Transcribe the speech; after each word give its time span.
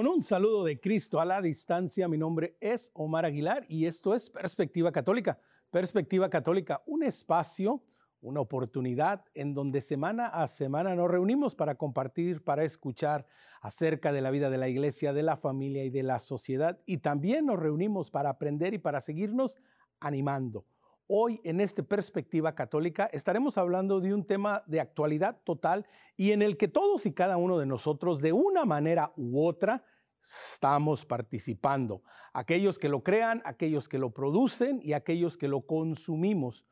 Con 0.00 0.08
un 0.08 0.22
saludo 0.22 0.64
de 0.64 0.80
Cristo 0.80 1.20
a 1.20 1.26
la 1.26 1.42
distancia, 1.42 2.08
mi 2.08 2.16
nombre 2.16 2.56
es 2.58 2.90
Omar 2.94 3.26
Aguilar 3.26 3.66
y 3.68 3.84
esto 3.84 4.14
es 4.14 4.30
Perspectiva 4.30 4.92
Católica. 4.92 5.38
Perspectiva 5.70 6.30
Católica, 6.30 6.82
un 6.86 7.02
espacio, 7.02 7.82
una 8.22 8.40
oportunidad 8.40 9.26
en 9.34 9.52
donde 9.52 9.82
semana 9.82 10.28
a 10.28 10.48
semana 10.48 10.94
nos 10.94 11.10
reunimos 11.10 11.54
para 11.54 11.74
compartir, 11.74 12.42
para 12.42 12.64
escuchar 12.64 13.26
acerca 13.60 14.10
de 14.10 14.22
la 14.22 14.30
vida 14.30 14.48
de 14.48 14.56
la 14.56 14.70
iglesia, 14.70 15.12
de 15.12 15.22
la 15.22 15.36
familia 15.36 15.84
y 15.84 15.90
de 15.90 16.02
la 16.02 16.18
sociedad. 16.18 16.80
Y 16.86 16.96
también 16.96 17.44
nos 17.44 17.58
reunimos 17.58 18.10
para 18.10 18.30
aprender 18.30 18.72
y 18.72 18.78
para 18.78 19.02
seguirnos 19.02 19.58
animando. 20.00 20.64
Hoy 21.12 21.40
en 21.42 21.60
este 21.60 21.82
Perspectiva 21.82 22.54
Católica 22.54 23.10
estaremos 23.12 23.58
hablando 23.58 23.98
de 23.98 24.14
un 24.14 24.24
tema 24.24 24.62
de 24.68 24.78
actualidad 24.78 25.40
total 25.42 25.84
y 26.16 26.30
en 26.30 26.40
el 26.40 26.56
que 26.56 26.68
todos 26.68 27.04
y 27.04 27.12
cada 27.12 27.36
uno 27.36 27.58
de 27.58 27.66
nosotros 27.66 28.20
de 28.20 28.32
una 28.32 28.64
manera 28.64 29.12
u 29.16 29.44
otra 29.44 29.84
estamos 30.22 31.06
participando. 31.06 32.02
Aquellos 32.32 32.78
que 32.78 32.88
lo 32.88 33.02
crean, 33.02 33.42
aquellos 33.44 33.88
que 33.88 33.98
lo 33.98 34.10
producen 34.10 34.80
y 34.82 34.92
aquellos 34.92 35.36
que 35.36 35.48
lo 35.48 35.62
consumimos. 35.62 36.66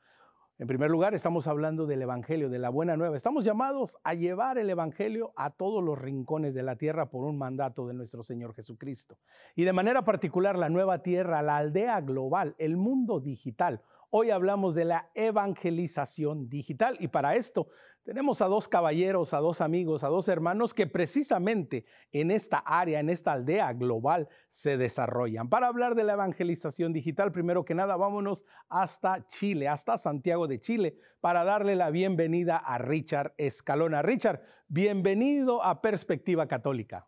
En 0.61 0.67
primer 0.67 0.91
lugar, 0.91 1.15
estamos 1.15 1.47
hablando 1.47 1.87
del 1.87 2.03
Evangelio, 2.03 2.51
de 2.51 2.59
la 2.59 2.69
buena 2.69 2.97
nueva. 2.97 3.17
Estamos 3.17 3.45
llamados 3.45 3.97
a 4.03 4.15
llevar 4.15 4.59
el 4.59 4.69
Evangelio 4.69 5.33
a 5.37 5.51
todos 5.51 5.85
los 5.85 5.97
rincones 5.97 6.53
de 6.53 6.65
la 6.65 6.75
tierra 6.75 7.11
por 7.11 7.25
un 7.25 7.39
mandato 7.39 7.87
de 7.87 7.95
nuestro 7.95 8.25
Señor 8.25 8.55
Jesucristo. 8.55 9.19
Y 9.55 9.63
de 9.63 9.73
manera 9.73 10.05
particular, 10.05 10.59
la 10.59 10.69
nueva 10.69 11.01
tierra, 11.01 11.43
la 11.43 11.59
aldea 11.59 12.01
global, 12.01 12.57
el 12.59 12.77
mundo 12.77 13.21
digital, 13.21 13.83
Hoy 14.11 14.31
hablamos 14.31 14.75
de 14.75 14.87
la 14.87 15.11
evangelización 15.15 16.49
digital 16.49 16.97
y 16.99 17.09
para 17.09 17.35
esto 17.37 17.69
tenemos 18.05 18.41
a 18.41 18.47
dos 18.47 18.67
caballeros, 18.67 19.35
a 19.35 19.39
dos 19.39 19.61
amigos, 19.61 20.03
a 20.03 20.09
dos 20.09 20.29
hermanos 20.29 20.73
que 20.73 20.87
precisamente 20.87 21.85
en 22.11 22.31
esta 22.31 22.57
área, 22.57 23.01
en 23.01 23.11
esta 23.11 23.33
aldea 23.33 23.71
global 23.75 24.27
se 24.49 24.79
desarrollan. 24.79 25.51
Para 25.51 25.67
hablar 25.67 25.95
de 25.95 26.05
la 26.05 26.15
evangelización 26.15 26.95
digital, 26.95 27.33
primero 27.33 27.67
que 27.67 27.75
nada, 27.75 27.97
vámonos 27.97 28.47
hasta 28.71 29.27
Chile, 29.27 29.69
hasta 29.69 29.99
Santiago 29.99 30.49
de 30.49 30.59
Chile, 30.59 30.97
para 31.21 31.45
darle 31.45 31.77
la 31.77 31.91
bienvenida 31.91 32.57
a 32.57 32.79
Richard 32.79 33.35
Escalona. 33.37 34.01
Richard, 34.01 34.41
bienvenido 34.69 35.63
a 35.63 35.83
Perspectiva 35.83 36.49
Católica. 36.49 37.07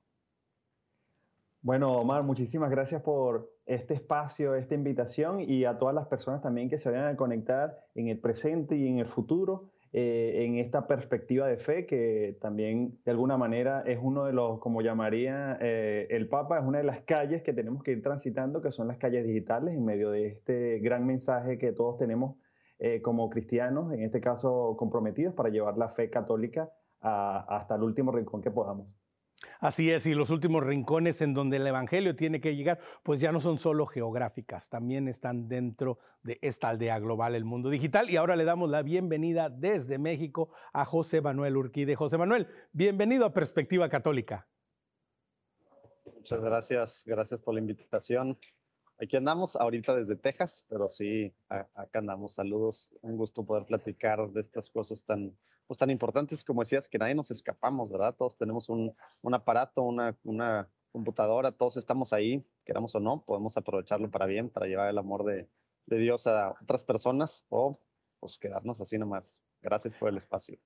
Bueno, 1.62 1.92
Omar, 1.92 2.22
muchísimas 2.22 2.70
gracias 2.70 3.02
por 3.02 3.50
este 3.66 3.92
espacio, 3.92 4.54
esta 4.54 4.74
invitación 4.74 5.40
y 5.40 5.66
a 5.66 5.76
todas 5.78 5.94
las 5.94 6.06
personas 6.06 6.40
también 6.40 6.70
que 6.70 6.78
se 6.78 6.90
vayan 6.90 7.08
a 7.08 7.16
conectar 7.16 7.76
en 7.94 8.08
el 8.08 8.18
presente 8.18 8.76
y 8.76 8.88
en 8.88 8.98
el 8.98 9.06
futuro 9.06 9.70
eh, 9.92 10.44
en 10.46 10.56
esta 10.56 10.86
perspectiva 10.86 11.48
de 11.48 11.58
fe 11.58 11.84
que 11.84 12.38
también 12.40 12.98
de 13.04 13.10
alguna 13.10 13.36
manera 13.36 13.82
es 13.84 13.98
uno 14.00 14.24
de 14.24 14.32
los, 14.32 14.58
como 14.60 14.80
llamaría 14.80 15.58
eh, 15.60 16.06
el 16.10 16.28
Papa, 16.28 16.58
es 16.60 16.64
una 16.64 16.78
de 16.78 16.84
las 16.84 17.00
calles 17.00 17.42
que 17.42 17.52
tenemos 17.52 17.82
que 17.82 17.90
ir 17.90 18.02
transitando, 18.02 18.62
que 18.62 18.72
son 18.72 18.88
las 18.88 18.96
calles 18.96 19.26
digitales 19.26 19.74
en 19.74 19.84
medio 19.84 20.10
de 20.12 20.28
este 20.28 20.78
gran 20.78 21.06
mensaje 21.06 21.58
que 21.58 21.72
todos 21.72 21.98
tenemos 21.98 22.36
eh, 22.78 23.02
como 23.02 23.28
cristianos, 23.28 23.92
en 23.92 24.02
este 24.02 24.20
caso 24.20 24.76
comprometidos 24.78 25.34
para 25.34 25.50
llevar 25.50 25.76
la 25.76 25.90
fe 25.90 26.08
católica 26.08 26.70
hasta 27.02 27.74
el 27.74 27.82
último 27.82 28.12
rincón 28.12 28.40
que 28.40 28.50
podamos. 28.50 28.99
Así 29.58 29.90
es, 29.90 30.06
y 30.06 30.14
los 30.14 30.30
últimos 30.30 30.64
rincones 30.64 31.20
en 31.20 31.34
donde 31.34 31.56
el 31.56 31.66
Evangelio 31.66 32.14
tiene 32.16 32.40
que 32.40 32.56
llegar, 32.56 32.78
pues 33.02 33.20
ya 33.20 33.32
no 33.32 33.40
son 33.40 33.58
solo 33.58 33.86
geográficas, 33.86 34.68
también 34.68 35.08
están 35.08 35.48
dentro 35.48 35.98
de 36.22 36.38
esta 36.42 36.68
aldea 36.68 36.98
global, 36.98 37.34
el 37.34 37.44
mundo 37.44 37.70
digital. 37.70 38.10
Y 38.10 38.16
ahora 38.16 38.36
le 38.36 38.44
damos 38.44 38.70
la 38.70 38.82
bienvenida 38.82 39.48
desde 39.48 39.98
México 39.98 40.50
a 40.72 40.84
José 40.84 41.20
Manuel 41.20 41.56
Urquide. 41.56 41.94
José 41.94 42.18
Manuel, 42.18 42.48
bienvenido 42.72 43.24
a 43.24 43.32
Perspectiva 43.32 43.88
Católica. 43.88 44.46
Muchas 46.14 46.40
gracias, 46.40 47.02
gracias 47.06 47.40
por 47.40 47.54
la 47.54 47.60
invitación. 47.60 48.38
Aquí 49.00 49.16
andamos 49.16 49.56
ahorita 49.56 49.94
desde 49.94 50.16
Texas, 50.16 50.66
pero 50.68 50.86
sí, 50.88 51.32
acá 51.48 52.00
andamos. 52.00 52.34
Saludos, 52.34 52.92
un 53.00 53.16
gusto 53.16 53.44
poder 53.44 53.64
platicar 53.64 54.30
de 54.30 54.40
estas 54.42 54.68
cosas 54.68 55.02
tan, 55.02 55.34
pues, 55.70 55.78
tan 55.78 55.90
importantes 55.90 56.42
como 56.42 56.62
decías, 56.62 56.88
que 56.88 56.98
nadie 56.98 57.14
nos 57.14 57.30
escapamos, 57.30 57.92
¿verdad? 57.92 58.16
Todos 58.16 58.36
tenemos 58.36 58.68
un, 58.68 58.92
un 59.22 59.34
aparato, 59.34 59.82
una, 59.82 60.18
una, 60.24 60.68
computadora, 60.90 61.52
todos 61.52 61.76
estamos 61.76 62.12
ahí, 62.12 62.44
queramos 62.64 62.92
o 62.96 62.98
no, 62.98 63.22
podemos 63.24 63.56
aprovecharlo 63.56 64.10
para 64.10 64.26
bien, 64.26 64.50
para 64.50 64.66
llevar 64.66 64.90
el 64.90 64.98
amor 64.98 65.24
de, 65.24 65.48
de 65.86 65.98
Dios 65.98 66.26
a 66.26 66.56
otras 66.60 66.82
personas 66.82 67.46
o 67.50 67.78
pues 68.18 68.36
quedarnos 68.36 68.80
así 68.80 68.98
nomás. 68.98 69.40
Gracias 69.62 69.94
por 69.94 70.08
el 70.08 70.16
espacio. 70.16 70.58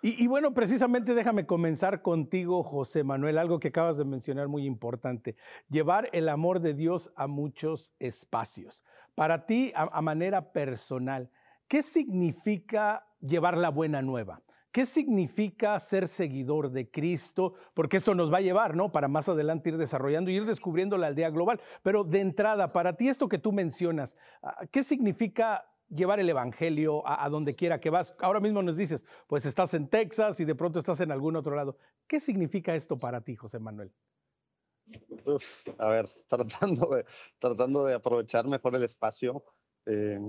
Y, 0.00 0.26
bueno, 0.26 0.54
precisamente 0.54 1.14
déjame 1.14 1.44
comenzar 1.44 2.00
contigo, 2.00 2.62
José 2.62 3.04
Manuel, 3.04 3.36
algo 3.36 3.60
que 3.60 3.68
acabas 3.68 3.98
de 3.98 4.06
mencionar 4.06 4.48
muy 4.48 4.64
importante, 4.64 5.36
llevar 5.68 6.08
el 6.14 6.30
amor 6.30 6.60
de 6.60 6.72
Dios 6.72 7.12
a 7.14 7.26
muchos 7.26 7.94
espacios. 7.98 8.82
Para 9.14 9.44
ti, 9.44 9.70
a, 9.76 10.00
manera 10.00 10.52
personal, 10.52 11.30
¿qué 11.68 11.82
significa 11.82 13.06
llevar 13.20 13.58
la 13.58 13.68
buena 13.68 14.00
nueva? 14.00 14.42
¿Qué 14.76 14.84
significa 14.84 15.80
ser 15.80 16.06
seguidor 16.06 16.70
de 16.70 16.90
Cristo? 16.90 17.54
Porque 17.72 17.96
esto 17.96 18.14
nos 18.14 18.30
va 18.30 18.36
a 18.36 18.42
llevar, 18.42 18.76
¿no? 18.76 18.92
Para 18.92 19.08
más 19.08 19.26
adelante 19.26 19.70
ir 19.70 19.78
desarrollando 19.78 20.30
y 20.30 20.34
ir 20.34 20.44
descubriendo 20.44 20.98
la 20.98 21.06
aldea 21.06 21.30
global. 21.30 21.62
Pero 21.82 22.04
de 22.04 22.20
entrada, 22.20 22.74
para 22.74 22.94
ti 22.94 23.08
esto 23.08 23.26
que 23.26 23.38
tú 23.38 23.52
mencionas, 23.52 24.18
ah, 24.42 24.66
¿qué 24.70 24.84
significa 24.84 25.64
llevar 25.88 26.20
el 26.20 26.28
Evangelio 26.28 27.02
a, 27.06 27.26
donde 27.30 27.54
quiera 27.54 27.80
que 27.80 27.88
vas. 27.88 28.14
Ahora 28.18 28.38
mismo 28.38 28.62
nos 28.62 28.76
dices, 28.76 29.06
pues 29.26 29.46
estás 29.46 29.72
en 29.72 29.88
Texas 29.88 30.40
y 30.40 30.44
de 30.44 30.54
pronto 30.54 30.78
estás 30.78 31.00
en 31.00 31.10
algún 31.10 31.36
otro 31.36 31.56
lado. 31.56 31.78
¿Qué 32.06 32.20
significa 32.20 32.74
esto 32.74 32.98
para 32.98 33.22
ti, 33.22 33.34
José 33.34 33.58
Manuel? 33.58 33.90
a 35.78 35.88
ver, 35.88 36.06
tratando 36.28 36.90
de, 36.90 37.06
tratando 37.38 37.86
de 37.86 37.94
aprovechar 37.94 38.46
mejor 38.46 38.74
el 38.74 38.82
espacio. 38.82 39.42
Eh, 39.86 40.20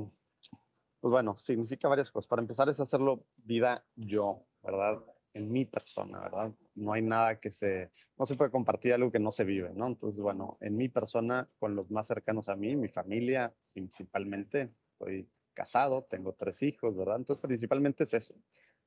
pues 1.00 1.12
bueno, 1.12 1.36
significa 1.36 1.88
varias 1.88 2.12
cosas. 2.12 2.28
Para 2.28 2.42
empezar 2.42 2.70
es 2.70 2.80
hacerlo 2.80 3.26
vida 3.38 3.86
yo, 3.96 4.46
¿verdad? 4.64 5.04
En 5.34 5.52
mi 5.52 5.66
persona, 5.66 6.20
¿verdad? 6.20 6.52
No 6.76 6.94
hay 6.94 7.02
nada 7.02 7.40
que 7.40 7.52
se, 7.52 7.92
no 8.18 8.26
se 8.26 8.36
puede 8.36 8.52
compartir 8.52 8.94
algo 8.94 9.12
que 9.12 9.20
no 9.20 9.32
se 9.32 9.44
vive, 9.44 9.72
¿no? 9.74 9.88
Entonces, 9.88 10.20
bueno, 10.20 10.58
en 10.62 10.76
mi 10.76 10.90
persona, 10.90 11.50
con 11.60 11.76
los 11.76 11.92
más 11.92 12.08
cercanos 12.08 12.50
a 12.50 12.56
mí, 12.56 12.76
mi 12.76 12.88
familia 12.88 13.54
principalmente, 13.74 14.74
estoy 14.94 15.30
casado, 15.54 16.04
tengo 16.04 16.34
tres 16.34 16.64
hijos, 16.64 16.96
¿verdad? 16.96 17.18
Entonces, 17.18 17.42
principalmente 17.42 18.04
es 18.04 18.14
eso. 18.14 18.34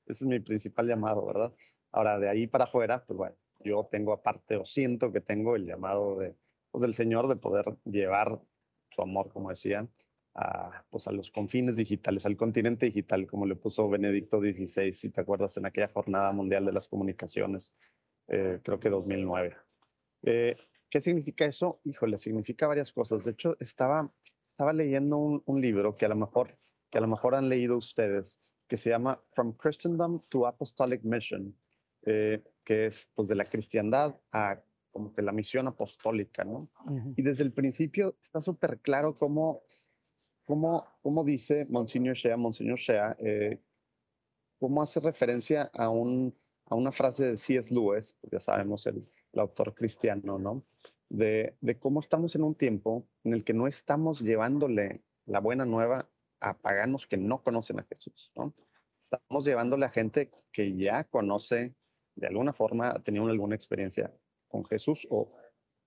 Ese 0.06 0.24
es 0.24 0.26
mi 0.26 0.40
principal 0.40 0.86
llamado, 0.88 1.24
¿verdad? 1.24 1.52
Ahora, 1.92 2.18
de 2.18 2.28
ahí 2.28 2.46
para 2.46 2.64
afuera, 2.64 3.04
pues 3.04 3.16
bueno, 3.16 3.36
yo 3.60 3.84
tengo 3.84 4.12
aparte 4.12 4.56
o 4.56 4.64
siento 4.64 5.12
que 5.12 5.20
tengo 5.20 5.56
el 5.56 5.66
llamado 5.66 6.16
de, 6.16 6.34
pues, 6.70 6.82
del 6.82 6.94
Señor 6.94 7.28
de 7.28 7.36
poder 7.36 7.76
llevar 7.84 8.40
su 8.90 9.02
amor, 9.02 9.30
como 9.32 9.50
decía, 9.50 9.86
a, 10.34 10.84
pues, 10.90 11.06
a 11.08 11.12
los 11.12 11.30
confines 11.30 11.76
digitales, 11.76 12.26
al 12.26 12.36
continente 12.36 12.86
digital, 12.86 13.26
como 13.26 13.46
le 13.46 13.56
puso 13.56 13.88
Benedicto 13.88 14.40
XVI, 14.40 14.92
si 14.92 15.10
te 15.10 15.20
acuerdas, 15.20 15.56
en 15.56 15.66
aquella 15.66 15.88
Jornada 15.88 16.32
Mundial 16.32 16.64
de 16.64 16.72
las 16.72 16.88
Comunicaciones, 16.88 17.74
eh, 18.28 18.60
creo 18.62 18.78
que 18.78 18.90
2009. 18.90 19.56
Eh, 20.22 20.56
¿Qué 20.88 21.00
significa 21.00 21.44
eso? 21.44 21.80
Híjole, 21.84 22.18
significa 22.18 22.66
varias 22.66 22.92
cosas. 22.92 23.24
De 23.24 23.30
hecho, 23.32 23.56
estaba 23.60 24.12
estaba 24.60 24.74
leyendo 24.74 25.16
un, 25.16 25.60
libro 25.62 25.96
que 25.96 26.04
a 26.04 26.10
lo 26.10 26.16
mejor 26.16 26.58
que 26.90 26.98
a 26.98 27.00
lo 27.00 27.06
mejor 27.06 27.34
han 27.34 27.48
leído 27.48 27.78
ustedes, 27.78 28.38
que 28.68 28.76
se 28.76 28.90
llama 28.90 29.18
From 29.32 29.54
Christendom 29.54 30.20
to 30.28 30.46
Apostolic 30.46 31.02
Mission, 31.02 31.56
eh, 32.02 32.44
que 32.62 32.84
es 32.84 33.08
pues 33.14 33.28
de 33.28 33.36
la 33.36 33.46
cristiandad 33.46 34.20
a 34.32 34.62
como 34.90 35.14
que 35.14 35.22
la 35.22 35.32
misión 35.32 35.66
apostólica, 35.66 36.44
¿no? 36.44 36.68
Y 37.16 37.22
desde 37.22 37.42
el 37.44 37.52
principio 37.52 38.18
está 38.20 38.42
súper 38.42 38.80
claro 38.80 39.14
cómo, 39.14 39.62
cómo, 40.44 41.24
dice 41.24 41.66
Monsignor 41.68 42.16
Shea, 42.16 42.36
Monsignor 42.36 42.78
Shea, 42.78 43.16
eh, 43.18 43.60
cómo 44.58 44.82
hace 44.82 45.00
referencia 45.00 45.70
a, 45.74 45.90
un, 45.90 46.36
a 46.66 46.74
una 46.74 46.92
frase 46.92 47.30
de 47.30 47.36
C.S. 47.36 47.72
Lewis, 47.74 48.16
pues 48.20 48.32
ya 48.32 48.40
sabemos, 48.40 48.86
el, 48.86 49.02
autor 49.32 49.74
cristiano, 49.74 50.40
¿no? 50.40 50.64
de, 51.10 51.76
cómo 51.78 52.00
estamos 52.00 52.34
en 52.36 52.44
un 52.44 52.54
tiempo 52.54 53.06
en 53.24 53.34
el 53.34 53.44
que 53.44 53.52
no 53.52 53.66
estamos 53.66 54.20
llevándole 54.20 55.02
la 55.26 55.40
buena 55.40 55.64
nueva 55.64 56.08
a 56.40 56.56
paganos 56.58 57.06
que 57.06 57.16
no 57.16 57.42
conocen 57.42 57.80
a 57.80 57.84
Jesús, 57.84 58.32
¿no? 58.34 58.54
Estamos 58.98 59.44
llevándole 59.44 59.84
a 59.86 59.90
gente 59.90 60.30
que 60.52 60.76
ya 60.76 61.04
conoce, 61.04 61.74
de 62.14 62.26
alguna 62.26 62.52
forma, 62.52 62.90
ha 62.90 63.02
tenido 63.02 63.26
alguna 63.26 63.56
experiencia 63.56 64.14
con 64.48 64.64
Jesús 64.64 65.06
o 65.10 65.32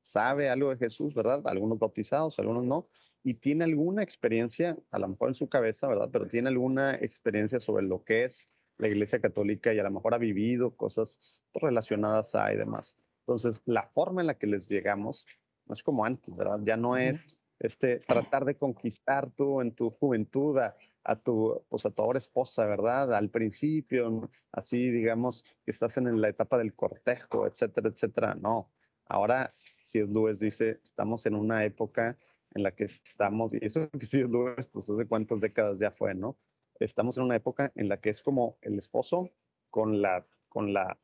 sabe 0.02 0.50
algo 0.50 0.70
de 0.70 0.78
Jesús, 0.78 1.14
¿verdad? 1.14 1.42
Algunos 1.48 1.80
bautizados, 1.80 2.38
algunos 2.40 2.66
no, 2.66 2.90
y 3.24 3.36
tiene 3.36 3.64
alguna 3.64 4.04
experiencia, 4.04 4.78
a 4.92 5.00
lo 5.00 5.08
mejor 5.08 5.30
en 5.30 5.36
su 5.36 5.48
cabeza, 5.48 5.88
¿verdad? 5.88 6.10
Pero 6.12 6.28
tiene 6.28 6.50
alguna 6.50 6.96
experiencia 6.96 7.60
sobre 7.60 7.86
lo 7.86 8.04
que 8.04 8.25
es 8.25 8.50
la 8.78 8.88
Iglesia 8.88 9.20
Católica 9.20 9.74
y 9.74 9.80
a 9.80 9.84
lo 9.84 9.92
mejor 9.92 10.14
ha 10.14 10.18
vivido 10.18 10.75
cosas 10.75 11.42
relacionadas 11.54 12.36
a 12.36 12.52
y 12.54 12.58
demás. 12.58 12.98
Entonces, 13.20 13.62
la 13.66 13.88
forma 13.88 14.22
en 14.22 14.28
la 14.28 14.38
que 14.38 14.48
les 14.48 14.68
llegamos 14.68 15.25
no 15.66 15.74
es 15.74 15.84
como 15.84 16.04
antes, 16.04 16.36
¿verdad? 16.36 16.60
Ya 16.64 16.75
no 16.75 16.98
es 16.98 17.40
este, 17.60 18.00
tratar 18.00 18.44
de 18.44 18.58
conquistar 18.58 19.31
tú 19.31 19.62
en 19.62 19.74
tu 19.74 19.90
juventud 19.92 20.58
a, 20.58 21.16
tu, 21.16 21.64
pues 21.69 21.86
a 21.86 21.92
tu 21.92 22.02
ahora 22.02 22.18
esposa, 22.18 22.66
¿verdad? 22.66 23.14
Al 23.16 23.30
principio, 23.30 24.30
así 24.52 24.92
digamos 24.92 25.44
que 25.64 25.72
estás 25.72 25.96
en 25.96 26.19
la 26.19 26.28
etapa 26.28 26.58
del 26.58 26.74
cortejo, 26.74 27.48
etcétera, 27.48 27.88
etcétera. 27.88 28.36
No, 28.36 28.69
Ahora, 29.06 29.52
C.S. 29.84 30.12
Lewis 30.12 30.40
dice, 30.40 30.80
estamos 30.81 31.26
en 31.26 31.36
una 31.36 31.66
época 31.66 32.18
en 32.56 32.64
la 32.64 32.72
que 32.72 32.86
estamos, 32.86 33.54
y 33.54 33.60
eso 33.62 33.90
que 33.90 34.06
C.S. 34.06 34.28
Lewis, 34.30 34.68
pues 34.68 34.90
hace 34.90 35.08
cuántas 35.08 35.42
décadas 35.42 35.80
ya 35.80 35.92
fue, 35.92 36.14
¿no? 36.16 36.38
Estamos 36.80 37.18
en 37.18 37.24
una 37.26 37.36
época 37.36 37.72
en 37.76 37.90
la 37.90 37.98
que 37.98 38.10
es 38.10 38.24
como 38.24 38.58
el 38.62 38.78
esposo 38.78 39.30
con 39.70 40.02
la, 40.02 40.26
con 40.50 40.74
la 40.74 41.00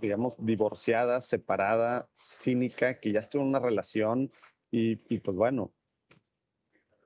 digamos, 0.00 0.36
divorciada, 0.38 1.20
separada, 1.20 2.08
cínica, 2.12 3.00
que 3.00 3.12
ya 3.12 3.20
estuvo 3.20 3.42
en 3.42 3.48
una 3.48 3.60
relación 3.60 4.30
y, 4.70 5.00
y 5.14 5.20
pues 5.20 5.36
bueno, 5.36 5.72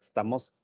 estamos 0.00 0.54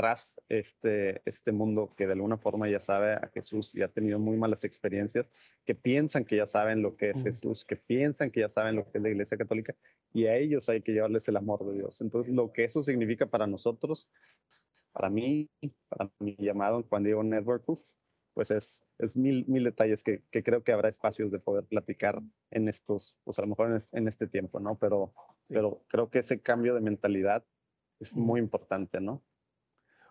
tras 0.00 0.40
este, 0.48 1.20
este 1.26 1.52
mundo 1.52 1.92
que 1.94 2.06
de 2.06 2.14
alguna 2.14 2.38
forma 2.38 2.70
ya 2.70 2.80
sabe 2.80 3.12
a 3.12 3.30
Jesús 3.34 3.70
y 3.74 3.82
ha 3.82 3.88
tenido 3.88 4.18
muy 4.18 4.38
malas 4.38 4.64
experiencias, 4.64 5.30
que 5.66 5.74
piensan 5.74 6.24
que 6.24 6.36
ya 6.36 6.46
saben 6.46 6.80
lo 6.80 6.96
que 6.96 7.10
es 7.10 7.22
Jesús, 7.22 7.66
que 7.66 7.76
piensan 7.76 8.30
que 8.30 8.40
ya 8.40 8.48
saben 8.48 8.76
lo 8.76 8.90
que 8.90 8.96
es 8.96 9.02
la 9.02 9.10
Iglesia 9.10 9.36
Católica 9.36 9.76
y 10.14 10.24
a 10.24 10.38
ellos 10.38 10.70
hay 10.70 10.80
que 10.80 10.92
llevarles 10.92 11.28
el 11.28 11.36
amor 11.36 11.66
de 11.66 11.74
Dios. 11.74 12.00
Entonces, 12.00 12.32
lo 12.32 12.50
que 12.50 12.64
eso 12.64 12.82
significa 12.82 13.26
para 13.26 13.46
nosotros, 13.46 14.08
para 14.92 15.10
mí, 15.10 15.50
para 15.90 16.10
mi 16.18 16.34
llamado 16.38 16.78
en 16.78 16.88
Juan 16.88 17.04
Diego 17.04 17.22
Network, 17.22 17.64
pues 18.32 18.50
es, 18.52 18.82
es 18.96 19.18
mil, 19.18 19.44
mil 19.48 19.64
detalles 19.64 20.02
que, 20.02 20.22
que, 20.30 20.42
creo 20.42 20.64
que 20.64 20.72
habrá 20.72 20.88
espacios 20.88 21.30
de 21.30 21.40
poder 21.40 21.66
platicar 21.66 22.22
en 22.50 22.68
estos, 22.68 23.18
pues 23.24 23.38
a 23.38 23.42
lo 23.42 23.48
mejor 23.48 23.68
en 23.68 23.76
este, 23.76 23.98
en 23.98 24.08
este 24.08 24.26
tiempo, 24.26 24.60
¿no? 24.60 24.78
Pero, 24.78 25.12
pero 25.46 25.84
creo 25.88 26.08
que 26.08 26.20
ese 26.20 26.40
cambio 26.40 26.74
de 26.74 26.80
mentalidad 26.80 27.44
es 27.98 28.16
muy 28.16 28.40
importante, 28.40 28.98
¿no? 28.98 29.22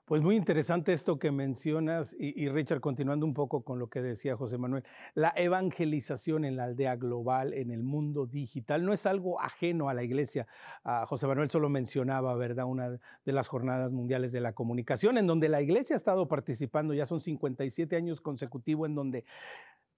Pues 0.10 0.24
muy 0.24 0.36
interesante 0.36 0.92
esto 0.92 1.20
que 1.20 1.30
mencionas 1.30 2.16
y, 2.18 2.50
Richard, 2.50 2.80
continuando 2.80 3.28
un 3.28 3.36
poco 3.36 3.62
con 3.62 3.78
lo 3.78 3.92
que 3.92 4.02
decía 4.02 4.36
José 4.36 4.58
Manuel, 4.58 4.84
la 5.14 5.32
evangelización 5.36 6.46
en 6.46 6.58
la 6.58 6.64
aldea 6.64 6.96
global, 6.96 7.54
en 7.54 7.70
el 7.70 7.84
mundo 7.84 8.26
digital, 8.26 8.84
no 8.84 8.92
es 8.92 9.06
algo 9.06 9.40
ajeno 9.40 9.88
a 9.88 9.94
la 9.94 10.02
iglesia. 10.02 10.48
Ah, 10.84 11.06
José 11.08 11.28
Manuel 11.28 11.52
solo 11.52 11.70
mencionaba, 11.70 12.34
¿verdad?, 12.34 12.66
una 12.66 12.90
de 12.90 13.32
las 13.32 13.48
jornadas 13.48 13.92
mundiales 13.92 14.32
de 14.32 14.42
la 14.42 14.54
comunicación, 14.54 15.20
en 15.20 15.28
donde 15.28 15.48
la 15.48 15.62
iglesia 15.62 15.96
ha 15.96 15.98
estado 15.98 16.28
participando, 16.28 16.96
ya 16.96 17.06
son 17.06 17.22
57 17.22 17.96
años 17.96 18.20
consecutivos, 18.20 18.90
en 18.90 18.96
donde 18.96 19.26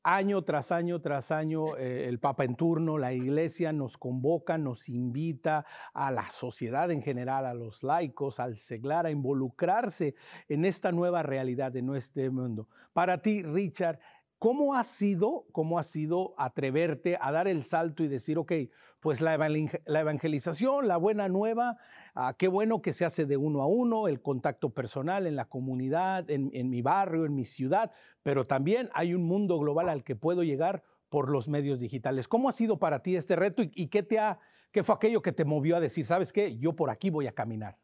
año 0.03 0.41
tras 0.43 0.71
año 0.71 1.01
tras 1.01 1.31
año 1.31 1.77
eh, 1.77 2.07
el 2.07 2.19
Papa 2.19 2.43
en 2.43 2.55
turno, 2.55 2.97
la 2.97 3.13
Iglesia 3.13 3.71
nos 3.71 3.97
convoca, 3.97 4.57
nos 4.57 4.89
invita 4.89 5.65
a 5.93 6.11
la 6.11 6.29
sociedad 6.29 6.91
en 6.91 7.01
general, 7.01 7.45
a 7.45 7.53
los 7.53 7.83
laicos, 7.83 8.39
al 8.39 8.57
seglar, 8.57 9.05
a 9.05 9.11
involucrarse 9.11 10.15
en 10.49 10.65
esta 10.65 10.91
nueva 10.91 11.23
realidad 11.23 11.71
de 11.71 11.81
nuestro 11.81 12.31
mundo. 12.31 12.67
Para 12.93 13.21
ti, 13.21 13.43
Richard, 13.43 13.99
¿Cómo 14.41 14.73
ha 14.73 14.83
sido, 14.83 15.45
cómo 15.51 15.77
ha 15.77 15.83
sido 15.83 16.33
atreverte 16.35 17.15
a 17.21 17.31
dar 17.31 17.47
el 17.47 17.61
salto 17.61 18.03
y 18.03 18.07
decir, 18.07 18.39
ok, 18.39 18.51
pues 18.99 19.21
la, 19.21 19.35
evangelización, 19.35 20.87
la 20.87 20.97
buena 20.97 21.29
nueva, 21.29 21.77
ah, 22.15 22.33
qué 22.35 22.47
bueno 22.47 22.81
que 22.81 22.91
se 22.91 23.05
hace 23.05 23.27
de 23.27 23.37
uno 23.37 23.61
a 23.61 23.67
uno, 23.67 24.07
el 24.07 24.19
contacto 24.19 24.71
personal 24.71 25.27
en 25.27 25.35
la 25.35 25.45
comunidad, 25.45 26.27
en, 26.31 26.71
mi 26.71 26.81
barrio, 26.81 27.25
en 27.25 27.35
mi 27.35 27.45
ciudad, 27.45 27.91
pero 28.23 28.43
también 28.43 28.89
hay 28.95 29.13
un 29.13 29.21
mundo 29.21 29.59
global 29.59 29.89
al 29.89 30.03
que 30.03 30.15
puedo 30.15 30.41
llegar 30.41 30.81
por 31.09 31.29
los 31.29 31.47
medios 31.47 31.79
digitales. 31.79 32.27
¿Cómo 32.27 32.49
ha 32.49 32.51
sido 32.51 32.79
para 32.79 33.03
ti 33.03 33.15
este 33.15 33.35
reto 33.35 33.61
y, 33.61 33.89
qué, 33.89 34.01
te 34.01 34.17
ha, 34.17 34.39
qué 34.71 34.81
fue 34.81 34.95
aquello 34.95 35.21
que 35.21 35.33
te 35.33 35.45
movió 35.45 35.75
a 35.75 35.79
decir, 35.79 36.03
sabes 36.03 36.33
qué, 36.33 36.57
yo 36.57 36.75
por 36.75 36.89
aquí 36.89 37.11
voy 37.11 37.27
a 37.27 37.31
caminar? 37.31 37.77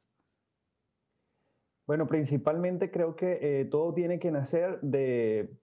Bueno, 1.85 2.07
principalmente 2.07 2.89
creo 2.89 3.15
que 3.15 3.37
eh, 3.43 3.65
todo 3.65 3.93
tiene 3.93 4.17
que 4.17 4.31
nacer 4.31 4.81
de 4.81 5.55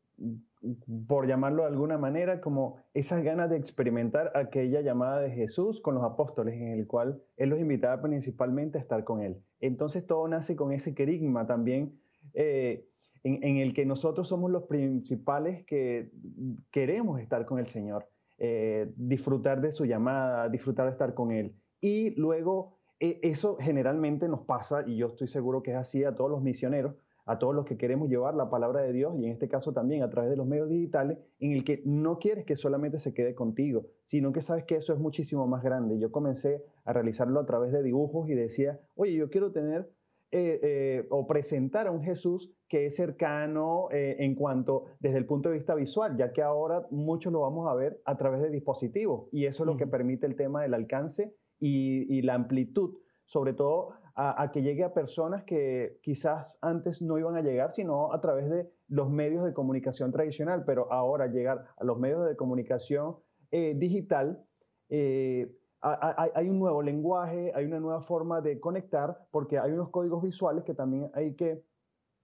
por 1.06 1.26
llamarlo 1.26 1.62
de 1.62 1.68
alguna 1.68 1.98
manera, 1.98 2.40
como 2.40 2.76
esas 2.94 3.22
ganas 3.22 3.50
de 3.50 3.56
experimentar 3.56 4.32
aquella 4.34 4.80
llamada 4.80 5.20
de 5.20 5.30
Jesús 5.30 5.80
con 5.80 5.94
los 5.94 6.04
apóstoles, 6.04 6.54
en 6.54 6.68
el 6.68 6.86
cual 6.86 7.22
Él 7.36 7.50
los 7.50 7.60
invitaba 7.60 8.00
principalmente 8.02 8.78
a 8.78 8.80
estar 8.80 9.04
con 9.04 9.22
Él. 9.22 9.42
Entonces 9.60 10.06
todo 10.06 10.26
nace 10.28 10.56
con 10.56 10.72
ese 10.72 10.94
querigma 10.94 11.46
también, 11.46 11.98
eh, 12.34 12.86
en, 13.22 13.56
el 13.56 13.72
que 13.72 13.86
nosotros 13.86 14.28
somos 14.28 14.50
los 14.50 14.64
principales 14.64 15.64
que 15.64 16.10
queremos 16.70 17.20
estar 17.20 17.46
con 17.46 17.58
el 17.58 17.66
Señor, 17.66 18.06
eh, 18.36 18.92
disfrutar 18.96 19.62
de 19.62 19.72
su 19.72 19.86
llamada, 19.86 20.48
disfrutar 20.50 20.86
de 20.86 20.92
estar 20.92 21.14
con 21.14 21.32
Él. 21.32 21.54
Y 21.80 22.10
luego 22.20 22.76
e, 23.00 23.20
eso 23.22 23.56
generalmente 23.58 24.28
nos 24.28 24.40
pasa, 24.40 24.84
y 24.86 24.96
yo 24.96 25.08
estoy 25.08 25.28
seguro 25.28 25.62
que 25.62 25.70
es 25.70 25.76
así 25.76 26.04
a 26.04 26.14
todos 26.14 26.30
los 26.30 26.42
misioneros, 26.42 26.94
a 27.26 27.38
todos 27.38 27.54
los 27.54 27.64
que 27.64 27.76
queremos 27.76 28.08
llevar 28.08 28.34
la 28.34 28.50
palabra 28.50 28.82
de 28.82 28.92
Dios 28.92 29.14
y 29.18 29.26
en 29.26 29.32
este 29.32 29.48
caso 29.48 29.72
también 29.72 30.02
a 30.02 30.10
través 30.10 30.30
de 30.30 30.36
los 30.36 30.46
medios 30.46 30.68
digitales, 30.68 31.18
en 31.38 31.52
el 31.52 31.64
que 31.64 31.82
no 31.84 32.18
quieres 32.18 32.44
que 32.44 32.56
solamente 32.56 32.98
se 32.98 33.14
quede 33.14 33.34
contigo, 33.34 33.86
sino 34.04 34.32
que 34.32 34.42
sabes 34.42 34.64
que 34.64 34.76
eso 34.76 34.92
es 34.92 34.98
muchísimo 34.98 35.46
más 35.46 35.62
grande. 35.62 35.98
Yo 35.98 36.12
comencé 36.12 36.62
a 36.84 36.92
realizarlo 36.92 37.40
a 37.40 37.46
través 37.46 37.72
de 37.72 37.82
dibujos 37.82 38.28
y 38.28 38.34
decía, 38.34 38.80
oye, 38.94 39.14
yo 39.14 39.30
quiero 39.30 39.52
tener 39.52 39.90
eh, 40.36 40.58
eh, 40.62 41.06
o 41.10 41.28
presentar 41.28 41.86
a 41.86 41.92
un 41.92 42.02
Jesús 42.02 42.50
que 42.68 42.86
es 42.86 42.96
cercano 42.96 43.88
eh, 43.92 44.16
en 44.18 44.34
cuanto 44.34 44.86
desde 44.98 45.18
el 45.18 45.26
punto 45.26 45.48
de 45.48 45.54
vista 45.54 45.76
visual, 45.76 46.16
ya 46.16 46.32
que 46.32 46.42
ahora 46.42 46.88
muchos 46.90 47.32
lo 47.32 47.42
vamos 47.42 47.70
a 47.70 47.74
ver 47.74 48.00
a 48.04 48.16
través 48.16 48.42
de 48.42 48.50
dispositivos 48.50 49.28
y 49.30 49.46
eso 49.46 49.62
es 49.62 49.66
lo 49.68 49.76
que 49.76 49.86
permite 49.86 50.26
el 50.26 50.34
tema 50.34 50.62
del 50.62 50.74
alcance 50.74 51.32
y, 51.60 52.12
y 52.12 52.22
la 52.22 52.34
amplitud, 52.34 52.96
sobre 53.26 53.52
todo 53.52 53.94
a, 54.16 54.50
que 54.52 54.62
llegue 54.62 54.84
a 54.84 54.94
personas 54.94 55.42
que 55.42 55.98
quizás 56.02 56.48
antes 56.60 57.02
no 57.02 57.18
iban 57.18 57.36
a 57.36 57.42
llegar, 57.42 57.72
sino 57.72 58.12
a 58.12 58.20
través 58.20 58.48
de 58.48 58.70
los 58.88 59.10
medios 59.10 59.44
de 59.44 59.52
comunicación 59.52 60.12
tradicional, 60.12 60.64
pero 60.64 60.92
ahora 60.92 61.26
llegar 61.26 61.64
a 61.76 61.84
los 61.84 61.98
medios 61.98 62.24
de 62.26 62.36
comunicación 62.36 63.16
eh, 63.50 63.74
digital, 63.76 64.44
eh, 64.88 65.52
hay, 65.80 66.48
un 66.48 66.58
nuevo 66.58 66.80
lenguaje, 66.80 67.52
hay 67.54 67.66
una 67.66 67.78
nueva 67.78 68.00
forma 68.02 68.40
de 68.40 68.58
conectar, 68.58 69.26
porque 69.30 69.58
hay 69.58 69.72
unos 69.72 69.90
códigos 69.90 70.22
visuales 70.22 70.64
que 70.64 70.74
también 70.74 71.10
hay 71.12 71.34
que 71.34 71.62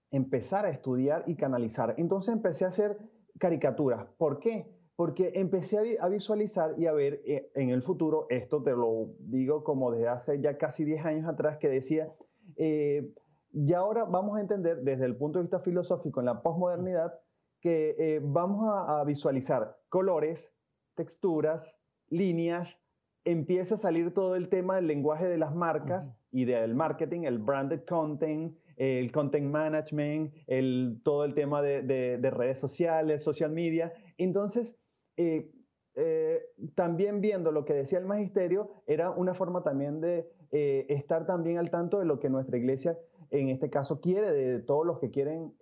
empezar 0.09 0.65
a 0.65 0.69
estudiar 0.69 1.23
y 1.27 1.35
canalizar. 1.35 1.93
Entonces 1.97 2.33
empecé 2.33 2.65
a 2.65 2.69
hacer 2.69 2.97
caricaturas. 3.37 4.07
¿Por 4.17 4.39
qué? 4.39 4.67
Porque 4.95 5.31
empecé 5.35 5.97
a, 5.99 6.07
visualizar 6.09 6.75
y 6.77 6.85
a 6.85 6.93
ver 6.93 7.21
eh, 7.25 7.51
en 7.55 7.69
el 7.69 7.81
futuro, 7.81 8.27
esto 8.29 8.61
te 8.61 8.71
lo 8.71 9.15
digo 9.19 9.63
como 9.63 9.91
desde 9.91 10.07
hace 10.07 10.41
ya 10.41 10.57
casi 10.57 10.85
10 10.85 11.05
años 11.05 11.27
atrás, 11.27 11.57
que 11.57 11.69
decía, 11.69 12.13
eh, 12.57 13.11
y 13.53 13.73
ahora 13.73 14.05
vamos 14.05 14.37
a 14.37 14.41
entender 14.41 14.81
desde 14.81 15.05
el 15.05 15.15
punto 15.15 15.39
de 15.39 15.43
vista 15.43 15.59
filosófico 15.59 16.19
en 16.19 16.27
la 16.27 16.41
posmodernidad 16.41 17.13
que 17.59 17.95
eh, 17.97 18.19
vamos 18.23 18.65
a, 18.67 19.03
visualizar 19.03 19.77
colores, 19.89 20.53
texturas, 20.95 21.77
líneas, 22.09 22.79
empieza 23.23 23.75
a 23.75 23.77
salir 23.77 24.13
todo 24.13 24.35
el 24.35 24.49
tema 24.49 24.75
del 24.75 24.87
lenguaje 24.87 25.27
de 25.27 25.37
las 25.37 25.53
marcas 25.53 26.11
y 26.31 26.45
del 26.45 26.73
marketing, 26.75 27.21
el 27.21 27.37
branded 27.37 27.83
content, 27.85 28.57
el 28.77 29.11
content 29.11 29.51
management, 29.51 30.33
el, 30.47 31.01
todo 31.03 31.23
el 31.23 31.35
tema 31.35 31.61
de, 31.61 31.83
de 31.83 32.31
redes 32.31 32.59
sociales, 32.59 33.21
social 33.21 33.51
media. 33.51 33.93
Entonces, 34.17 34.75
eh, 35.21 35.51
eh, 35.95 36.41
también 36.73 37.21
viendo 37.21 37.51
lo 37.51 37.65
que 37.65 37.73
decía 37.73 37.99
el 37.99 38.05
magisterio, 38.05 38.71
era 38.87 39.11
una 39.11 39.33
forma 39.33 39.61
también 39.61 39.99
de 39.99 40.31
eh, 40.51 40.85
estar 40.89 41.25
también 41.25 41.57
al 41.57 41.69
tanto 41.69 41.99
de 41.99 42.05
lo 42.05 42.19
que 42.19 42.29
nuestra 42.29 42.57
iglesia 42.57 42.97
en 43.29 43.49
este 43.49 43.69
caso 43.69 44.01
quiere, 44.01 44.31
de 44.31 44.59
todos 44.59 44.85
los 44.85 44.99
que 44.99 45.09
quieren, 45.09 45.53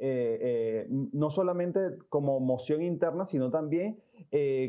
no 1.13 1.29
solamente 1.29 1.99
como 2.09 2.39
moción 2.39 2.81
interna, 2.81 3.27
sino 3.27 3.51
también 3.51 4.01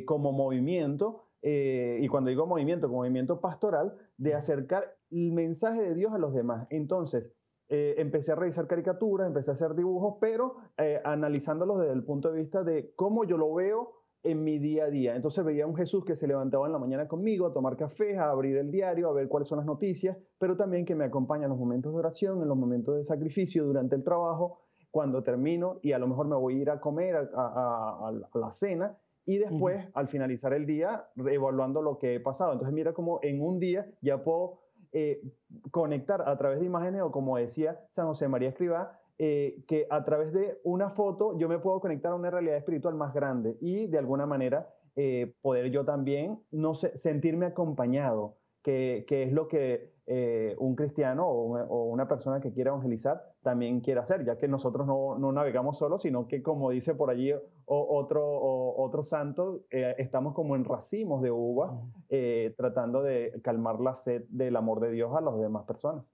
como 0.04 0.32
movimiento, 0.32 1.25
y 1.40 2.06
cuando 2.09 2.28
digo 2.28 2.47
movimiento, 2.47 2.88
como 2.88 2.99
movimiento 2.99 3.40
pastoral, 3.40 3.97
de 4.18 4.35
acercar 4.35 4.99
el 5.11 5.32
mensaje 5.32 5.80
de 5.80 5.94
Dios 5.94 6.12
a 6.12 6.18
los 6.18 6.35
demás. 6.35 6.66
Entonces, 6.68 7.32
empecé 7.70 8.32
a 8.32 8.35
revisar 8.35 8.66
caricaturas, 8.66 9.28
empecé 9.28 9.50
a 9.50 9.54
hacer 9.54 9.75
dibujos, 9.75 10.16
pero 10.20 10.56
analizándolos 11.02 11.80
desde 11.80 11.94
el 11.94 12.04
punto 12.04 12.30
de 12.30 12.38
vista 12.42 12.64
de 12.64 12.92
cómo 12.97 13.25
yo 13.25 13.38
lo 13.38 13.54
veo 13.54 14.00
en 14.23 14.45
mi 14.45 14.59
día 14.59 14.85
a 14.85 14.91
día. 14.91 15.17
Entonces 15.17 15.45
veía 15.45 15.65
a 15.65 15.67
un 15.67 15.77
Jesús 15.77 16.05
que 16.05 16.17
se 16.17 16.27
levantaba 16.27 16.67
en 16.67 16.73
la 16.73 16.79
mañana 16.79 17.09
conmigo 17.09 17.47
a 17.47 17.53
tomar 17.53 17.77
café, 17.77 18.19
a 18.19 18.31
abrir 18.31 18.57
el 18.57 18.71
diario, 18.71 19.09
a 19.09 19.12
ver 19.12 19.29
cuáles 19.29 19.49
son 19.49 19.59
las 19.59 19.67
noticias, 19.67 20.17
pero 20.39 20.57
también 20.57 20.85
que 20.85 20.95
me 20.95 21.05
acompaña 21.05 21.45
en 21.45 21.50
los 21.50 21.59
momentos 21.59 21.93
de 21.93 21.99
oración, 21.99 22.43
en 22.43 22.49
los 22.49 22.57
momentos 22.57 22.97
de 22.97 23.05
sacrificio, 23.05 23.65
durante 23.65 23.97
el 23.97 24.05
trabajo, 24.05 24.61
cuando 24.91 25.23
termino 25.23 25.79
y 25.83 25.93
a 25.93 25.99
lo 25.99 26.09
mejor 26.09 26.27
me 26.27 26.37
voy 26.37 26.59
a 26.59 26.62
ir 26.62 26.71
a 26.71 26.81
comer 26.81 27.17
a, 27.17 28.12
la 28.35 28.50
cena 28.50 28.99
y 29.25 29.39
después, 29.39 29.87
al 29.95 30.09
finalizar 30.09 30.53
el 30.53 30.67
día, 30.67 31.07
evaluando 31.17 31.83
lo 31.83 31.99
que 31.99 32.17
he 32.17 32.21
pasado. 32.21 32.53
Entonces 32.53 32.75
mira 32.75 32.93
como 32.93 33.21
en 33.23 33.41
un 33.41 33.61
día 33.61 33.89
ya 34.03 34.25
puedo 34.25 34.59
eh, 34.93 35.23
conectar 35.71 36.29
a 36.29 36.37
través 36.37 36.59
de 36.59 36.67
imágenes 36.67 37.03
o 37.03 37.12
como 37.12 37.37
decía 37.37 37.81
San 37.93 38.07
José 38.09 38.27
María 38.27 38.49
Escribá, 38.49 39.00
eh, 39.23 39.62
que 39.69 39.87
a 39.91 40.03
través 40.03 40.33
de 40.33 40.59
una 40.65 40.89
foto 40.89 41.39
yo 41.39 41.47
me 41.47 41.59
puedo 41.59 41.79
conectar 41.79 42.11
a 42.12 42.15
una 42.15 42.31
realidad 42.31 42.57
espiritual 42.57 42.95
más 42.95 43.12
grande 43.12 43.59
y 43.61 43.87
de 43.87 43.99
alguna 43.99 44.25
manera 44.25 44.73
eh, 44.97 45.35
poder 45.43 45.71
yo 45.71 45.85
también 45.85 46.41
no 46.50 46.75
sentirme 46.75 47.45
acompañado, 47.45 48.39
que, 48.62 49.05
es 49.09 49.33
lo 49.33 49.49
que 49.49 49.93
eh, 50.07 50.57
un 50.59 50.75
cristiano 50.75 51.29
o 51.29 51.85
una, 51.85 52.09
persona 52.09 52.41
que 52.41 52.53
quiera 52.53 52.71
evangelizar 52.71 53.23
también 53.43 53.81
quiere 53.81 54.00
hacer, 54.00 54.25
ya 54.25 54.39
que 54.39 54.49
nosotros 54.49 54.87
no, 54.87 55.33
navegamos 55.33 55.79
solos, 55.79 56.03
sino 56.03 56.27
que 56.27 56.43
como 56.43 56.71
dice 56.71 56.95
por 56.95 57.11
allí 57.11 57.33
otro, 57.67 58.75
otro 58.77 59.05
santo, 59.05 59.61
eh, 59.71 59.95
estamos 59.99 60.35
como 60.35 60.57
en 60.57 60.65
racimos 60.65 61.23
de 61.23 61.31
uva, 61.31 61.81
eh, 62.09 62.55
tratando 62.57 63.03
de 63.03 63.41
calmar 63.43 63.81
la 63.81 63.95
sed 63.95 64.25
del 64.29 64.57
amor 64.57 64.81
de 64.81 64.91
Dios 64.91 65.15
a 65.15 65.21
las 65.21 65.39
demás 65.39 65.65
personas. 65.65 66.05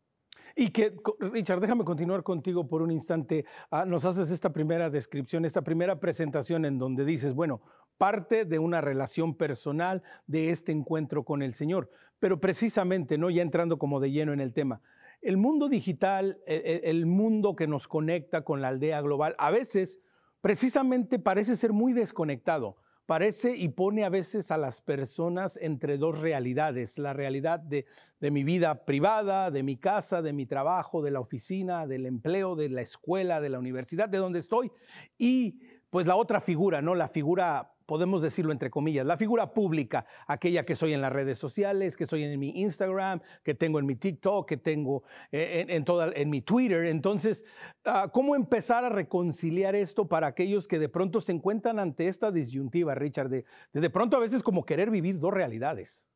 Y 0.58 0.70
que, 0.70 0.96
Richard, 1.20 1.60
déjame 1.60 1.84
continuar 1.84 2.22
contigo 2.22 2.66
por 2.66 2.80
un 2.80 2.90
instante. 2.90 3.44
Ah, 3.70 3.84
nos 3.84 4.06
haces 4.06 4.30
esta 4.30 4.54
primera 4.54 4.88
descripción, 4.88 5.44
esta 5.44 5.60
primera 5.60 6.00
presentación 6.00 6.64
en 6.64 6.78
donde 6.78 7.04
dices, 7.04 7.34
bueno, 7.34 7.60
parte 7.98 8.46
de 8.46 8.58
una 8.58 8.80
relación 8.80 9.34
personal 9.34 10.02
de 10.26 10.50
este 10.50 10.72
encuentro 10.72 11.24
con 11.24 11.42
el 11.42 11.52
Señor. 11.52 11.90
Pero 12.18 12.40
precisamente, 12.40 13.18
¿no? 13.18 13.28
Ya 13.28 13.42
entrando 13.42 13.78
como 13.78 14.00
de 14.00 14.10
lleno 14.10 14.32
en 14.32 14.40
el 14.40 14.54
tema, 14.54 14.80
el 15.20 15.36
mundo 15.36 15.68
digital, 15.68 16.38
el, 16.46 16.62
e, 16.64 16.80
el 16.84 17.04
mundo 17.04 17.54
que 17.54 17.66
nos 17.66 17.86
conecta 17.86 18.40
con 18.42 18.62
la 18.62 18.68
aldea 18.68 19.02
global, 19.02 19.34
a 19.36 19.50
veces 19.50 20.00
precisamente 20.40 21.18
parece 21.18 21.56
ser 21.56 21.74
muy 21.74 21.92
desconectado 21.92 22.78
parece 23.06 23.56
y 23.56 23.68
pone 23.68 24.04
a 24.04 24.08
veces 24.08 24.50
a 24.50 24.58
las 24.58 24.80
personas 24.80 25.58
entre 25.62 25.96
dos 25.96 26.18
realidades, 26.18 26.98
la 26.98 27.12
realidad 27.12 27.60
de, 27.60 27.86
mi 28.20 28.44
vida 28.44 28.84
privada, 28.84 29.50
de 29.50 29.62
mi 29.62 29.76
casa, 29.76 30.20
de 30.22 30.32
mi 30.32 30.44
trabajo, 30.44 31.02
de 31.02 31.12
la 31.12 31.20
oficina, 31.20 31.86
del 31.86 32.04
empleo, 32.04 32.56
de 32.56 32.68
la 32.68 32.82
escuela, 32.82 33.40
de 33.40 33.48
la 33.48 33.60
universidad, 33.60 34.08
de 34.08 34.18
donde 34.18 34.40
estoy, 34.40 34.70
y 35.16 35.60
pues 35.88 36.06
la 36.06 36.16
otra 36.16 36.40
figura, 36.40 36.82
¿no? 36.82 36.94
La 36.94 37.08
figura 37.08 37.75
podemos 37.86 38.20
decirlo 38.20 38.52
entre 38.52 38.70
comillas, 38.70 39.06
la 39.06 39.16
figura 39.16 39.54
pública, 39.54 40.04
aquella 40.26 40.66
que 40.66 40.74
soy 40.74 40.92
en 40.92 41.00
las 41.00 41.12
redes 41.12 41.38
sociales, 41.38 41.96
que 41.96 42.06
soy 42.06 42.24
en 42.24 42.38
mi 42.38 42.50
Instagram, 42.60 43.20
que 43.42 43.54
tengo 43.54 43.78
en 43.78 43.86
mi 43.86 43.94
TikTok, 43.94 44.48
que 44.48 44.56
tengo 44.56 45.04
eh, 45.30 45.64
en, 45.68 45.84
toda, 45.84 46.12
en 46.14 46.28
mi 46.28 46.42
Twitter. 46.42 46.86
Entonces, 46.86 47.44
ah, 47.84 48.10
¿cómo 48.12 48.34
empezar 48.34 48.84
a 48.84 48.88
reconciliar 48.88 49.74
esto 49.74 50.08
para 50.08 50.26
aquellos 50.26 50.68
que 50.68 50.78
de 50.78 50.88
pronto 50.88 51.20
se 51.20 51.32
encuentran 51.32 51.78
ante 51.78 52.08
esta 52.08 52.30
disyuntiva, 52.30 52.94
Richard, 52.94 53.28
de 53.28 53.46
de, 53.72 53.90
pronto 53.90 54.16
a 54.16 54.20
veces 54.20 54.42
como 54.42 54.64
querer 54.64 54.90
vivir 54.90 55.18
dos 55.18 55.32
realidades? 55.32 56.10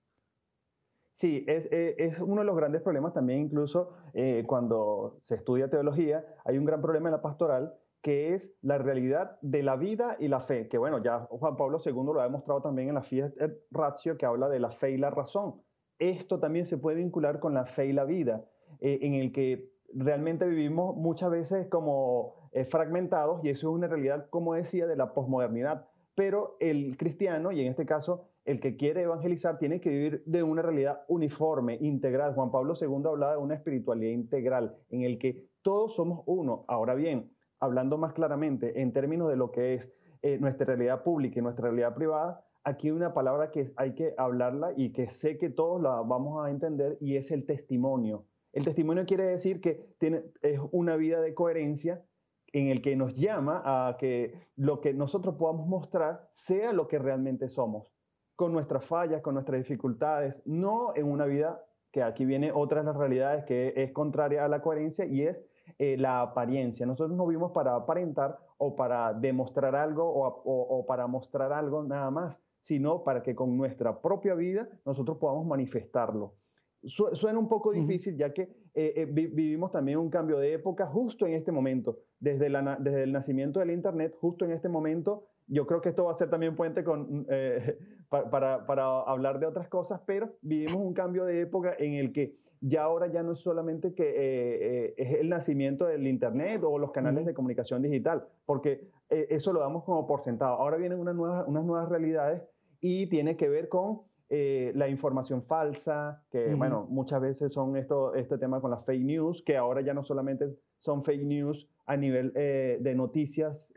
Sí, 1.17 1.45
es, 1.47 1.69
eh, 1.71 1.97
es, 1.99 2.19
uno 2.19 2.41
de 2.41 2.47
los 2.47 2.57
grandes 2.57 2.81
problemas 2.81 3.13
también, 3.13 3.41
incluso 3.41 3.93
eh, 4.15 4.45
cuando 4.47 5.19
se 5.23 5.35
estudia 5.35 5.69
teología, 5.69 6.25
hay 6.45 6.57
un 6.57 6.65
gran 6.65 6.81
problema 6.81 7.09
en 7.09 7.13
la 7.13 7.23
pastoral 7.23 7.75
que 8.03 8.35
es 8.35 8.55
la 8.63 8.79
realidad 8.79 9.39
de 9.43 9.63
la 9.63 9.77
vida 9.77 10.17
y 10.19 10.29
la 10.29 10.41
fe, 10.41 10.69
que 10.69 10.79
bueno, 10.79 11.03
ya 11.03 11.21
Juan 11.31 11.57
Pablo 11.57 11.81
II 11.85 11.93
lo 11.93 12.21
ha 12.21 12.25
demostrado 12.25 12.63
también 12.63 12.89
en 12.89 12.95
la 12.95 13.03
Fiat 13.03 13.33
Ratio, 13.71 14.17
que 14.17 14.27
habla 14.27 14.49
de 14.49 14.61
la 14.61 14.71
fe 14.71 14.93
y 14.93 14.97
la 14.97 15.11
razón. 15.11 15.61
Esto 15.99 16.41
también 16.41 16.65
se 16.65 16.79
puede 16.79 16.97
vincular 16.97 17.41
con 17.41 17.53
la 17.53 17.67
fe 17.67 17.87
y 17.87 17.93
la 17.93 18.05
vida, 18.05 18.45
eh, 18.81 19.01
en 19.03 19.15
el 19.15 19.33
que 19.33 19.71
realmente 19.93 20.47
vivimos 20.47 20.97
muchas 20.97 21.31
veces 21.31 21.69
como 21.69 22.49
eh, 22.53 22.65
fragmentados, 22.65 23.45
y 23.45 23.51
eso 23.51 23.69
es 23.69 23.75
una 23.75 23.87
realidad, 23.87 24.29
como 24.31 24.55
decía, 24.55 24.87
de 24.87 24.97
la 24.97 25.13
posmodernidad. 25.13 25.87
Pero 26.15 26.57
el 26.59 26.97
cristiano, 26.97 27.53
y 27.53 27.61
en 27.61 27.69
este 27.69 27.87
caso 27.87 28.27
el 28.47 28.61
que 28.61 28.77
quiere 28.77 29.03
evangelizar, 29.03 29.59
tiene 29.59 29.81
que 29.81 29.91
vivir 29.91 30.23
de 30.25 30.43
una 30.43 30.63
realidad 30.63 31.03
uniforme, 31.09 31.77
integral. 31.81 32.35
Juan 32.35 32.51
Pablo 32.51 32.75
II 32.81 33.03
hablaba 33.07 33.33
de 33.33 33.39
una 33.39 33.55
espiritualidad 33.55 34.13
integral, 34.13 34.77
en 34.89 35.03
el 35.03 35.19
que 35.19 35.47
todos 35.63 35.95
somos 35.95 36.23
uno. 36.27 36.65
Ahora 36.67 36.95
bien, 36.95 37.31
hablando 37.61 37.99
más 37.99 38.13
claramente 38.15 38.81
en 38.81 38.93
términos 38.93 39.29
de 39.29 39.37
lo 39.37 39.53
que 39.53 39.75
es 39.75 39.93
eh, 40.23 40.39
nuestra 40.39 40.67
realidad 40.67 41.03
pública 41.03 41.39
y 41.39 41.43
nuestra 41.43 41.69
realidad 41.69 41.95
privada, 41.95 42.45
aquí 42.65 42.89
hay 42.89 42.93
una 42.93 43.15
palabra 43.15 43.51
que 43.51 43.73
hay 43.77 43.95
que 43.95 44.15
hablarla 44.19 44.73
y 44.77 44.93
que 44.93 45.09
sé 45.09 45.39
que 45.39 45.51
todos 45.51 45.81
la 45.81 46.03
vamos 46.03 46.45
a 46.45 46.51
entender 46.51 46.99
y 47.01 47.17
es 47.17 47.31
el 47.31 47.47
testimonio. 47.47 48.27
El 48.53 48.65
testimonio 48.65 49.07
quiere 49.07 49.25
decir 49.25 49.61
que 49.61 49.95
tiene, 49.99 50.25
es 50.43 50.59
una 50.73 50.97
vida 50.97 51.21
de 51.21 51.35
coherencia 51.35 52.05
en 52.53 52.67
el 52.67 52.83
que 52.83 52.97
nos 52.97 53.15
llama 53.15 53.63
a 53.65 53.97
que 53.97 54.35
lo 54.57 54.81
que 54.81 54.93
nosotros 54.93 55.37
podamos 55.37 55.69
mostrar 55.69 56.29
sea 56.33 56.73
lo 56.73 56.89
que 56.89 56.99
realmente 56.99 57.49
somos, 57.49 57.93
con 58.35 58.53
nuestras 58.53 58.85
fallas, 58.85 59.23
con 59.23 59.35
nuestras 59.35 59.61
dificultades, 59.61 60.43
no 60.45 60.93
en 60.97 61.07
una 61.07 61.27
vida 61.27 61.65
que 61.93 62.03
aquí 62.03 62.25
viene 62.25 62.51
otra 62.53 62.81
de 62.81 62.87
las 62.87 62.97
realidades 62.97 63.45
que 63.45 63.73
es 63.77 63.93
contraria 63.93 64.45
a 64.45 64.49
la 64.49 64.63
coherencia 64.63 65.05
y 65.05 65.23
es 65.23 65.41
eh, 65.79 65.97
la 65.97 66.23
apariencia. 66.23 66.87
Nosotros 66.87 67.17
no 67.17 67.27
vimos 67.27 67.53
para 67.53 67.75
aparentar 67.75 68.39
o 68.59 68.77
para 68.77 69.13
demostrar 69.15 69.75
algo 69.75 70.05
o, 70.05 70.87
para 70.87 71.07
mostrar 71.07 71.53
algo 71.53 71.83
nada 71.83 72.11
más, 72.11 72.39
sino 72.61 73.05
para 73.05 73.23
que 73.23 73.35
con 73.35 73.57
nuestra 73.57 74.01
propia 74.01 74.35
vida 74.35 74.69
nosotros 74.85 75.19
podamos 75.19 75.47
manifestarlo. 75.47 76.35
suena 76.83 77.39
un 77.39 77.49
poco 77.49 77.73
difícil 77.73 78.17
ya 78.17 78.33
que 78.33 78.43
eh, 78.75 78.93
eh, 78.97 79.07
vivimos 79.07 79.73
también 79.73 79.99
un 79.99 80.11
cambio 80.11 80.39
de 80.39 80.53
época 80.55 80.87
justo 80.87 81.27
en 81.27 81.35
este 81.35 81.53
momento, 81.53 81.99
desde, 82.19 82.49
la, 82.49 82.77
desde 82.79 83.03
el 83.03 83.13
nacimiento 83.13 83.61
del 83.61 83.71
Internet, 83.71 84.15
justo 84.21 84.45
en 84.45 84.53
este 84.53 84.69
momento. 84.69 85.27
Yo 85.47 85.67
creo 85.67 85.81
que 85.81 85.89
esto 85.89 86.05
va 86.05 86.13
a 86.13 86.17
ser 86.17 86.31
también 86.31 86.55
puente 86.55 86.85
con, 86.85 87.27
para, 88.09 88.67
para 88.67 89.01
hablar 89.01 89.41
de 89.41 89.47
otras 89.47 89.69
cosas, 89.69 90.01
pero 90.07 90.37
vivimos 90.43 90.77
un 90.77 90.95
cambio 90.95 91.25
de 91.25 91.41
época 91.41 91.75
en 91.79 91.95
el 91.95 92.13
que 92.13 92.37
ya 92.61 92.83
ahora 92.83 93.07
ya 93.07 93.23
no 93.23 93.33
es 93.33 93.39
solamente 93.39 93.95
que 93.95 94.05
eh, 94.05 94.85
eh, 94.87 94.95
es 94.97 95.15
el 95.15 95.29
nacimiento 95.29 95.87
del 95.87 96.07
Internet 96.07 96.63
o 96.65 96.79
los 96.79 96.93
canales 96.93 97.25
de 97.25 97.35
comunicación 97.35 97.83
digital, 97.83 98.27
porque 98.45 98.89
eh, 99.09 99.27
eso 99.31 99.53
lo 99.53 99.61
damos 99.61 99.85
como 99.85 100.07
por 100.07 100.23
sentado. 100.23 100.57
Ahora 100.57 100.77
vienen 100.77 100.99
unas 100.99 101.15
nuevas, 101.15 101.45
unas 101.49 101.65
nuevas 101.65 101.89
realidades 101.89 102.43
y 102.81 103.07
tiene 103.07 103.37
que 103.37 103.49
ver 103.49 103.69
con 103.69 104.03
la 104.33 104.89
información 104.89 105.43
falsa, 105.43 106.23
que 106.31 106.55
bueno, 106.55 106.87
muchas 106.89 107.21
veces 107.21 107.53
son 107.53 107.77
esto, 107.77 108.15
este 108.15 108.39
tema 108.39 108.61
con 108.61 108.71
las 108.71 108.85
fake 108.85 109.03
news, 109.03 109.43
que 109.43 109.57
ahora 109.57 109.81
ya 109.81 109.93
no 109.93 110.05
solamente 110.05 110.47
son 110.79 111.03
fake 111.03 111.25
news 111.25 111.69
a 111.87 111.97
nivel 111.97 112.33
de 112.33 112.95
noticias 112.95 113.73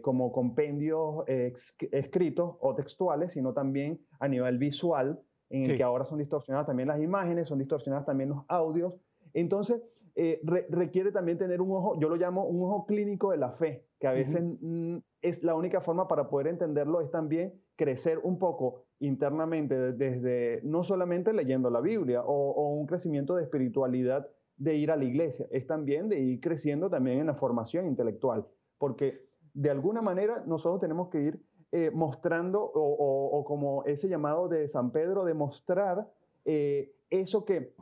como 0.00 0.32
compendios 0.32 1.24
escritos 1.26 2.56
o 2.60 2.74
textuales, 2.74 3.32
sino 3.32 3.52
también 3.52 4.00
a 4.18 4.28
nivel 4.28 4.56
visual 4.56 5.20
en 5.50 5.70
el 5.70 5.76
que 5.76 5.82
ahora 5.82 6.04
son 6.04 6.18
distorsionadas 6.18 6.66
también 6.66 6.88
las 6.88 7.00
imágenes, 7.00 7.48
son 7.48 7.58
distorsionadas 7.58 8.06
también 8.06 8.30
los 8.30 8.44
audios. 8.48 8.94
Entonces, 9.32 9.82
eh, 10.14 10.40
requiere 10.68 11.12
también 11.12 11.38
tener 11.38 11.60
un 11.60 11.70
ojo, 11.70 11.98
yo 12.00 12.08
lo 12.08 12.16
llamo 12.16 12.44
un 12.44 12.62
ojo 12.62 12.86
clínico 12.86 13.30
de 13.30 13.36
la 13.36 13.52
fe, 13.52 13.86
que 14.00 14.08
a 14.08 14.12
veces 14.12 14.42
mm, 14.60 14.96
es 15.22 15.44
la 15.44 15.54
única 15.54 15.80
forma 15.80 16.08
para 16.08 16.28
poder 16.28 16.48
entenderlo, 16.48 17.00
es 17.00 17.10
también 17.10 17.54
crecer 17.76 18.18
un 18.24 18.38
poco 18.38 18.82
internamente 18.98 19.92
desde, 19.92 20.60
no 20.64 20.82
solamente 20.82 21.32
leyendo 21.32 21.70
la 21.70 21.80
Biblia 21.80 22.22
o, 22.22 22.50
o 22.50 22.74
un 22.74 22.86
crecimiento 22.86 23.36
de 23.36 23.44
espiritualidad 23.44 24.28
de 24.56 24.74
ir 24.74 24.90
a 24.90 24.96
la 24.96 25.04
iglesia, 25.04 25.46
es 25.52 25.68
también 25.68 26.08
de 26.08 26.18
ir 26.18 26.40
creciendo 26.40 26.90
también 26.90 27.20
en 27.20 27.26
la 27.26 27.34
formación 27.34 27.86
intelectual, 27.86 28.44
porque 28.76 29.28
de 29.54 29.70
alguna 29.70 30.02
manera 30.02 30.42
nosotros 30.46 30.80
tenemos 30.80 31.10
que 31.10 31.20
ir 31.20 31.40
eh, 31.70 31.90
mostrando, 31.92 32.62
o, 32.62 33.44
como 33.44 33.84
ese 33.84 34.08
llamado 34.08 34.48
de 34.48 34.68
San 34.68 34.90
Pedro, 34.90 35.24
de 35.24 35.34
mostrar 35.34 36.08
eh, 36.44 36.92
eso 37.10 37.44
que, 37.44 37.74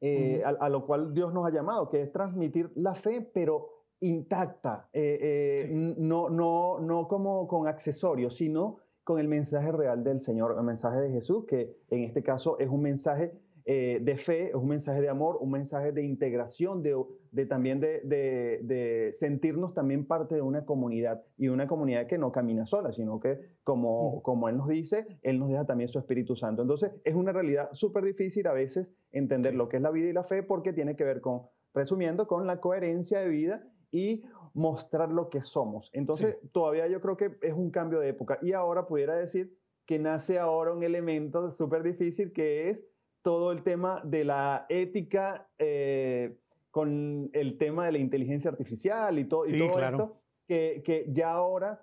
eh, 0.00 0.42
a, 0.44 0.68
lo 0.68 0.84
cual 0.84 1.14
Dios 1.14 1.32
nos 1.32 1.46
ha 1.46 1.50
llamado, 1.50 1.88
que 1.88 2.02
es 2.02 2.12
transmitir 2.12 2.70
la 2.74 2.94
fe, 2.94 3.22
pero 3.22 3.70
intacta, 4.00 4.88
no, 4.92 6.28
no, 6.28 6.78
no 6.80 7.08
como 7.08 7.48
con 7.48 7.66
accesorios, 7.66 8.36
sino 8.36 8.80
con 9.04 9.18
el 9.18 9.28
mensaje 9.28 9.72
real 9.72 10.04
del 10.04 10.20
Señor, 10.20 10.54
el 10.58 10.64
mensaje 10.64 11.00
de 11.00 11.10
Jesús, 11.10 11.44
que 11.46 11.76
en 11.90 12.04
este 12.04 12.22
caso 12.22 12.58
es 12.58 12.68
un 12.68 12.82
mensaje 12.82 13.32
eh, 13.66 13.98
de 14.02 14.18
fe, 14.18 14.48
es 14.48 14.54
un 14.54 14.68
mensaje 14.68 15.00
de 15.00 15.08
amor, 15.08 15.38
un 15.40 15.50
mensaje 15.50 15.90
de 15.90 16.02
integración, 16.02 16.82
de, 16.82 17.46
también 17.46 17.80
de, 17.80 19.10
sentirnos 19.18 19.72
también 19.72 20.06
parte 20.06 20.34
de 20.34 20.42
una 20.42 20.66
comunidad 20.66 21.22
y 21.38 21.48
una 21.48 21.66
comunidad 21.66 22.06
que 22.06 22.18
no 22.18 22.30
camina 22.30 22.66
sola, 22.66 22.92
sino 22.92 23.20
que 23.20 23.40
como, 23.62 24.22
como 24.22 24.50
Él 24.50 24.58
nos 24.58 24.68
dice, 24.68 25.06
Él 25.22 25.38
nos 25.38 25.48
deja 25.48 25.64
también 25.64 25.88
su 25.88 25.98
Espíritu 25.98 26.36
Santo. 26.36 26.60
Entonces 26.60 26.92
es 27.04 27.14
una 27.14 27.32
realidad 27.32 27.70
súper 27.72 28.04
difícil 28.04 28.46
a 28.48 28.52
veces 28.52 28.86
entender 29.12 29.54
lo 29.54 29.70
que 29.70 29.78
es 29.78 29.82
la 29.82 29.90
vida 29.90 30.10
y 30.10 30.12
la 30.12 30.24
fe 30.24 30.42
porque 30.42 30.74
tiene 30.74 30.94
que 30.94 31.04
ver 31.04 31.22
con, 31.22 31.42
resumiendo, 31.72 32.26
con 32.26 32.46
la 32.46 32.60
coherencia 32.60 33.20
de 33.20 33.28
vida 33.28 33.66
y 33.90 34.24
mostrar 34.52 35.10
lo 35.10 35.30
que 35.30 35.42
somos. 35.42 35.88
Entonces 35.94 36.36
todavía 36.52 36.86
yo 36.86 37.00
creo 37.00 37.16
que 37.16 37.36
es 37.40 37.54
un 37.54 37.70
cambio 37.70 38.00
de 38.00 38.10
época 38.10 38.38
y 38.42 38.52
ahora 38.52 38.86
pudiera 38.86 39.14
decir 39.14 39.56
que 39.86 39.98
nace 39.98 40.38
ahora 40.38 40.72
un 40.72 40.82
elemento 40.82 41.50
súper 41.50 41.82
difícil 41.82 42.32
que 42.32 42.70
es 42.70 42.84
todo 43.24 43.52
el 43.52 43.62
tema 43.62 44.02
de 44.04 44.22
la 44.22 44.66
ética 44.68 45.48
eh, 45.58 46.36
con 46.70 47.30
el 47.32 47.56
tema 47.56 47.86
de 47.86 47.92
la 47.92 47.98
inteligencia 47.98 48.50
artificial 48.50 49.18
y, 49.18 49.24
todo, 49.24 49.46
y 49.46 49.58
todo 49.58 49.80
esto, 49.80 50.16
que, 50.46 50.82
que, 50.84 51.06
ya 51.08 51.32
ahora 51.32 51.80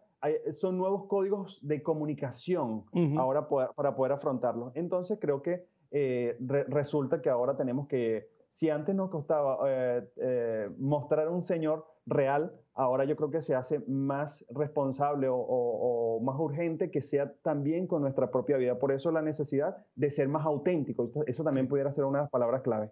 son 0.51 0.77
nuevos 0.77 1.07
códigos 1.07 1.57
de 1.63 1.81
comunicación 1.81 2.85
ahora 3.17 3.49
para 3.49 3.95
poder 3.95 4.11
afrontarlo. 4.11 4.71
Entonces 4.75 5.17
creo 5.19 5.41
que 5.41 5.65
eh, 5.89 6.37
resulta 6.69 7.23
que 7.23 7.29
ahora 7.31 7.57
tenemos 7.57 7.87
que, 7.87 8.29
si 8.51 8.69
antes 8.69 8.93
nos 8.93 9.09
costaba 9.09 9.57
eh, 9.65 10.69
mostrar 10.77 11.27
un 11.29 11.43
señor 11.43 11.87
real, 12.05 12.53
ahora 12.73 13.05
yo 13.05 13.15
creo 13.15 13.29
que 13.31 13.41
se 13.41 13.55
hace 13.55 13.79
más 13.87 14.45
responsable 14.49 15.27
o, 15.29 16.19
más 16.23 16.35
urgente 16.39 16.91
que 16.91 17.01
sea 17.01 17.33
también 17.41 17.87
con 17.87 18.01
nuestra 18.01 18.31
propia 18.31 18.57
vida. 18.57 18.77
Por 18.77 18.91
eso 18.91 19.11
la 19.11 19.21
necesidad 19.21 19.77
de 19.95 20.11
ser 20.11 20.27
más 20.27 20.45
auténtico. 20.45 21.11
Eso 21.25 21.43
también 21.43 21.67
pudiera 21.67 21.91
ser 21.93 22.05
una 22.05 22.19
de 22.19 22.23
las 22.25 22.31
palabras 22.31 22.61
clave. 22.61 22.91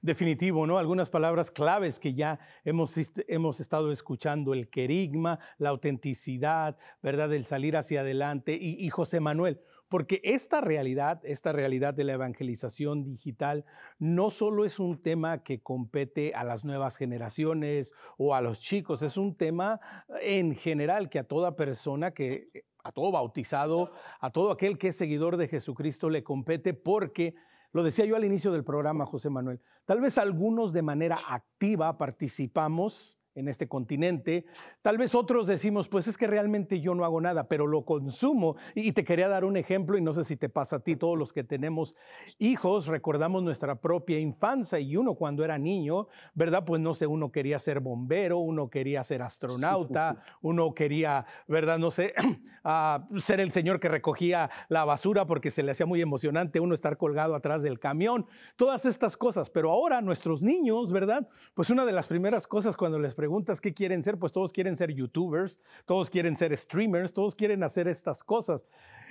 Definitivo, 0.00 0.66
¿no? 0.66 0.78
Algunas 0.78 1.10
palabras 1.10 1.50
claves 1.50 2.00
que 2.00 2.14
ya 2.14 2.40
hemos, 2.64 2.94
hemos 3.28 3.60
estado 3.60 3.92
escuchando, 3.92 4.52
el 4.52 4.68
querigma, 4.68 5.38
la 5.58 5.70
autenticidad, 5.70 6.76
¿verdad? 7.02 7.32
El 7.32 7.44
salir 7.44 7.76
hacia 7.76 8.00
adelante. 8.00 8.58
Y, 8.60 8.84
y 8.84 8.90
José 8.90 9.20
Manuel, 9.20 9.60
porque 9.92 10.22
esta 10.24 10.62
realidad, 10.62 11.20
esta 11.22 11.52
realidad 11.52 11.92
de 11.92 12.04
la 12.04 12.14
evangelización 12.14 13.04
digital, 13.04 13.66
no 13.98 14.30
solo 14.30 14.64
es 14.64 14.78
un 14.78 15.02
tema 15.02 15.42
que 15.42 15.60
compete 15.60 16.32
a 16.34 16.44
las 16.44 16.64
nuevas 16.64 16.96
generaciones 16.96 17.92
o 18.16 18.34
a 18.34 18.40
los 18.40 18.60
chicos, 18.60 19.02
es 19.02 19.18
un 19.18 19.36
tema 19.36 19.82
en 20.22 20.54
general 20.54 21.10
que 21.10 21.18
a 21.18 21.24
toda 21.24 21.56
persona 21.56 22.12
que 22.12 22.64
a 22.82 22.90
todo 22.90 23.12
bautizado, 23.12 23.92
a 24.18 24.30
todo 24.30 24.50
aquel 24.50 24.78
que 24.78 24.88
es 24.88 24.96
seguidor 24.96 25.36
de 25.36 25.48
Jesucristo 25.48 26.08
le 26.08 26.24
compete 26.24 26.72
porque 26.72 27.34
lo 27.72 27.82
decía 27.82 28.06
yo 28.06 28.16
al 28.16 28.24
inicio 28.24 28.50
del 28.50 28.64
programa, 28.64 29.04
José 29.04 29.28
Manuel. 29.28 29.60
Tal 29.84 30.00
vez 30.00 30.16
algunos 30.16 30.72
de 30.72 30.80
manera 30.80 31.18
activa 31.28 31.98
participamos 31.98 33.18
en 33.34 33.48
este 33.48 33.68
continente. 33.68 34.44
Tal 34.82 34.98
vez 34.98 35.14
otros 35.14 35.46
decimos, 35.46 35.88
pues 35.88 36.06
es 36.08 36.16
que 36.16 36.26
realmente 36.26 36.80
yo 36.80 36.94
no 36.94 37.04
hago 37.04 37.20
nada, 37.20 37.48
pero 37.48 37.66
lo 37.66 37.84
consumo. 37.84 38.56
Y 38.74 38.92
te 38.92 39.04
quería 39.04 39.28
dar 39.28 39.44
un 39.44 39.56
ejemplo, 39.56 39.96
y 39.96 40.02
no 40.02 40.12
sé 40.12 40.24
si 40.24 40.36
te 40.36 40.48
pasa 40.48 40.76
a 40.76 40.80
ti, 40.80 40.96
todos 40.96 41.18
los 41.18 41.32
que 41.32 41.44
tenemos 41.44 41.96
hijos, 42.38 42.86
recordamos 42.86 43.42
nuestra 43.42 43.76
propia 43.76 44.18
infancia 44.18 44.78
y 44.78 44.96
uno 44.96 45.14
cuando 45.14 45.44
era 45.44 45.58
niño, 45.58 46.08
¿verdad? 46.34 46.64
Pues 46.64 46.80
no 46.80 46.94
sé, 46.94 47.06
uno 47.06 47.32
quería 47.32 47.58
ser 47.58 47.80
bombero, 47.80 48.38
uno 48.38 48.68
quería 48.68 49.02
ser 49.02 49.22
astronauta, 49.22 50.22
uno 50.42 50.74
quería, 50.74 51.26
¿verdad? 51.48 51.78
No 51.78 51.90
sé, 51.90 52.14
ah, 52.64 53.06
ser 53.18 53.40
el 53.40 53.52
señor 53.52 53.80
que 53.80 53.88
recogía 53.88 54.50
la 54.68 54.84
basura 54.84 55.26
porque 55.26 55.50
se 55.50 55.62
le 55.62 55.72
hacía 55.72 55.86
muy 55.86 56.00
emocionante 56.00 56.60
uno 56.60 56.74
estar 56.74 56.96
colgado 56.96 57.34
atrás 57.34 57.62
del 57.62 57.78
camión, 57.78 58.26
todas 58.56 58.84
estas 58.84 59.16
cosas. 59.16 59.50
Pero 59.50 59.70
ahora 59.70 60.00
nuestros 60.00 60.42
niños, 60.42 60.92
¿verdad? 60.92 61.28
Pues 61.54 61.70
una 61.70 61.84
de 61.84 61.92
las 61.92 62.06
primeras 62.06 62.46
cosas 62.46 62.76
cuando 62.76 62.98
les 62.98 63.14
preguntas 63.22 63.60
qué 63.60 63.72
quieren 63.72 64.02
ser, 64.02 64.18
pues 64.18 64.32
todos 64.32 64.52
quieren 64.52 64.76
ser 64.76 64.92
youtubers, 64.92 65.60
todos 65.86 66.10
quieren 66.10 66.34
ser 66.34 66.56
streamers, 66.56 67.12
todos 67.12 67.36
quieren 67.36 67.62
hacer 67.62 67.86
estas 67.86 68.24
cosas. 68.24 68.66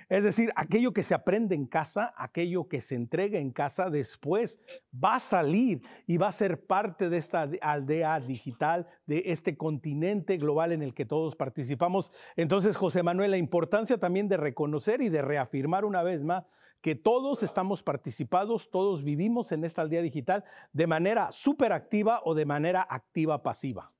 Es 0.09 0.25
decir, 0.25 0.51
aquello 0.57 0.91
que 0.91 1.01
se 1.01 1.13
aprende 1.13 1.55
en 1.55 1.65
casa, 1.65 2.13
aquello 2.17 2.67
que 2.67 2.81
se 2.81 2.95
entrega 2.95 3.39
en 3.39 3.51
casa, 3.51 3.89
después 3.89 4.59
va 4.93 5.15
a 5.15 5.19
salir 5.19 5.81
y 6.07 6.17
va 6.17 6.27
a 6.27 6.33
ser 6.33 6.65
parte 6.65 7.07
de 7.07 7.17
esta 7.17 7.49
aldea 7.61 8.19
digital, 8.19 8.85
de 9.05 9.23
este 9.27 9.55
continente 9.55 10.35
global 10.35 10.73
en 10.73 10.81
el 10.81 10.93
que 10.93 11.05
todos 11.05 11.37
participamos. 11.37 12.11
Entonces, 12.35 12.75
José 12.75 13.01
Manuel, 13.01 13.31
la 13.31 13.37
importancia 13.37 13.97
también 13.97 14.27
de 14.27 14.35
reconocer 14.35 15.01
y 15.01 15.07
de 15.07 15.21
reafirmar 15.21 15.85
una 15.85 16.03
vez 16.03 16.21
más 16.21 16.43
que 16.81 16.95
todos 16.95 17.43
estamos 17.43 17.83
participados, 17.83 18.69
todos 18.69 19.03
vivimos 19.03 19.51
en 19.51 19.63
esta 19.63 19.81
aldea 19.81 20.01
digital 20.01 20.43
de 20.73 20.87
manera 20.87 21.31
súper 21.31 21.71
activa 21.71 22.21
o 22.25 22.33
de 22.33 22.45
manera 22.45 22.85
activa 22.89 23.43
pasiva. 23.43 23.93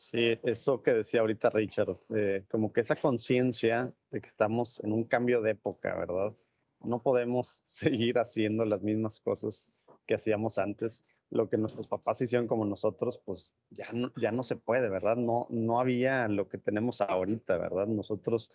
Sí, 0.00 0.38
eso 0.44 0.82
que 0.82 0.94
decía 0.94 1.20
ahorita 1.20 1.50
Richard, 1.50 1.98
eh, 2.16 2.46
como 2.50 2.72
que 2.72 2.80
esa 2.80 2.96
conciencia 2.96 3.92
de 4.10 4.20
que 4.22 4.28
estamos 4.28 4.80
en 4.82 4.92
un 4.92 5.04
cambio 5.04 5.42
de 5.42 5.50
época, 5.52 5.94
¿verdad? 5.94 6.34
No 6.80 7.02
podemos 7.02 7.46
seguir 7.64 8.18
haciendo 8.18 8.64
las 8.64 8.82
mismas 8.82 9.20
cosas 9.20 9.72
que 10.06 10.14
hacíamos 10.14 10.56
antes. 10.56 11.04
Lo 11.28 11.50
que 11.50 11.58
nuestros 11.58 11.86
papás 11.86 12.22
hicieron 12.22 12.48
como 12.48 12.64
nosotros, 12.64 13.18
pues 13.18 13.54
ya 13.68 13.92
no, 13.92 14.10
ya 14.16 14.32
no 14.32 14.42
se 14.42 14.56
puede, 14.56 14.88
¿verdad? 14.88 15.16
No, 15.16 15.46
no 15.50 15.78
había 15.78 16.26
lo 16.28 16.48
que 16.48 16.56
tenemos 16.56 17.02
ahorita, 17.02 17.58
¿verdad? 17.58 17.86
Nosotros 17.86 18.50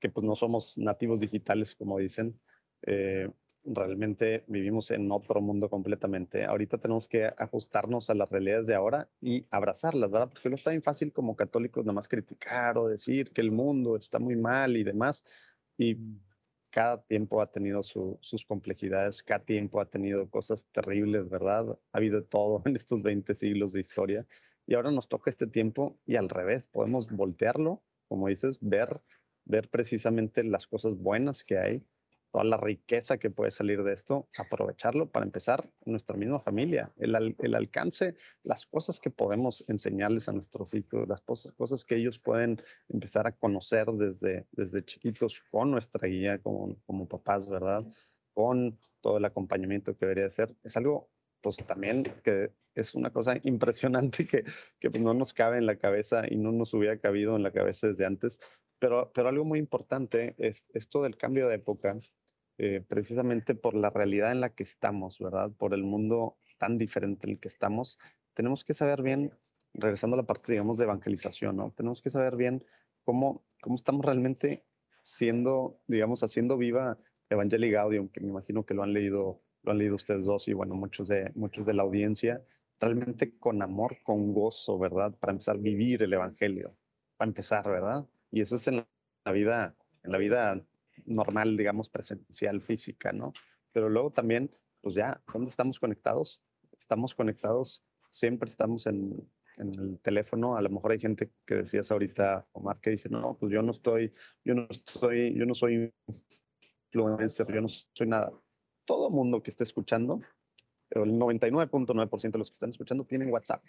que 0.00 0.08
pues 0.08 0.24
no 0.24 0.34
somos 0.34 0.78
nativos 0.78 1.20
digitales, 1.20 1.74
como 1.76 1.98
dicen, 1.98 2.40
eh, 2.82 3.30
realmente 3.66 4.44
vivimos 4.46 4.90
en 4.90 5.10
otro 5.10 5.40
mundo 5.40 5.68
completamente. 5.68 6.44
Ahorita 6.44 6.78
tenemos 6.78 7.08
que 7.08 7.24
ajustarnos 7.36 8.10
a 8.10 8.14
las 8.14 8.30
realidades 8.30 8.66
de 8.66 8.74
ahora 8.74 9.08
y 9.20 9.46
abrazarlas, 9.50 10.10
¿verdad? 10.10 10.28
Porque 10.28 10.48
no 10.48 10.54
está 10.54 10.70
bien 10.70 10.82
fácil 10.82 11.12
como 11.12 11.36
católicos 11.36 11.84
nada 11.84 11.94
más 11.94 12.08
criticar 12.08 12.78
o 12.78 12.88
decir 12.88 13.32
que 13.32 13.40
el 13.40 13.50
mundo 13.52 13.96
está 13.96 14.18
muy 14.18 14.36
mal 14.36 14.76
y 14.76 14.84
demás. 14.84 15.24
Y 15.76 15.96
cada 16.70 17.02
tiempo 17.02 17.40
ha 17.40 17.50
tenido 17.50 17.82
sus 17.82 18.44
complejidades, 18.46 19.22
cada 19.22 19.44
tiempo 19.44 19.80
ha 19.80 19.86
tenido 19.88 20.28
cosas 20.30 20.66
terribles, 20.66 21.28
¿verdad? 21.28 21.78
Ha 21.92 21.98
habido 21.98 22.24
todo 22.24 22.62
en 22.66 22.76
estos 22.76 23.02
20 23.02 23.34
siglos 23.34 23.72
de 23.72 23.80
historia. 23.80 24.26
Y 24.66 24.74
ahora 24.74 24.90
nos 24.90 25.08
toca 25.08 25.30
este 25.30 25.46
tiempo 25.46 25.98
y 26.06 26.16
al 26.16 26.28
revés, 26.28 26.68
podemos 26.68 27.08
voltearlo, 27.10 27.82
como 28.08 28.28
dices, 28.28 28.58
ver, 28.60 29.00
ver 29.44 29.70
precisamente 29.70 30.42
las 30.44 30.66
cosas 30.66 30.96
buenas 30.96 31.44
que 31.44 31.58
hay 31.58 31.86
toda 32.36 32.44
la 32.44 32.58
riqueza 32.58 33.16
que 33.16 33.30
puede 33.30 33.50
salir 33.50 33.82
de 33.82 33.94
esto, 33.94 34.28
aprovecharlo 34.36 35.10
para 35.10 35.24
empezar 35.24 35.70
nuestra 35.86 36.18
misma 36.18 36.38
familia, 36.38 36.92
el, 36.98 37.34
el 37.38 37.54
alcance, 37.54 38.14
las 38.42 38.66
cosas 38.66 39.00
que 39.00 39.08
podemos 39.08 39.64
enseñarles 39.68 40.28
a 40.28 40.32
nuestros 40.32 40.74
hijos, 40.74 41.08
las 41.08 41.22
cosas, 41.22 41.52
cosas 41.52 41.86
que 41.86 41.96
ellos 41.96 42.18
pueden 42.18 42.60
empezar 42.90 43.26
a 43.26 43.32
conocer 43.32 43.86
desde, 43.86 44.46
desde 44.52 44.84
chiquitos 44.84 45.40
con 45.50 45.70
nuestra 45.70 46.06
guía 46.08 46.38
como, 46.42 46.76
como 46.84 47.08
papás, 47.08 47.48
¿verdad? 47.48 47.86
Con 48.34 48.78
todo 49.00 49.16
el 49.16 49.24
acompañamiento 49.24 49.96
que 49.96 50.04
debería 50.04 50.28
ser. 50.28 50.54
Es 50.62 50.76
algo, 50.76 51.08
pues 51.40 51.56
también 51.56 52.02
que 52.22 52.52
es 52.74 52.94
una 52.94 53.14
cosa 53.14 53.40
impresionante 53.44 54.26
que, 54.26 54.44
que 54.78 54.90
pues, 54.90 55.02
no 55.02 55.14
nos 55.14 55.32
cabe 55.32 55.56
en 55.56 55.64
la 55.64 55.78
cabeza 55.78 56.24
y 56.30 56.36
no 56.36 56.52
nos 56.52 56.74
hubiera 56.74 56.98
cabido 56.98 57.34
en 57.34 57.42
la 57.42 57.52
cabeza 57.52 57.86
desde 57.86 58.04
antes. 58.04 58.40
Pero, 58.78 59.10
pero 59.14 59.30
algo 59.30 59.46
muy 59.46 59.58
importante 59.58 60.34
es 60.36 60.68
esto 60.74 61.02
del 61.02 61.16
cambio 61.16 61.48
de 61.48 61.54
época 61.54 61.98
eh, 62.58 62.82
precisamente 62.86 63.54
por 63.54 63.74
la 63.74 63.90
realidad 63.90 64.32
en 64.32 64.40
la 64.40 64.54
que 64.54 64.62
estamos, 64.62 65.18
¿verdad? 65.18 65.50
Por 65.50 65.74
el 65.74 65.84
mundo 65.84 66.38
tan 66.58 66.78
diferente 66.78 67.26
en 67.26 67.34
el 67.34 67.40
que 67.40 67.48
estamos, 67.48 67.98
tenemos 68.32 68.64
que 68.64 68.74
saber 68.74 69.02
bien, 69.02 69.32
regresando 69.74 70.14
a 70.14 70.18
la 70.18 70.26
parte, 70.26 70.52
digamos, 70.52 70.78
de 70.78 70.84
evangelización, 70.84 71.56
¿no? 71.56 71.72
Tenemos 71.76 72.00
que 72.00 72.10
saber 72.10 72.36
bien 72.36 72.64
cómo, 73.04 73.44
cómo 73.60 73.76
estamos 73.76 74.04
realmente 74.04 74.64
siendo, 75.02 75.80
digamos, 75.86 76.22
haciendo 76.22 76.56
viva 76.56 76.98
Evangelii 77.28 77.70
Gaudium, 77.70 78.08
que 78.08 78.20
me 78.20 78.28
imagino 78.28 78.64
que 78.64 78.74
lo 78.74 78.82
han 78.82 78.92
leído, 78.92 79.42
lo 79.62 79.72
han 79.72 79.78
leído 79.78 79.94
ustedes 79.94 80.24
dos 80.24 80.48
y 80.48 80.52
bueno, 80.52 80.74
muchos 80.74 81.08
de, 81.08 81.30
muchos 81.34 81.66
de 81.66 81.74
la 81.74 81.82
audiencia, 81.82 82.42
realmente 82.80 83.36
con 83.38 83.62
amor, 83.62 83.98
con 84.02 84.32
gozo, 84.32 84.78
¿verdad? 84.78 85.14
Para 85.18 85.32
empezar 85.32 85.56
a 85.56 85.60
vivir 85.60 86.02
el 86.02 86.12
Evangelio, 86.12 86.76
para 87.16 87.28
empezar, 87.28 87.68
¿verdad? 87.68 88.06
Y 88.30 88.40
eso 88.40 88.56
es 88.56 88.66
en 88.68 88.86
la 89.24 89.32
vida, 89.32 89.76
en 90.04 90.12
la 90.12 90.18
vida 90.18 90.62
normal, 91.06 91.56
digamos, 91.56 91.88
presencial, 91.88 92.60
física, 92.60 93.12
¿no? 93.12 93.32
Pero 93.72 93.88
luego 93.88 94.10
también, 94.10 94.50
pues 94.80 94.94
ya, 94.94 95.22
¿dónde 95.32 95.50
estamos 95.50 95.78
conectados? 95.78 96.42
Estamos 96.78 97.14
conectados, 97.14 97.84
siempre 98.10 98.48
estamos 98.48 98.86
en, 98.86 99.12
en 99.56 99.74
el 99.74 100.00
teléfono. 100.00 100.56
A 100.56 100.62
lo 100.62 100.70
mejor 100.70 100.92
hay 100.92 100.98
gente 100.98 101.32
que 101.44 101.56
decías 101.56 101.90
ahorita, 101.90 102.46
Omar, 102.52 102.80
que 102.80 102.90
dice, 102.90 103.08
no, 103.08 103.36
pues 103.38 103.52
yo 103.52 103.62
no 103.62 103.72
estoy, 103.72 104.12
yo 104.44 104.54
no 104.54 104.66
estoy, 104.70 105.34
yo 105.34 105.46
no 105.46 105.54
soy 105.54 105.92
influencer, 106.92 107.46
yo 107.52 107.60
no 107.60 107.68
soy 107.68 108.06
nada. 108.06 108.32
Todo 108.84 109.10
mundo 109.10 109.42
que 109.42 109.50
esté 109.50 109.64
escuchando, 109.64 110.20
el 110.90 111.12
99.9% 111.12 112.30
de 112.30 112.38
los 112.38 112.50
que 112.50 112.54
están 112.54 112.70
escuchando 112.70 113.04
tienen 113.04 113.32
WhatsApp. 113.32 113.64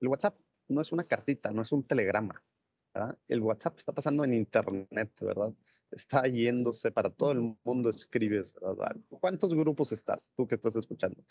El 0.00 0.08
WhatsApp 0.08 0.38
no 0.68 0.80
es 0.80 0.92
una 0.92 1.04
cartita, 1.04 1.50
no 1.50 1.62
es 1.62 1.72
un 1.72 1.84
telegrama. 1.84 2.42
El 3.28 3.40
WhatsApp 3.40 3.78
está 3.78 3.92
pasando 3.92 4.24
en 4.24 4.34
Internet, 4.34 5.12
¿verdad? 5.20 5.52
Está 5.92 6.26
yéndose 6.26 6.90
para 6.90 7.10
todo 7.10 7.32
el 7.32 7.56
mundo, 7.64 7.90
escribes, 7.90 8.52
¿verdad? 8.54 8.96
¿Cuántos 9.08 9.54
grupos 9.54 9.92
estás 9.92 10.32
tú 10.36 10.46
que 10.46 10.54
estás 10.54 10.76
escuchando? 10.76 11.22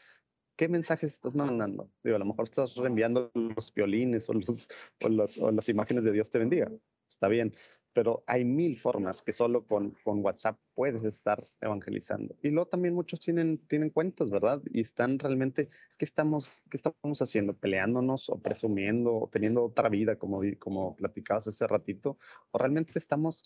¿Qué 0.56 0.68
mensajes 0.68 1.14
estás 1.14 1.36
mandando? 1.36 1.90
Digo, 2.04 2.16
a 2.16 2.20
lo 2.20 2.26
mejor 2.26 2.44
estás 2.44 2.76
reenviando 2.76 3.32
los 3.34 3.74
violines 3.74 4.30
o, 4.30 4.34
los, 4.34 5.38
o, 5.40 5.52
las 5.52 5.70
imágenes 5.70 6.04
de 6.04 6.12
Dios 6.12 6.30
te 6.30 6.40
bendiga. 6.40 6.72
Está 7.10 7.28
bien, 7.28 7.54
pero 7.94 8.24
hay 8.28 8.46
mil 8.46 8.78
formas 8.78 9.22
que 9.22 9.32
solo 9.32 9.66
con, 9.66 9.92
con 10.04 10.24
WhatsApp 10.24 10.58
puedes 10.74 11.04
estar 11.04 11.44
evangelizando. 11.60 12.36
Y 12.42 12.50
luego 12.50 12.68
también 12.68 12.94
muchos 12.94 13.20
tienen, 13.20 13.58
tienen 13.68 13.90
cuentas, 13.90 14.30
¿verdad? 14.30 14.62
Y 14.72 14.82
están 14.82 15.20
realmente, 15.20 15.70
¿qué 15.98 16.06
estamos, 16.06 16.50
qué 16.70 16.78
estamos 16.78 17.22
haciendo? 17.22 17.58
¿Peleándonos 17.58 18.30
o 18.30 18.40
presumiendo 18.40 19.16
o 19.16 19.30
teniendo 19.30 19.64
otra 19.66 19.90
vida, 19.90 20.18
como, 20.18 20.42
como 20.60 20.96
platicabas 20.96 21.48
hace 21.48 21.68
ratito? 21.68 22.18
¿O 22.52 22.58
realmente 22.58 22.94
estamos 22.96 23.44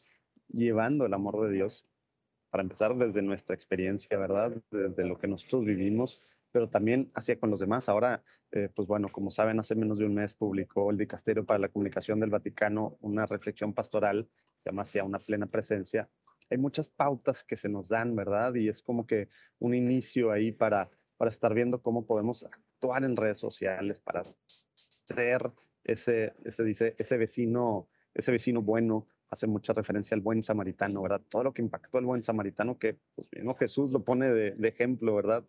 llevando 0.48 1.06
el 1.06 1.14
amor 1.14 1.48
de 1.48 1.54
Dios, 1.54 1.90
para 2.50 2.64
empezar 2.64 2.96
desde 2.96 3.22
nuestra 3.22 3.54
experiencia, 3.54 4.18
¿verdad? 4.18 4.54
Desde 4.72 5.06
lo 5.06 5.18
que 5.18 5.28
nosotros 5.28 5.66
vivimos, 5.66 6.22
pero 6.52 6.70
también 6.70 7.12
hacia 7.14 7.38
con 7.38 7.50
los 7.50 7.60
demás. 7.60 7.90
Ahora, 7.90 8.24
eh, 8.52 8.70
pues 8.74 8.88
bueno, 8.88 9.10
como 9.12 9.30
saben, 9.30 9.60
hace 9.60 9.76
menos 9.76 9.98
de 9.98 10.06
un 10.06 10.14
mes 10.14 10.36
publicó 10.36 10.90
el 10.90 10.98
Dicasterio 10.98 11.46
para 11.46 11.60
la 11.60 11.68
Comunicación 11.68 12.22
del 12.22 12.30
Vaticano 12.30 12.98
una 13.02 13.26
reflexión 13.26 13.74
pastoral, 13.74 14.30
se 14.64 14.70
llama 14.70 14.84
Hacia 14.84 15.04
una 15.04 15.20
plena 15.20 15.48
presencia. 15.48 16.10
Hay 16.50 16.58
muchas 16.58 16.88
pautas 16.88 17.44
que 17.44 17.58
se 17.58 17.68
nos 17.68 17.90
dan, 17.90 18.16
¿verdad? 18.16 18.56
Y 18.56 18.70
es 18.70 18.82
como 18.82 19.06
que 19.06 19.28
un 19.60 19.74
inicio 19.74 20.32
ahí 20.32 20.54
para, 20.54 20.90
para 21.18 21.32
estar 21.32 21.54
viendo 21.54 21.82
cómo 21.82 22.06
podemos 22.06 22.46
actuar 22.46 23.04
en 23.04 23.18
redes 23.18 23.38
sociales, 23.38 24.00
para 24.00 24.22
ser 24.46 25.52
ese, 25.84 26.34
ese, 26.46 26.64
dice, 26.64 26.96
ese 26.98 27.18
vecino, 27.18 27.90
ese 28.14 28.32
vecino 28.32 28.62
bueno, 28.62 29.08
hace 29.36 29.48
mucha 29.48 29.74
referencia 29.74 30.16
al 30.16 30.22
buen 30.22 30.42
samaritano, 30.42 31.02
¿verdad? 31.02 31.22
Todo 31.30 31.44
lo 31.44 31.54
que 31.54 31.62
impactó 31.62 32.00
el 32.00 32.06
buen 32.06 32.24
samaritano, 32.24 32.80
que 32.80 32.98
pues 33.16 33.30
mismo 33.32 33.56
Jesús 33.56 33.92
lo 33.92 34.04
pone 34.04 34.30
de, 34.30 34.68
ejemplo, 34.68 35.14
¿verdad? 35.16 35.46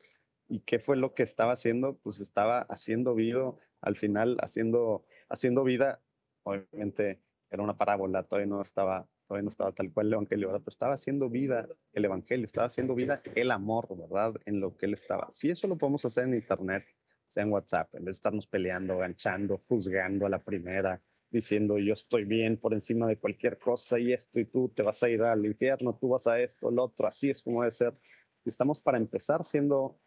¿Y 0.48 0.60
qué 0.60 0.78
fue 0.78 0.96
lo 0.96 1.14
que 1.14 1.22
estaba 1.22 1.52
haciendo? 1.52 1.96
Pues 2.02 2.20
estaba 2.20 2.60
haciendo 2.62 3.14
vida, 3.14 3.54
al 3.80 3.96
final 3.96 4.36
haciendo, 4.40 5.04
haciendo 5.28 5.64
vida, 5.64 6.02
obviamente 6.42 7.20
era 7.50 7.62
una 7.62 7.76
parábola, 7.76 8.24
todavía 8.24 8.48
no 8.48 8.60
estaba, 8.60 9.08
todavía 9.26 9.44
no 9.44 9.48
estaba 9.48 9.72
tal 9.72 9.92
cual 9.92 10.08
el 10.08 10.12
Evangelio, 10.14 10.48
pero 10.48 10.62
estaba 10.66 10.94
haciendo 10.94 11.30
vida 11.30 11.68
el 11.92 12.04
Evangelio, 12.04 12.46
estaba 12.46 12.66
haciendo 12.66 12.94
vida 12.94 13.20
el 13.34 13.50
amor, 13.50 13.88
¿verdad? 13.96 14.34
En 14.44 14.60
lo 14.60 14.76
que 14.76 14.86
él 14.86 14.94
estaba. 14.94 15.30
Si 15.30 15.48
eso 15.48 15.68
lo 15.68 15.78
podemos 15.78 16.04
hacer 16.04 16.24
en 16.24 16.34
Internet, 16.34 16.84
sea 17.26 17.44
en 17.44 17.52
WhatsApp, 17.52 17.94
en 17.94 18.04
vez 18.04 18.16
de 18.16 18.18
estarnos 18.18 18.46
peleando, 18.46 18.98
ganchando, 18.98 19.62
juzgando 19.68 20.26
a 20.26 20.28
la 20.28 20.38
primera, 20.38 21.00
diciendo 21.30 21.78
yo 21.78 21.92
estoy 21.92 22.24
bien 22.24 22.56
por 22.56 22.72
encima 22.72 23.06
de 23.06 23.18
cualquier 23.18 23.58
cosa 23.58 23.98
y 23.98 24.12
esto 24.12 24.40
y 24.40 24.44
tú 24.44 24.68
te 24.68 24.82
vas 24.82 25.02
a 25.02 25.08
ir 25.08 25.22
al 25.22 25.44
infierno, 25.44 25.96
tú 26.00 26.08
vas 26.08 26.26
a 26.26 26.40
esto, 26.40 26.70
el 26.70 26.78
otro, 26.78 27.06
así 27.06 27.30
es 27.30 27.42
como 27.42 27.62
debe 27.62 27.70
ser. 27.70 27.94
Estamos 28.44 28.80
para 28.80 28.98
empezar 28.98 29.42
siendo 29.44 29.98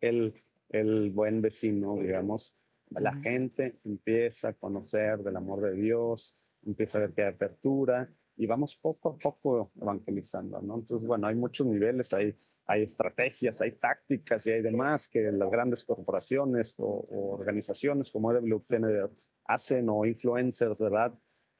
el, 0.00 0.34
el 0.68 1.10
buen 1.10 1.42
vecino, 1.42 1.96
digamos. 1.96 2.54
La 2.90 3.14
gente 3.14 3.78
empieza 3.84 4.48
a 4.48 4.52
conocer 4.54 5.18
del 5.18 5.36
amor 5.36 5.60
de 5.62 5.74
Dios, 5.74 6.36
empieza 6.64 6.98
a 6.98 7.02
ver 7.02 7.12
que 7.12 7.22
hay 7.22 7.28
apertura 7.28 8.12
y 8.36 8.46
vamos 8.46 8.76
poco 8.76 9.10
a 9.10 9.18
poco 9.18 9.70
evangelizando, 9.80 10.60
¿no? 10.60 10.76
Entonces, 10.76 11.06
bueno, 11.06 11.26
hay 11.26 11.34
muchos 11.34 11.66
niveles, 11.66 12.12
hay, 12.12 12.34
hay 12.66 12.82
estrategias, 12.82 13.60
hay 13.60 13.72
tácticas 13.72 14.46
y 14.46 14.50
hay 14.50 14.62
demás 14.62 15.08
que 15.08 15.30
las 15.30 15.50
grandes 15.50 15.84
corporaciones 15.84 16.74
o, 16.78 17.36
organizaciones 17.38 18.10
como 18.10 18.32
EWTN 18.32 19.10
hacen 19.50 19.88
o 19.88 20.06
influencers, 20.06 20.78
¿verdad? 20.78 21.12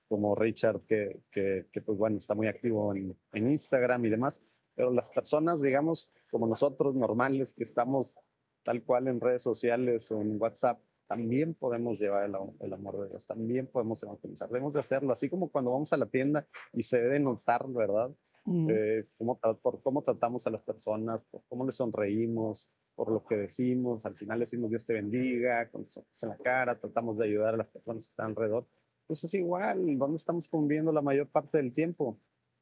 Como 0.09 0.35
Richard, 0.35 0.81
que, 0.87 1.21
que, 1.31 1.67
que 1.73 1.81
pues 1.81 1.99
bueno, 1.99 2.19
está 2.19 2.35
muy 2.35 2.47
activo 2.47 2.95
en, 2.95 3.17
en 3.33 3.51
Instagram 3.51 4.05
y 4.05 4.11
demás, 4.11 4.43
pero 4.75 4.93
las 4.93 5.09
personas, 5.11 5.61
digamos, 5.61 6.13
como 6.31 6.47
nosotros 6.47 6.95
normales 6.95 7.53
que 7.53 7.65
estamos 7.65 8.19
tal 8.63 8.83
cual 8.83 9.09
en 9.09 9.21
redes 9.21 9.43
sociales 9.43 10.11
o 10.11 10.21
en 10.21 10.41
WhatsApp, 10.41 10.81
también 11.07 11.55
podemos 11.55 11.99
llevar 11.99 12.31
el, 12.61 12.73
amor 12.73 13.01
de 13.01 13.09
Dios, 13.09 13.27
también 13.27 13.67
podemos 13.67 14.01
evangelizar. 14.03 14.49
Debemos 14.49 14.75
de 14.75 14.81
hacerlo, 14.81 15.13
así 15.13 15.29
como 15.29 15.51
cuando 15.51 15.73
vamos 15.73 15.93
a 15.93 15.97
la 15.97 16.07
tienda 16.07 16.47
y 16.73 16.85
se 16.85 17.01
debe 17.01 17.19
notar, 17.19 17.67
¿verdad? 17.69 18.13
Eh, 18.47 19.07
cómo, 19.19 19.39
por 19.61 19.83
cómo 19.83 20.03
tratamos 20.03 20.47
a 20.47 20.51
las 20.51 20.63
personas, 20.63 21.25
por 21.25 21.43
cómo 21.49 21.67
les 21.67 21.75
sonreímos, 21.75 22.71
por 23.01 23.11
lo 23.11 23.25
que 23.25 23.35
decimos. 23.35 24.05
Al 24.05 24.15
final 24.15 24.41
decimos 24.41 24.69
Dios 24.69 24.85
te 24.85 24.93
bendiga, 24.93 25.71
con 25.71 25.87
en 25.87 26.29
la 26.29 26.37
cara, 26.37 26.79
tratamos 26.79 27.17
de 27.17 27.25
ayudar 27.25 27.55
a 27.55 27.57
las 27.57 27.71
personas 27.71 28.05
que 28.05 28.11
están 28.11 28.27
alrededor. 28.27 28.67
Pues 29.07 29.25
es 29.25 29.33
igual, 29.33 29.97
¿dónde 29.97 30.19
estamos 30.19 30.47
conviviendo 30.49 30.93
la 30.93 31.01
mayor 31.01 31.27
parte 31.27 31.57
del 31.57 31.73
tiempo? 31.73 32.21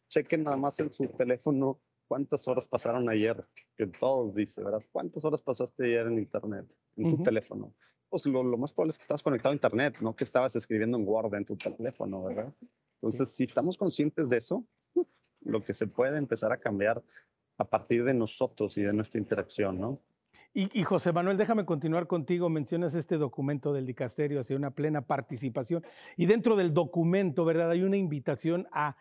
Chequen 0.09 0.45
nada 0.45 0.57
más 0.57 0.79
en 0.79 0.93
su 0.93 1.09
teléfono 1.09 1.81
¿cuántas 2.07 2.47
horas 2.47 2.69
pasaron 2.69 3.09
ayer? 3.09 3.45
Que 3.77 3.89
todos 3.89 4.37
dicen, 4.37 4.63
¿verdad? 4.63 4.85
¿Cuántas 4.93 5.25
horas 5.25 5.43
pasaste 5.43 5.87
ayer 5.87 6.07
en 6.07 6.19
Internet, 6.21 6.73
en 6.95 7.17
tu 7.17 7.23
teléfono? 7.25 7.75
Pues 8.09 8.25
lo, 8.25 8.45
más 8.57 8.73
probable 8.73 8.91
es 8.91 8.99
que 8.99 9.03
estabas 9.03 9.25
conectado 9.25 9.51
a 9.51 9.55
Internet, 9.55 9.99
no 10.01 10.15
que 10.15 10.23
estabas 10.23 10.55
escribiendo 10.55 10.99
en 10.99 11.07
Word 11.07 11.35
en 11.35 11.47
tu 11.47 11.57
teléfono, 11.57 12.23
¿verdad? 12.23 12.55
Entonces, 13.03 13.31
si 13.31 13.43
estamos 13.43 13.77
conscientes 13.77 14.31
de 14.31 14.37
eso, 14.37 14.65
lo 15.41 15.65
que 15.65 15.75
se 15.75 15.89
puede 15.89 16.17
empezar 16.17 16.53
a 16.53 16.59
cambiar 16.59 17.03
a 17.57 17.65
partir 17.65 18.05
de 18.05 18.15
nosotros 18.15 18.79
y 18.79 18.83
de 18.83 18.93
nuestra 18.93 19.19
interacción, 19.19 19.81
¿no? 19.81 20.01
Y, 20.61 20.83
José 20.83 21.13
Manuel, 21.13 21.37
déjame 21.37 21.65
continuar 21.65 22.09
contigo. 22.09 22.49
Mencionas 22.49 22.93
este 22.97 23.17
documento 23.17 23.73
del 23.73 23.87
dicasterio 23.87 24.41
hacia 24.41 24.57
una 24.57 24.73
plena 24.73 25.03
participación. 25.03 25.85
Y 26.17 26.27
dentro 26.27 26.57
del 26.57 26.75
documento, 26.75 27.45
¿verdad? 27.45 27.71
Hay 27.71 27.85
una 27.85 27.97
invitación 27.97 28.67
a 28.73 28.97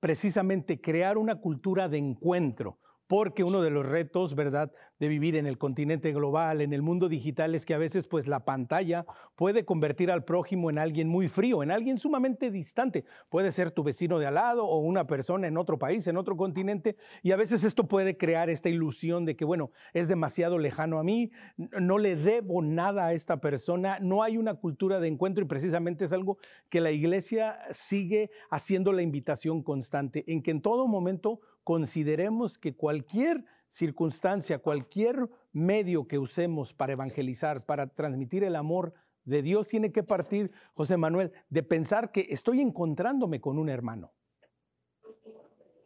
precisamente 0.00 0.82
crear 0.82 1.16
una 1.16 1.36
cultura 1.36 1.88
de 1.88 1.96
encuentro, 1.96 2.78
porque 3.08 3.42
uno 3.42 3.62
de 3.62 3.70
los 3.70 3.84
retos, 3.86 4.34
¿verdad?, 4.34 4.70
de 5.00 5.08
vivir 5.08 5.36
en 5.36 5.46
el 5.46 5.58
continente 5.58 6.12
global, 6.12 6.60
en 6.60 6.72
el 6.72 6.82
mundo 6.82 7.08
digital, 7.08 7.54
es 7.54 7.64
que 7.64 7.72
a 7.72 7.78
veces 7.78 8.06
pues 8.06 8.26
la 8.26 8.44
pantalla 8.44 9.06
puede 9.36 9.64
convertir 9.64 10.10
al 10.10 10.24
prójimo 10.24 10.70
en 10.70 10.78
alguien 10.78 11.08
muy 11.08 11.28
frío, 11.28 11.62
en 11.62 11.70
alguien 11.70 11.98
sumamente 11.98 12.50
distante. 12.50 13.04
Puede 13.28 13.52
ser 13.52 13.70
tu 13.70 13.82
vecino 13.82 14.18
de 14.18 14.26
al 14.26 14.34
lado 14.34 14.66
o 14.66 14.78
una 14.78 15.06
persona 15.06 15.46
en 15.46 15.56
otro 15.56 15.78
país, 15.78 16.06
en 16.08 16.16
otro 16.16 16.36
continente, 16.36 16.96
y 17.22 17.30
a 17.30 17.36
veces 17.36 17.64
esto 17.64 17.86
puede 17.86 18.16
crear 18.16 18.50
esta 18.50 18.68
ilusión 18.68 19.24
de 19.24 19.36
que, 19.36 19.44
bueno, 19.44 19.70
es 19.94 20.08
demasiado 20.08 20.58
lejano 20.58 20.98
a 20.98 21.04
mí, 21.04 21.30
no 21.56 21.98
le 21.98 22.16
debo 22.16 22.60
nada 22.60 23.06
a 23.06 23.12
esta 23.14 23.38
persona, 23.38 23.98
no 24.00 24.22
hay 24.22 24.36
una 24.36 24.54
cultura 24.54 25.00
de 25.00 25.08
encuentro 25.08 25.44
y 25.44 25.48
precisamente 25.48 26.04
es 26.04 26.12
algo 26.12 26.38
que 26.68 26.80
la 26.80 26.90
iglesia 26.90 27.60
sigue 27.70 28.30
haciendo 28.50 28.92
la 28.92 29.02
invitación 29.02 29.62
constante, 29.62 30.24
en 30.26 30.42
que 30.42 30.50
en 30.50 30.60
todo 30.60 30.88
momento 30.88 31.40
consideremos 31.68 32.56
que 32.56 32.74
cualquier 32.74 33.44
circunstancia, 33.68 34.58
cualquier 34.58 35.28
medio 35.52 36.08
que 36.08 36.18
usemos 36.18 36.72
para 36.72 36.94
evangelizar, 36.94 37.62
para 37.66 37.88
transmitir 37.88 38.42
el 38.42 38.56
amor 38.56 38.94
de 39.24 39.42
Dios, 39.42 39.68
tiene 39.68 39.92
que 39.92 40.02
partir, 40.02 40.50
José 40.72 40.96
Manuel, 40.96 41.30
de 41.50 41.62
pensar 41.62 42.10
que 42.10 42.26
estoy 42.30 42.62
encontrándome 42.62 43.42
con 43.42 43.58
un 43.58 43.68
hermano. 43.68 44.14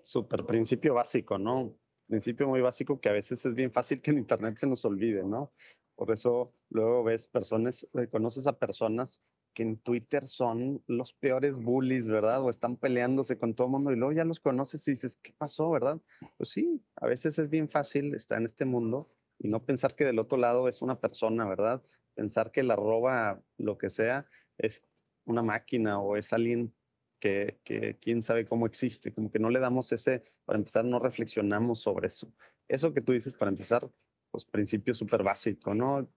Super 0.05 0.47
principio 0.47 0.95
básico, 0.95 1.37
¿no? 1.37 1.75
Principio 2.07 2.47
muy 2.47 2.61
básico 2.61 3.01
que 3.01 3.09
a 3.09 3.13
veces 3.13 3.45
es 3.45 3.57
bien 3.57 3.73
fácil 3.73 4.01
que 4.01 4.13
en 4.13 4.19
Internet 4.19 4.59
se 4.59 4.69
nos 4.69 4.85
olvide, 4.85 5.25
¿no? 5.25 5.53
Por 5.97 6.13
eso 6.13 6.55
luego 6.71 7.03
ves 7.03 7.27
personas, 7.27 7.89
conoces 8.13 8.47
a 8.47 8.57
personas 8.57 9.21
que 9.55 9.63
en 9.63 9.77
Twitter 9.77 10.27
son 10.27 10.83
los 10.87 11.13
peores 11.13 11.59
bullies, 11.59 12.09
¿verdad? 12.09 12.43
O 12.43 12.51
están 12.51 12.77
peleándose 12.77 13.39
con 13.39 13.55
todo 13.55 13.67
el 13.67 13.73
mundo 13.73 13.93
y 13.93 13.97
luego 13.97 14.13
ya 14.13 14.25
los 14.25 14.41
conoces 14.41 14.87
y 14.89 14.93
dices, 14.93 15.17
¿qué 15.17 15.33
pasó, 15.37 15.71
verdad? 15.71 16.01
Pues 16.37 16.51
sí, 16.51 16.83
a 16.97 17.07
veces 17.07 17.39
es 17.39 17.49
bien 17.49 17.69
fácil 17.69 18.15
estar 18.15 18.39
en 18.39 18.47
este 18.47 18.65
mundo 18.65 19.11
y 19.39 19.49
no 19.49 19.65
pensar 19.65 19.95
que 19.95 20.05
del 20.05 20.19
otro 20.19 20.39
lado 20.39 20.69
es 20.69 20.83
una 20.83 21.01
persona, 21.01 21.47
¿verdad? 21.49 21.83
Pensar 22.15 22.51
que 22.51 22.63
la 22.63 22.77
roba, 22.77 23.43
lo 23.59 23.79
que 23.79 23.91
sea, 23.91 24.27
es 24.59 24.83
una 25.25 25.43
máquina 25.43 26.01
o 26.01 26.17
es 26.17 26.33
alguien 26.33 26.75
que, 27.19 27.61
que 27.65 27.99
quién 28.01 28.23
sabe 28.23 28.47
cómo 28.47 28.67
existe, 28.67 29.13
como 29.13 29.31
que 29.31 29.39
no 29.39 29.51
le 29.51 29.61
damos 29.61 29.93
ese, 29.93 30.23
para 30.45 30.59
empezar, 30.59 30.85
no 30.85 30.99
reflexionamos 30.99 31.81
sobre 31.81 32.09
eso. 32.09 32.33
Eso 32.69 32.95
que 32.95 33.01
tú 33.01 33.13
dices, 33.13 33.35
para 33.35 33.51
empezar, 33.51 33.91
pues 34.31 34.45
principio 34.45 34.95
súper 34.95 35.23
básico, 35.23 35.75
¿no? 35.75 36.09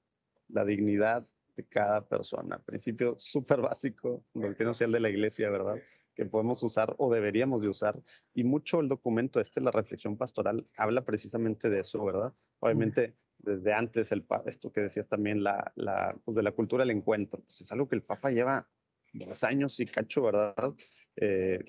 La 0.48 0.65
dignidad, 0.65 1.26
de 1.56 1.65
cada 1.65 2.06
persona. 2.08 2.60
Principio 2.60 3.15
súper 3.18 3.62
básico 3.62 4.24
del 4.34 4.56
no 4.60 4.74
social 4.74 4.91
de 4.91 5.00
la 5.00 5.10
iglesia, 5.10 5.50
¿verdad? 5.50 5.76
Que 6.13 6.26
podemos 6.26 6.62
usar 6.63 6.96
o 6.98 7.13
deberíamos 7.13 7.62
de 7.62 7.70
usar. 7.70 8.02
Y 8.34 8.44
mucho 8.44 8.80
el 8.80 8.89
documento 8.89 9.39
este, 9.39 9.62
la 9.62 9.72
reflexión 9.72 10.18
pastoral, 10.18 10.68
habla 10.78 11.04
precisamente 11.04 11.70
de 11.70 11.80
eso, 11.80 12.04
¿verdad? 12.04 12.34
Obviamente, 12.60 13.15
desde 13.38 13.74
antes, 13.74 14.12
el, 14.12 14.26
esto 14.46 14.72
que 14.72 14.82
decías 14.82 15.08
también, 15.08 15.44
la, 15.44 15.72
la 15.76 16.15
pues 16.24 16.36
de 16.36 16.44
la 16.44 16.52
cultura 16.52 16.84
del 16.84 16.96
encuentro, 16.96 17.41
pues 17.41 17.62
es 17.62 17.72
algo 17.72 17.88
que 17.88 17.96
el 17.96 18.04
Papa 18.04 18.32
lleva 18.32 18.68
dos 19.13 19.44
años 19.44 19.80
y 19.80 19.86
cacho, 19.86 20.24
¿verdad? 20.24 20.74
Eh, 21.15 21.63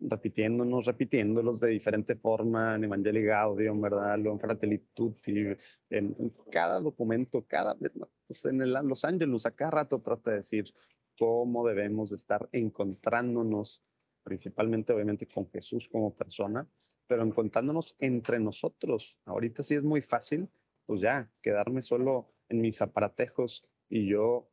repitiéndonos, 0.00 0.86
repitiéndolos 0.86 1.60
de 1.60 1.70
diferente 1.70 2.16
forma 2.16 2.74
en 2.74 2.84
Evangelii 2.84 3.24
Gaudium, 3.24 3.80
¿verdad? 3.80 4.18
En 4.18 4.38
Fratelli 4.38 4.78
Tutti, 4.94 5.46
en, 5.90 6.34
cada 6.50 6.80
documento, 6.80 7.44
cada 7.46 7.74
vez, 7.74 7.92
pues 8.26 8.44
en 8.44 8.72
Los 8.88 9.04
Ángeles, 9.04 9.46
a 9.46 9.50
cada 9.50 9.70
rato 9.70 10.00
trata 10.00 10.30
de 10.30 10.36
decir 10.38 10.72
cómo 11.18 11.66
debemos 11.66 12.12
estar 12.12 12.48
encontrándonos, 12.52 13.82
principalmente 14.22 14.92
obviamente 14.92 15.26
con 15.26 15.50
Jesús 15.50 15.88
como 15.88 16.14
persona, 16.14 16.66
pero 17.06 17.22
encontrándonos 17.22 17.96
entre 17.98 18.38
nosotros. 18.38 19.18
Ahorita 19.24 19.62
sí 19.62 19.74
es 19.74 19.82
muy 19.82 20.00
fácil, 20.00 20.48
pues 20.86 21.00
ya, 21.00 21.30
quedarme 21.42 21.82
solo 21.82 22.32
en 22.48 22.60
mis 22.60 22.80
aparatejos 22.80 23.68
y 23.88 24.08
yo, 24.08 24.50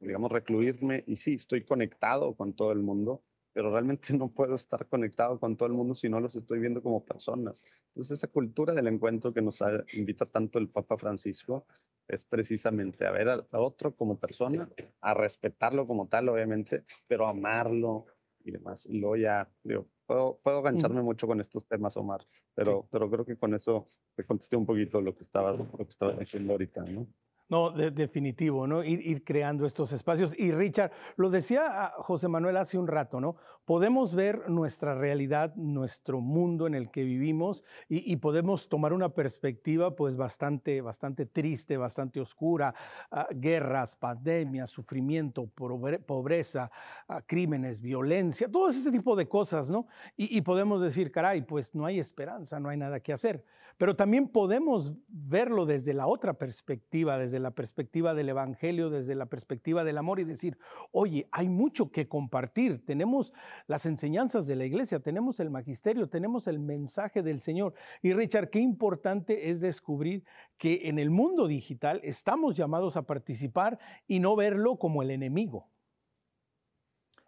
digamos, 0.00 0.30
recluirme 0.30 1.04
y 1.06 1.16
sí, 1.16 1.34
estoy 1.34 1.62
conectado 1.62 2.34
con 2.34 2.54
todo 2.54 2.72
el 2.72 2.82
mundo, 2.82 3.22
pero 3.52 3.70
realmente 3.70 4.12
no 4.18 4.28
puedo 4.28 4.54
estar 4.54 4.86
conectado 4.88 5.38
con 5.38 5.56
todo 5.56 5.68
el 5.68 5.74
mundo 5.74 5.94
si 5.94 6.08
no 6.08 6.20
los 6.20 6.36
estoy 6.36 6.60
viendo 6.60 6.82
como 6.82 7.04
personas. 7.04 7.62
Entonces, 7.88 8.18
esa 8.18 8.28
cultura 8.28 8.74
del 8.74 8.86
encuentro 8.86 9.32
que 9.32 9.42
nos 9.42 9.62
invita 9.92 10.26
tanto 10.26 10.58
el 10.58 10.68
Papa 10.68 10.96
Francisco 10.96 11.66
es 12.08 12.24
precisamente 12.24 13.06
a 13.06 13.10
ver 13.10 13.28
a, 13.28 13.46
otro 13.52 13.94
como 13.94 14.18
persona, 14.18 14.68
a 15.00 15.14
respetarlo 15.14 15.86
como 15.86 16.08
tal, 16.08 16.28
obviamente, 16.28 16.84
pero 17.06 17.26
amarlo 17.26 18.06
y 18.44 18.50
demás. 18.50 18.86
Y 18.86 18.98
luego 18.98 19.16
ya, 19.16 19.48
digo, 19.62 19.86
puedo, 20.06 20.38
puedo 20.42 20.62
gancharme 20.62 21.02
mucho 21.02 21.26
con 21.26 21.40
estos 21.40 21.66
temas, 21.66 21.96
Omar, 21.96 22.26
pero, 22.54 22.86
pero 22.90 23.10
creo 23.10 23.24
que 23.24 23.36
con 23.36 23.54
eso 23.54 23.88
te 24.14 24.24
contesté 24.24 24.56
un 24.56 24.66
poquito 24.66 25.00
lo 25.00 25.14
que 25.14 25.22
estabas, 25.22 25.58
lo 25.58 25.78
que 25.78 25.90
estaba 25.90 26.12
diciendo 26.12 26.52
ahorita, 26.52 26.82
¿no? 26.84 27.06
No, 27.52 27.70
definitivo, 27.70 28.66
¿no? 28.66 28.82
Ir, 28.82 29.06
ir, 29.06 29.24
creando 29.24 29.66
estos 29.66 29.92
espacios. 29.92 30.34
Y 30.38 30.52
Richard, 30.52 30.90
lo 31.16 31.28
decía 31.28 31.66
ah, 31.66 31.92
José 31.98 32.26
Manuel 32.26 32.56
hace 32.56 32.78
un 32.78 32.86
rato, 32.86 33.20
¿no? 33.20 33.36
Podemos 33.66 34.14
ver 34.14 34.48
nuestra 34.48 34.94
realidad, 34.94 35.54
nuestro 35.56 36.22
mundo 36.22 36.66
en 36.66 36.74
el 36.74 36.90
que 36.90 37.04
vivimos 37.04 37.62
y, 37.90 38.16
podemos 38.16 38.70
tomar 38.70 38.94
una 38.94 39.10
perspectiva 39.10 39.94
pues 39.94 40.16
bastante, 40.16 40.80
bastante 40.80 41.26
triste, 41.26 41.76
bastante 41.76 42.20
oscura. 42.20 42.74
Ah, 43.10 43.28
guerras, 43.30 43.96
pandemias, 43.96 44.70
sufrimiento, 44.70 45.46
pobreza, 45.46 46.70
ah, 47.06 47.20
crímenes, 47.20 47.82
violencia, 47.82 48.50
todo 48.50 48.70
este 48.70 48.90
tipo 48.90 49.14
de 49.14 49.28
cosas, 49.28 49.70
¿no? 49.70 49.86
Y, 50.16 50.38
y 50.38 50.40
podemos 50.40 50.80
decir, 50.80 51.12
caray, 51.12 51.42
pues 51.42 51.74
no 51.74 51.84
hay 51.84 51.98
esperanza, 51.98 52.58
no 52.58 52.70
hay 52.70 52.78
nada 52.78 53.00
que 53.00 53.12
hacer. 53.12 53.44
Pero 53.76 53.96
también 53.96 54.28
podemos 54.28 54.92
verlo 55.08 55.66
desde 55.66 55.94
la 55.94 56.06
otra 56.06 56.34
perspectiva, 56.34 57.18
desde 57.18 57.40
la 57.42 57.50
perspectiva 57.50 58.14
del 58.14 58.30
Evangelio, 58.30 58.88
desde 58.88 59.14
la 59.14 59.26
perspectiva 59.26 59.84
del 59.84 59.98
amor 59.98 60.20
y 60.20 60.24
decir, 60.24 60.56
oye, 60.90 61.28
hay 61.30 61.48
mucho 61.48 61.90
que 61.90 62.08
compartir. 62.08 62.84
Tenemos 62.84 63.32
las 63.66 63.84
enseñanzas 63.84 64.46
de 64.46 64.56
la 64.56 64.64
iglesia, 64.64 65.00
tenemos 65.00 65.40
el 65.40 65.50
magisterio, 65.50 66.08
tenemos 66.08 66.46
el 66.46 66.58
mensaje 66.58 67.22
del 67.22 67.40
Señor. 67.40 67.74
Y 68.00 68.12
Richard, 68.14 68.50
qué 68.50 68.60
importante 68.60 69.50
es 69.50 69.60
descubrir 69.60 70.24
que 70.56 70.88
en 70.88 70.98
el 70.98 71.10
mundo 71.10 71.46
digital 71.46 72.00
estamos 72.02 72.56
llamados 72.56 72.96
a 72.96 73.02
participar 73.02 73.78
y 74.06 74.20
no 74.20 74.36
verlo 74.36 74.76
como 74.76 75.02
el 75.02 75.10
enemigo. 75.10 75.68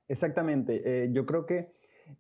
Exactamente. 0.09 0.83
Eh, 0.85 1.11
yo 1.13 1.25
creo 1.27 1.47
que 1.47 1.73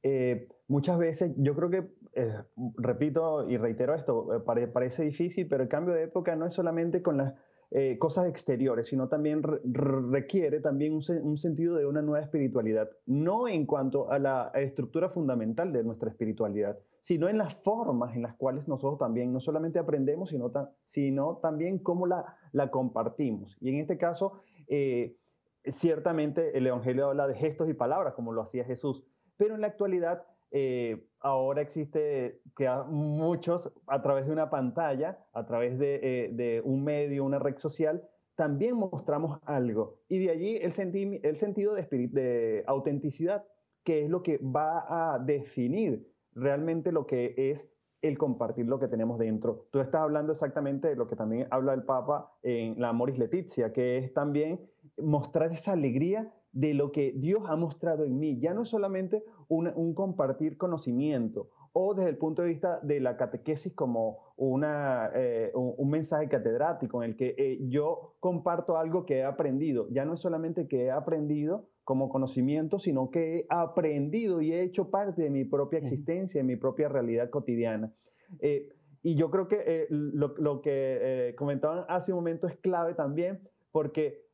eh, 0.03 0.49
muchas 0.69 0.99
veces, 0.99 1.33
yo 1.37 1.55
creo 1.55 1.71
que, 1.71 1.85
eh, 2.15 2.43
repito 2.77 3.49
y 3.49 3.57
reitero 3.57 3.95
esto, 3.95 4.43
parece 4.45 5.05
difícil, 5.05 5.47
pero 5.49 5.63
el 5.63 5.69
cambio 5.69 5.95
de 5.95 6.05
época 6.05 6.37
no 6.37 6.47
es 6.47 6.55
solamente 6.55 7.03
con 7.03 7.19
las 7.19 7.35
eh, 7.71 7.99
cosas 7.99 8.29
exteriores, 8.29 8.87
sino 8.87 9.09
también 9.09 9.43
requiere 9.43 10.61
también 10.61 10.95
un, 10.95 11.39
sentido 11.39 11.77
de 11.77 11.87
una 11.87 12.03
nueva 12.03 12.25
espiritualidad, 12.25 12.91
no 13.07 13.49
en 13.49 13.67
cuanto 13.67 14.11
a 14.11 14.19
la 14.19 14.51
estructura 14.55 15.09
fundamental 15.09 15.73
de 15.73 15.83
nuestra 15.83 16.11
espiritualidad, 16.11 16.79
sino 17.01 17.29
en 17.29 17.39
las 17.39 17.55
formas 17.57 18.15
en 18.15 18.23
las 18.23 18.35
cuales 18.35 18.69
nosotros 18.69 18.99
también 18.99 19.33
no 19.33 19.41
solamente 19.41 19.79
aprendemos, 19.79 20.31
sino, 20.31 20.53
sino 20.85 21.39
también 21.39 21.79
cómo 21.79 22.07
la, 22.07 22.37
la, 22.53 22.71
compartimos. 22.71 23.57
Y 23.61 23.71
en 23.71 23.81
este 23.81 23.99
caso, 23.99 24.41
eh, 24.69 25.17
ciertamente 25.65 26.57
el 26.57 26.67
Evangelio 26.67 27.09
habla 27.09 27.27
de 27.27 27.35
gestos 27.35 27.69
y 27.69 27.75
palabras, 27.75 28.15
como 28.15 28.33
lo 28.33 28.43
hacía 28.43 28.65
Jesús, 28.65 29.05
pero 29.37 29.55
en 29.55 29.63
la 29.63 29.67
actualidad 29.69 30.25
eh, 30.57 31.09
ahora 31.19 31.63
existe 31.63 32.41
que 32.57 32.71
muchos 32.87 33.73
a 33.89 34.03
través 34.03 34.27
de 34.27 34.33
una 34.33 34.51
pantalla, 34.51 35.19
a 35.33 35.45
través 35.47 35.81
de, 35.81 35.99
eh, 36.39 36.63
un 36.65 36.85
medio, 36.85 37.25
una 37.25 37.41
red 37.41 37.57
social, 37.57 38.09
también 38.37 38.77
mostramos 38.77 39.41
algo. 39.47 39.99
Y 40.09 40.25
de 40.25 40.31
allí 40.31 40.57
el, 40.57 40.73
sentido 40.73 41.75
de, 41.75 41.83
de 42.13 42.63
autenticidad, 42.69 43.45
que 43.83 44.05
es 44.05 44.09
lo 44.09 44.23
que 44.23 44.39
va 44.39 45.15
a 45.15 45.19
definir 45.19 46.09
realmente 46.35 46.93
lo 46.93 47.05
que 47.05 47.35
es 47.37 47.69
el 48.01 48.17
compartir 48.17 48.67
lo 48.67 48.79
que 48.79 48.87
tenemos 48.87 49.19
dentro. 49.19 49.67
Tú 49.73 49.81
estás 49.81 50.03
hablando 50.03 50.33
exactamente 50.33 50.87
de 50.87 50.95
lo 50.95 51.09
que 51.09 51.17
también 51.17 51.49
habla 51.51 51.75
el 51.75 51.83
Papa 51.83 52.33
en 52.43 52.81
la 52.81 52.93
Moris 52.93 53.19
Letizia, 53.19 53.73
que 53.73 53.99
es 53.99 54.15
también 54.15 54.61
mostrar 54.99 55.53
esa 55.53 55.73
alegría 55.73 56.33
de 56.55 56.73
lo 56.73 56.93
que 56.93 57.13
Dios 57.17 57.43
ha 57.47 57.57
mostrado 57.57 58.05
en 58.05 58.19
mí. 58.19 58.39
Ya 58.41 58.55
no 58.55 58.63
es 58.63 58.69
solamente 58.69 59.25
un, 59.49 59.95
compartir 59.95 60.57
conocimiento 60.57 61.51
o 61.73 61.95
desde 61.95 62.11
el 62.11 62.19
punto 62.19 62.43
de 62.43 62.49
vista 62.49 62.79
de 62.83 63.01
la 63.01 63.17
catequesis 63.17 63.73
como 63.75 64.33
una, 64.37 65.11
eh, 65.15 65.51
un, 65.55 65.91
mensaje 65.91 66.29
catedrático 66.29 67.03
en 67.03 67.11
el 67.11 67.17
que 67.17 67.35
eh, 67.37 67.59
yo 67.69 68.15
comparto 68.21 68.77
algo 68.77 69.05
que 69.07 69.19
he 69.19 69.25
aprendido. 69.25 69.89
Ya 69.91 70.05
no 70.05 70.15
es 70.15 70.21
solamente 70.21 70.69
que 70.69 70.85
he 70.85 70.91
aprendido 70.91 71.69
como 71.83 72.09
conocimiento, 72.09 72.79
sino 72.79 73.11
que 73.11 73.39
he 73.39 73.47
aprendido 73.51 74.41
y 74.41 74.53
he 74.53 74.63
hecho 74.63 74.91
parte 74.91 75.23
de 75.23 75.31
mi 75.31 75.45
propia 75.45 75.81
existencia, 75.81 76.41
de 76.41 76.47
mi 76.47 76.57
propia 76.57 76.89
realidad 76.89 77.29
cotidiana. 77.31 77.93
Eh, 78.41 78.69
y 79.03 79.17
yo 79.17 79.31
creo 79.31 79.49
que 79.49 79.87
lo, 79.91 80.35
lo, 80.39 80.63
que 80.63 81.35
comentaban 81.37 81.85
hace 81.89 82.13
un 82.13 82.21
momento 82.21 82.47
es 82.47 82.57
clave 82.57 82.95
también, 82.95 83.41
porque 83.71 84.25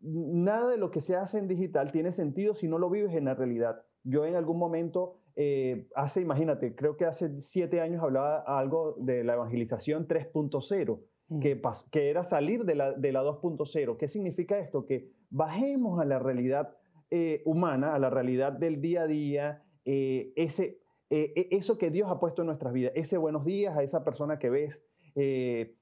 nada 0.00 0.70
de 0.70 0.76
lo 0.76 0.90
que 0.90 1.00
se 1.00 1.16
hace 1.16 1.38
en 1.38 1.48
digital 1.48 1.90
tiene 1.92 2.12
sentido 2.12 2.54
si 2.54 2.68
no 2.68 2.78
lo 2.78 2.90
vives 2.90 3.14
en 3.14 3.24
la 3.24 3.34
realidad. 3.34 3.82
Yo 4.04 4.24
en 4.24 4.36
algún 4.36 4.58
momento, 4.58 5.16
eh, 5.36 5.88
hace, 5.94 6.20
imagínate, 6.20 6.74
creo 6.74 6.96
que 6.96 7.04
hace 7.04 7.40
siete 7.40 7.80
años 7.80 8.02
hablaba 8.02 8.38
algo 8.40 8.96
de 8.98 9.24
la 9.24 9.34
evangelización 9.34 10.06
3.0, 10.08 11.00
mm. 11.28 11.40
que, 11.40 11.60
que, 11.90 12.10
era 12.10 12.24
salir 12.24 12.64
de 12.64 12.74
la, 12.74 12.92
de 12.92 13.12
la 13.12 13.22
2.0. 13.22 13.96
¿Qué 13.96 14.08
significa 14.08 14.58
esto? 14.58 14.86
Que 14.86 15.10
bajemos 15.30 16.00
a 16.00 16.04
la 16.04 16.18
realidad 16.18 16.76
eh, 17.10 17.42
humana, 17.44 17.94
a 17.94 17.98
la 17.98 18.10
realidad 18.10 18.52
del 18.52 18.80
día 18.80 19.02
a 19.02 19.06
día, 19.06 19.62
ese, 19.84 20.80
e, 21.08 21.48
eso 21.50 21.78
que 21.78 21.90
Dios 21.90 22.10
ha 22.10 22.20
puesto 22.20 22.42
en 22.42 22.46
nuestras 22.46 22.72
vidas, 22.74 22.92
ese 22.94 23.16
buenos 23.16 23.44
días 23.46 23.76
a 23.76 23.82
esa 23.82 24.04
persona 24.04 24.38
que 24.38 24.50
ves, 24.50 24.78
eh, 25.14 25.74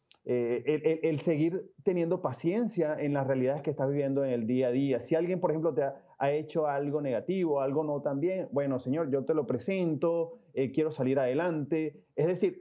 el, 1.03 1.21
seguir 1.21 1.71
teniendo 1.85 2.21
paciencia 2.21 2.97
en 2.99 3.15
las 3.15 3.27
realidades 3.27 3.63
que 3.63 3.71
estás 3.71 3.89
viviendo 3.89 4.25
en 4.25 4.33
el 4.33 4.47
día 4.47 4.69
a 4.69 4.71
día. 4.73 4.99
Si 4.99 5.15
alguien, 5.15 5.41
por 5.41 5.51
ejemplo, 5.51 5.73
te 5.73 5.85
ha, 5.85 6.03
hecho 6.21 6.67
algo 6.67 7.01
negativo, 7.01 7.61
algo 7.61 7.85
no 7.85 8.01
tan 8.01 8.21
bien, 8.21 8.49
bueno, 8.53 8.79
Señor, 8.79 9.11
yo 9.11 9.25
te 9.25 9.35
lo 9.35 9.47
presento, 9.47 10.39
eh, 10.55 10.73
quiero 10.73 10.91
salir 10.91 11.19
adelante. 11.19 12.05
Es 12.15 12.27
decir, 12.27 12.59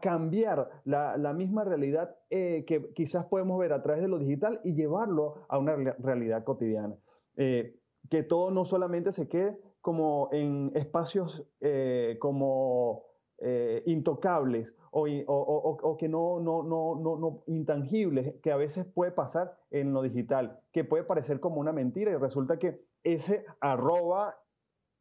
cambiar 0.00 0.70
la, 0.84 1.32
misma 1.32 1.64
realidad 1.64 2.16
eh, 2.30 2.64
que 2.66 2.92
quizás 2.94 3.26
podemos 3.26 3.58
ver 3.58 3.72
a 3.72 3.82
través 3.82 4.02
de 4.02 4.08
lo 4.08 4.18
digital 4.18 4.60
y 4.62 4.74
llevarlo 4.74 5.46
a 5.48 5.58
una 5.58 5.74
realidad 5.98 6.44
cotidiana. 6.44 6.96
que 7.34 8.22
todo 8.22 8.50
no 8.50 8.64
solamente 8.64 9.12
se 9.12 9.28
quede 9.28 9.58
como 9.80 10.28
en 10.32 10.70
espacios 10.74 11.44
como 12.20 13.07
intocables 13.86 14.74
o, 14.90 15.96
que 15.98 16.08
no, 16.08 16.40
no, 16.40 16.62
no, 16.62 17.16
no, 17.16 17.42
intangibles, 17.46 18.34
que 18.42 18.52
a 18.52 18.56
veces 18.56 18.86
puede 18.86 19.12
pasar 19.12 19.56
en 19.70 19.92
lo 19.92 20.02
digital, 20.02 20.60
que 20.72 20.84
puede 20.84 21.04
parecer 21.04 21.40
como 21.40 21.60
una 21.60 21.72
mentira 21.72 22.10
y 22.10 22.16
resulta 22.16 22.58
que 22.58 22.80
ese 23.04 23.44
arroba 23.60 24.36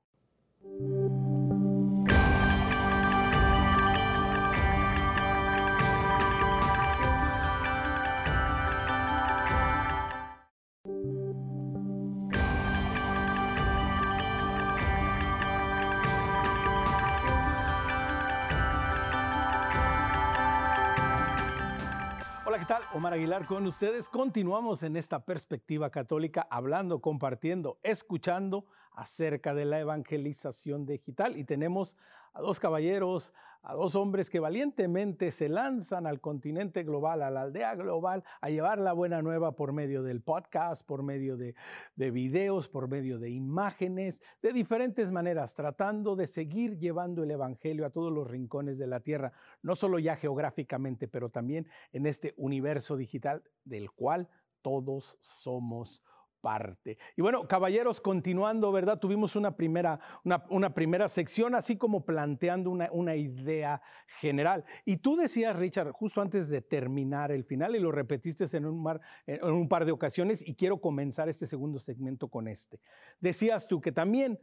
Tal? 22.68 22.84
Omar 22.94 23.14
Aguilar 23.14 23.46
con 23.46 23.66
ustedes. 23.66 24.10
Continuamos 24.10 24.84
en 24.84 24.98
esta 24.98 25.24
perspectiva 25.24 25.90
católica, 25.90 26.46
hablando, 26.50 27.00
compartiendo, 27.00 27.80
escuchando 27.82 28.66
acerca 28.92 29.54
de 29.54 29.64
la 29.64 29.80
evangelización 29.80 30.86
digital. 30.86 31.38
Y 31.38 31.46
tenemos 31.46 31.96
a 32.34 32.42
dos 32.42 32.60
caballeros, 32.60 33.34
a 33.68 33.74
dos 33.74 33.96
hombres 33.96 34.30
que 34.30 34.40
valientemente 34.40 35.30
se 35.30 35.50
lanzan 35.50 36.08
al 36.08 36.22
continente 36.22 36.84
global, 36.84 37.22
a 37.22 37.30
la 37.30 37.42
aldea 37.42 37.76
global, 37.76 38.24
a 38.40 38.50
llevar 38.50 38.80
la 38.80 38.94
buena 38.94 39.22
nueva 39.22 39.58
por 39.58 39.74
medio 39.74 40.04
del 40.04 40.22
podcast, 40.22 40.88
por 40.88 41.04
medio 41.04 41.36
de, 41.36 41.54
de 41.98 42.10
videos, 42.10 42.70
por 42.70 42.88
medio 42.88 43.20
de 43.20 43.30
imágenes, 43.30 44.22
de 44.42 44.54
diferentes 44.54 45.12
maneras, 45.12 45.54
tratando 45.54 46.16
de 46.16 46.28
seguir 46.28 46.78
llevando 46.78 47.24
el 47.24 47.32
Evangelio 47.32 47.86
a 47.86 47.90
todos 47.90 48.10
los 48.10 48.26
rincones 48.26 48.78
de 48.78 48.88
la 48.88 49.02
tierra, 49.02 49.34
no 49.62 49.76
solo 49.76 50.00
ya 50.00 50.16
geográficamente, 50.16 51.10
pero 51.10 51.30
también 51.30 51.68
en 51.92 52.06
este 52.06 52.34
universo 52.38 52.96
digital 52.96 53.44
del 53.66 53.92
cual 53.92 54.30
todos 54.62 55.18
somos 55.20 56.02
parte. 56.42 56.98
Y 57.16 57.22
bueno, 57.22 57.48
caballeros, 57.48 58.02
continuando, 58.02 58.72
¿verdad? 58.72 59.00
Tuvimos 59.00 59.36
una 59.36 59.56
primera, 59.56 60.00
una, 60.24 60.74
primera 60.74 61.08
sección, 61.08 61.56
así 61.56 61.78
como 61.78 62.06
planteando 62.06 62.70
una, 62.70 62.90
una, 62.92 63.16
idea 63.16 63.82
general. 64.20 64.64
Y 64.86 64.98
tú 64.98 65.16
decías, 65.16 65.56
Richard, 65.56 65.92
justo 65.92 66.22
antes 66.22 66.50
de 66.50 66.62
terminar 66.62 67.32
el 67.32 67.44
final, 67.44 67.76
y 67.76 67.80
lo 67.80 67.92
repetiste 67.92 68.46
en 68.56 68.66
un, 68.66 68.82
mar, 68.82 69.02
en 69.26 69.44
un 69.44 69.68
par 69.68 69.86
de 69.86 69.92
ocasiones, 69.92 70.48
y 70.48 70.56
quiero 70.56 70.80
comenzar 70.80 71.30
este 71.30 71.48
segundo 71.48 71.80
segmento 71.80 72.28
con 72.28 72.48
este. 72.48 72.80
Decías 73.20 73.68
tú 73.68 73.82
que 73.82 73.92
también 73.92 74.40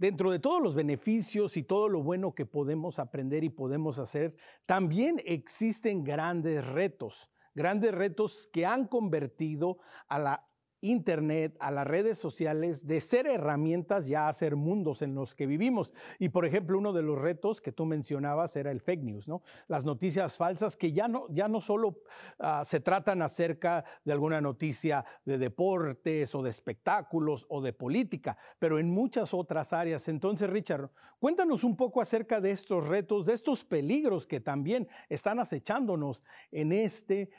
dentro 0.00 0.30
de 0.30 0.38
todos 0.38 0.62
los 0.62 0.74
beneficios 0.74 1.58
y 1.58 1.62
todo 1.62 1.86
lo 1.90 2.02
bueno 2.02 2.34
que 2.34 2.46
podemos 2.46 2.98
aprender 2.98 3.44
y 3.44 3.50
podemos 3.50 3.98
hacer, 3.98 4.34
también 4.64 5.20
existen 5.26 6.02
grandes 6.04 6.66
retos, 6.66 7.30
grandes 7.54 7.94
retos 7.94 8.48
que 8.50 8.64
han 8.64 8.86
convertido 8.86 9.78
a 10.08 10.18
la 10.18 10.49
Internet, 10.80 11.56
a 11.60 11.70
las 11.70 11.86
redes 11.86 12.18
sociales, 12.18 12.86
de 12.86 13.00
ser 13.00 13.26
herramientas 13.26 14.06
ya 14.06 14.28
a 14.28 14.32
ser 14.32 14.56
mundos 14.56 15.02
en 15.02 15.14
los 15.14 15.34
que 15.34 15.46
vivimos. 15.46 15.92
Y 16.18 16.30
por 16.30 16.46
ejemplo, 16.46 16.78
uno 16.78 16.92
de 16.92 17.02
los 17.02 17.18
retos 17.18 17.60
que 17.60 17.72
tú 17.72 17.84
mencionabas 17.84 18.56
era 18.56 18.70
el 18.70 18.80
fake 18.80 19.02
news, 19.02 19.28
¿no? 19.28 19.42
Las 19.68 19.84
noticias 19.84 20.36
falsas 20.36 20.76
que 20.76 20.92
ya 20.92 21.08
no, 21.08 21.26
ya 21.30 21.48
no 21.48 21.60
solo 21.60 22.00
ah, 22.38 22.62
se 22.64 22.80
tratan 22.80 23.22
acerca 23.22 23.84
de 24.04 24.12
alguna 24.12 24.40
noticia 24.40 25.04
de 25.24 25.38
deportes 25.38 26.34
o 26.34 26.42
de 26.42 26.50
espectáculos 26.50 27.46
o 27.48 27.60
de 27.60 27.72
política, 27.72 28.36
pero 28.58 28.78
en 28.78 28.90
muchas 28.90 29.34
otras 29.34 29.72
áreas. 29.72 30.08
Entonces, 30.08 30.48
Richard, 30.48 30.90
cuéntanos 31.18 31.64
un 31.64 31.76
poco 31.76 32.00
acerca 32.00 32.40
de 32.40 32.52
estos 32.52 32.86
retos, 32.86 33.26
de 33.26 33.34
estos 33.34 33.64
peligros 33.64 34.26
que 34.26 34.40
también 34.40 34.88
están 35.08 35.38
acechándonos 35.38 36.22
en 36.50 36.72
este 36.72 37.30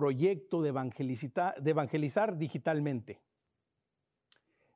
proyecto 0.00 0.62
de, 0.62 0.72
de 0.72 1.70
evangelizar 1.70 2.38
digitalmente? 2.38 3.20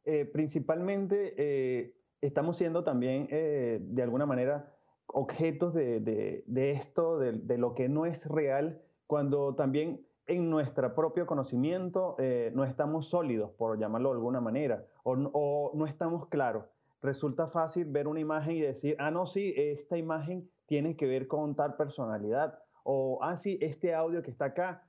Eh, 0.05 0.27
principalmente 0.27 1.35
eh, 1.39 1.97
estamos 2.21 2.59
siendo 2.59 2.85
también, 2.85 3.27
eh, 3.31 3.79
de 3.81 4.03
alguna 4.03 4.27
manera, 4.27 4.71
objetos 5.07 5.73
de, 5.73 6.45
esto, 6.47 7.19
de, 7.19 7.57
lo 7.57 7.75
que 7.75 7.89
no 7.89 8.05
es 8.05 8.27
real, 8.27 8.83
cuando 9.07 9.55
también 9.55 10.07
en 10.27 10.51
nuestro 10.51 10.95
propio 10.95 11.25
conocimiento 11.27 12.17
no 12.53 12.65
estamos 12.65 13.09
sólidos, 13.09 13.51
por 13.53 13.79
llamarlo 13.79 14.11
de 14.11 14.17
alguna 14.17 14.41
manera, 14.41 14.85
o, 15.05 15.13
o 15.33 15.73
no 15.75 15.87
estamos 15.87 16.27
claros. 16.29 16.67
Resulta 17.01 17.47
fácil 17.47 17.85
ver 17.87 18.09
una 18.09 18.21
imagen 18.21 18.57
y 18.57 18.61
decir, 18.61 18.97
ah, 18.99 19.11
no, 19.11 19.27
sí, 19.27 19.55
esta 19.57 19.97
imagen 19.97 20.51
tiene 20.67 20.97
que 20.97 21.07
ver 21.07 21.29
con 21.29 21.55
tal 21.55 21.77
personalidad, 21.77 22.59
o, 22.83 23.19
ah, 23.23 23.37
sí, 23.37 23.59
este 23.61 23.95
audio 23.95 24.23
que 24.23 24.31
está 24.31 24.47
acá 24.47 24.83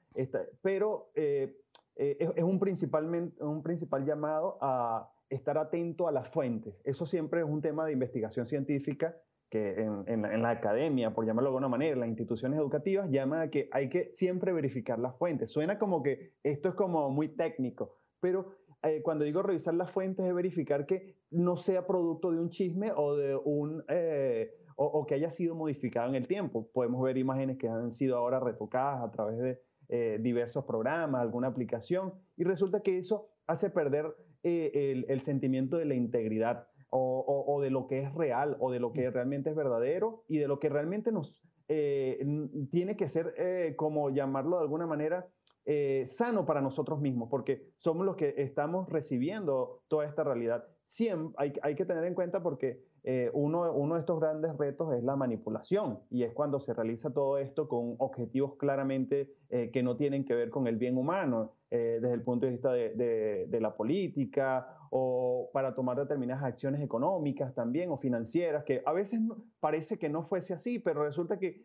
pero 0.62 1.12
eh, 1.15 1.58
eh, 1.95 2.34
es, 2.36 2.43
un, 2.43 2.60
principalmente, 2.60 3.41
un 3.43 3.62
principal 3.63 4.06
llamado 4.06 4.58
a 4.62 5.12
estar 5.30 5.58
atento 5.58 6.08
a 6.08 6.12
las 6.12 6.30
fuentes. 6.30 6.80
Eso 6.84 7.06
siempre 7.06 7.41
es 7.41 7.45
un 7.45 7.62
tema 7.62 7.86
de 7.86 7.93
investigación 7.93 8.45
científica 8.45 9.15
que 9.49 9.80
en, 9.80 10.41
la 10.41 10.49
academia, 10.49 11.13
por 11.13 11.25
llamarlo 11.25 11.49
de 11.49 11.51
alguna 11.51 11.69
manera, 11.69 11.93
en 11.93 11.99
las 11.99 12.10
instituciones 12.10 12.60
educativas, 12.60 13.10
llama 13.10 13.41
a 13.43 13.49
que 13.49 13.69
hay 13.71 13.89
que 13.89 14.12
siempre 14.13 14.51
verificar 14.51 14.99
las 14.99 15.15
fuentes. 15.17 15.51
Suena 15.51 15.78
como 15.78 16.04
que 16.04 16.34
esto 16.43 16.69
es 16.69 16.75
como 16.75 17.10
muy 17.10 17.30
técnico, 17.30 17.95
pero 18.19 18.54
eh, 18.84 19.01
cuando 19.01 19.23
digo 19.23 19.43
revisar 19.43 19.75
las 19.75 19.91
fuentes 19.91 20.25
es 20.25 20.34
verificar 20.34 20.86
que 20.86 21.15
no 21.30 21.56
sea 21.58 21.88
producto 21.88 22.32
de 22.32 22.39
un 22.39 22.49
chisme 22.49 22.91
o 22.95 23.15
de 23.15 23.36
un... 23.36 23.84
o, 24.75 25.06
que 25.06 25.13
haya 25.13 25.30
sido 25.30 25.56
modificado 25.56 26.10
en 26.10 26.15
el 26.15 26.28
tiempo. 26.28 26.67
Podemos 26.73 27.01
ver 27.04 27.17
imágenes 27.17 27.58
que 27.58 27.69
han 27.69 27.93
sido 27.93 28.17
ahora 28.17 28.39
retocadas 28.39 29.04
a 29.04 29.12
través 29.12 29.38
de 29.38 29.62
eh, 29.89 30.17
diversos 30.21 30.65
programas, 30.65 31.21
alguna 31.21 31.48
aplicación, 31.48 32.13
y 32.38 32.43
resulta 32.43 32.82
que 32.82 32.98
eso 32.98 33.30
hace 33.48 33.69
perder 33.69 34.15
eh, 34.43 35.04
el, 35.08 35.21
sentimiento 35.21 35.78
de 35.78 35.86
la 35.86 35.95
integridad 35.95 36.67
o, 36.89 37.60
de 37.62 37.69
lo 37.69 37.88
que 37.88 38.00
es 38.00 38.13
real 38.13 38.56
o 38.60 38.71
de 38.71 38.80
lo 38.80 38.93
que 38.93 39.10
realmente 39.10 39.50
es 39.50 39.56
verdadero 39.56 40.24
y 40.30 40.38
de 40.38 40.48
lo 40.48 40.60
que 40.60 40.69
realmente 40.69 41.12
nos 41.12 41.43
eh, 41.67 42.26
tiene 42.71 42.95
que 42.95 43.10
ser, 43.10 43.76
como 43.76 44.12
llamarlo 44.12 44.58
de 44.58 44.63
alguna 44.63 44.88
manera, 44.88 45.28
sano 46.06 46.45
para 46.45 46.62
nosotros 46.62 47.02
mismos, 47.02 47.28
porque 47.30 47.67
somos 47.78 48.06
los 48.06 48.15
que 48.15 48.34
estamos 48.38 48.88
recibiendo 48.89 49.82
toda 49.89 50.06
esta 50.06 50.24
realidad. 50.24 50.63
Siempre 50.84 51.36
hay, 51.38 51.54
hay 51.63 51.76
que 51.76 51.86
tener 51.86 52.06
en 52.06 52.13
cuenta 52.13 52.41
porque 52.41 52.82
eh, 53.08 53.30
uno, 53.34 53.72
uno, 53.72 53.94
de 53.94 54.00
estos 54.00 54.20
grandes 54.20 54.58
retos 54.58 54.91
es 54.96 55.04
la 55.04 55.15
manipulación 55.15 56.00
y 56.10 56.24
es 56.24 56.34
cuando 56.34 56.60
se 56.60 56.74
realiza 56.74 57.13
todo 57.13 57.38
esto 57.38 57.68
con 57.68 57.94
objetivos 58.00 58.56
claramente 58.56 59.32
eh, 59.52 59.70
que 59.72 59.84
no 59.84 59.96
tienen 59.96 60.26
que 60.26 60.34
ver 60.34 60.50
con 60.50 60.65
el 60.65 60.78
bien 60.78 60.98
humano 60.98 61.54
eh, 61.70 62.00
desde 62.02 62.15
el 62.15 62.24
punto 62.24 62.48
de 62.48 62.54
vista 62.54 62.74
de, 62.74 62.96
de, 63.48 63.62
la 63.62 63.76
política 63.76 64.76
o 64.89 65.52
para 65.54 65.76
tomar 65.76 65.98
determinadas 65.98 66.44
acciones 66.44 66.82
económicas 66.82 67.54
también 67.54 67.91
o 67.91 67.98
financieras, 68.00 68.63
que 68.63 68.82
a 68.84 68.91
veces 68.91 69.20
parece 69.60 70.00
que 70.00 70.10
no 70.10 70.24
fuese 70.24 70.56
así, 70.56 70.80
pero 70.80 71.04
resulta 71.04 71.38
que 71.38 71.63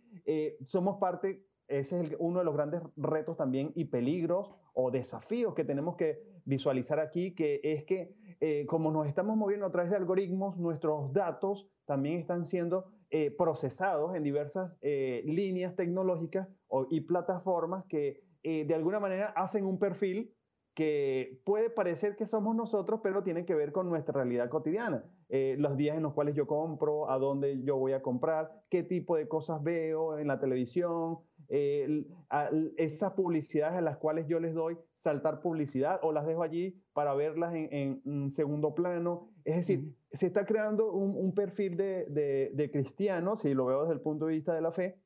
somos 0.67 0.99
parte, 0.99 1.43
ese 1.69 2.03
es 2.03 2.17
uno 2.19 2.41
de 2.41 2.45
los 2.45 2.55
grandes 2.55 2.83
retos 2.99 3.39
también 3.39 3.73
y 3.75 3.87
peligros 3.87 4.51
o 4.75 4.91
desafíos 4.91 5.55
que 5.55 5.65
tenemos 5.65 5.97
que 5.97 6.23
visualizar 6.45 7.01
aquí, 7.01 7.35
que 7.35 7.61
es 7.63 7.85
que 7.85 8.15
eh, 8.41 8.65
como 8.67 8.91
nos 8.91 9.07
estamos 9.07 9.37
moviendo 9.37 9.67
a 9.67 9.71
través 9.71 9.91
de 9.91 9.99
algoritmos, 9.99 10.57
nuestros 10.57 11.13
datos 11.13 11.69
también 11.85 12.19
están 12.19 12.47
siendo 12.47 12.87
eh, 13.11 13.31
procesados 13.31 14.15
en 14.15 14.23
diversas 14.23 14.73
eh, 14.81 15.23
líneas 15.27 15.77
tecnológicas 15.77 16.49
y 16.91 17.03
plataformas 17.03 17.85
que 17.87 18.23
de 18.43 18.75
alguna 18.75 19.01
manera 19.01 19.35
hacen 19.37 19.67
un 19.67 19.79
perfil 19.79 20.33
que 20.73 21.41
puede 21.45 21.69
parecer 21.69 22.17
que 22.17 22.27
somos 22.27 22.57
nosotros, 22.57 23.01
pero 23.03 23.23
tiene 23.23 23.45
que 23.45 23.55
ver 23.55 23.73
con 23.73 23.91
nuestra 23.91 24.15
realidad 24.15 24.49
cotidiana. 24.49 25.05
los 25.29 25.77
días 25.77 25.97
en 25.97 26.05
los 26.05 26.15
cuales 26.15 26.35
yo 26.37 26.47
compro, 26.47 27.11
a 27.11 27.19
dónde 27.19 27.61
yo 27.65 27.77
voy 27.77 27.93
a 27.93 28.01
comprar, 28.01 28.63
qué 28.71 28.83
tipo 28.85 29.17
de 29.17 29.29
cosas 29.29 29.63
veo 29.63 30.17
en 30.17 30.29
la 30.29 30.39
televisión, 30.39 31.19
esas 31.51 33.13
publicidades 33.15 33.77
a 33.77 33.81
las 33.81 33.97
cuales 33.97 34.27
yo 34.29 34.39
les 34.39 34.55
doy 34.55 34.79
saltar 34.95 35.41
publicidad 35.41 35.99
o 36.03 36.13
las 36.13 36.27
dejo 36.27 36.43
allí 36.43 36.81
para 36.93 37.15
verlas 37.15 37.55
en, 37.55 38.01
en, 38.05 38.31
segundo 38.31 38.75
plano. 38.75 39.29
Es 39.45 39.57
decir, 39.57 39.93
se 40.13 40.27
está 40.27 40.47
creando 40.47 40.93
un, 40.93 41.35
perfil 41.35 41.77
de, 41.77 42.51
de, 42.55 42.71
cristiano, 42.71 43.37
si 43.37 43.53
lo 43.55 43.67
veo 43.67 43.83
desde 43.83 43.95
el 43.95 44.01
punto 44.01 44.27
de 44.27 44.35
vista 44.35 44.55
de 44.55 44.61
la 44.61 44.71
fe, 44.71 45.01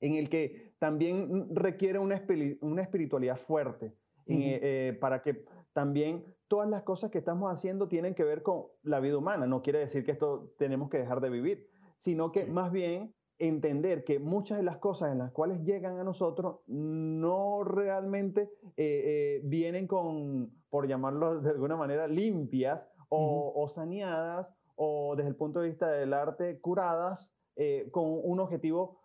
en 0.00 0.14
el 0.14 0.28
que 0.28 0.74
también 0.78 1.48
requiere 1.54 1.98
una, 1.98 2.22
una 2.60 2.82
espiritualidad 2.82 3.36
fuerte 3.36 3.94
eh, 4.28 4.96
para 5.00 5.22
que 5.22 5.44
también 5.72 6.24
todas 6.48 6.68
las 6.68 6.82
cosas 6.82 7.10
que 7.10 7.18
estamos 7.18 7.52
haciendo 7.52 7.88
tienen 7.88 8.14
que 8.14 8.24
ver 8.24 8.42
con 8.42 8.66
la 8.82 9.00
vida 9.00 9.18
humana. 9.18 9.46
No 9.46 9.62
quiere 9.62 9.80
decir 9.80 10.04
que 10.04 10.12
esto 10.12 10.52
tenemos 10.58 10.90
que 10.90 10.98
dejar 10.98 11.20
de 11.20 11.30
vivir, 11.30 11.68
sino 11.96 12.30
que 12.30 12.44
más 12.46 12.70
bien 12.70 13.15
entender 13.38 14.04
que 14.04 14.18
muchas 14.18 14.58
de 14.58 14.64
las 14.64 14.78
cosas 14.78 15.12
en 15.12 15.18
las 15.18 15.30
cuales 15.32 15.62
llegan 15.62 15.98
a 15.98 16.04
nosotros 16.04 16.60
no 16.66 17.64
realmente 17.64 18.50
eh, 18.76 19.02
eh, 19.36 19.40
vienen 19.44 19.86
con, 19.86 20.50
por 20.70 20.86
llamarlo 20.86 21.40
de 21.40 21.50
alguna 21.50 21.76
manera, 21.76 22.08
limpias 22.08 22.88
o, 23.08 23.68
saneadas 23.68 24.48
o 24.74 25.14
desde 25.16 25.30
el 25.30 25.36
punto 25.36 25.60
de 25.60 25.68
vista 25.68 25.90
del 25.90 26.12
arte 26.12 26.60
curadas 26.60 27.34
eh, 27.56 27.88
con 27.92 28.04
un 28.06 28.40
objetivo 28.40 29.00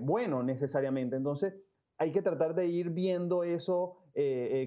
bueno 0.00 0.42
necesariamente. 0.42 1.14
Entonces 1.14 1.54
hay 1.98 2.10
que 2.10 2.20
tratar 2.20 2.56
de 2.56 2.66
ir 2.66 2.90
viendo 2.90 3.44
eso 3.44 3.98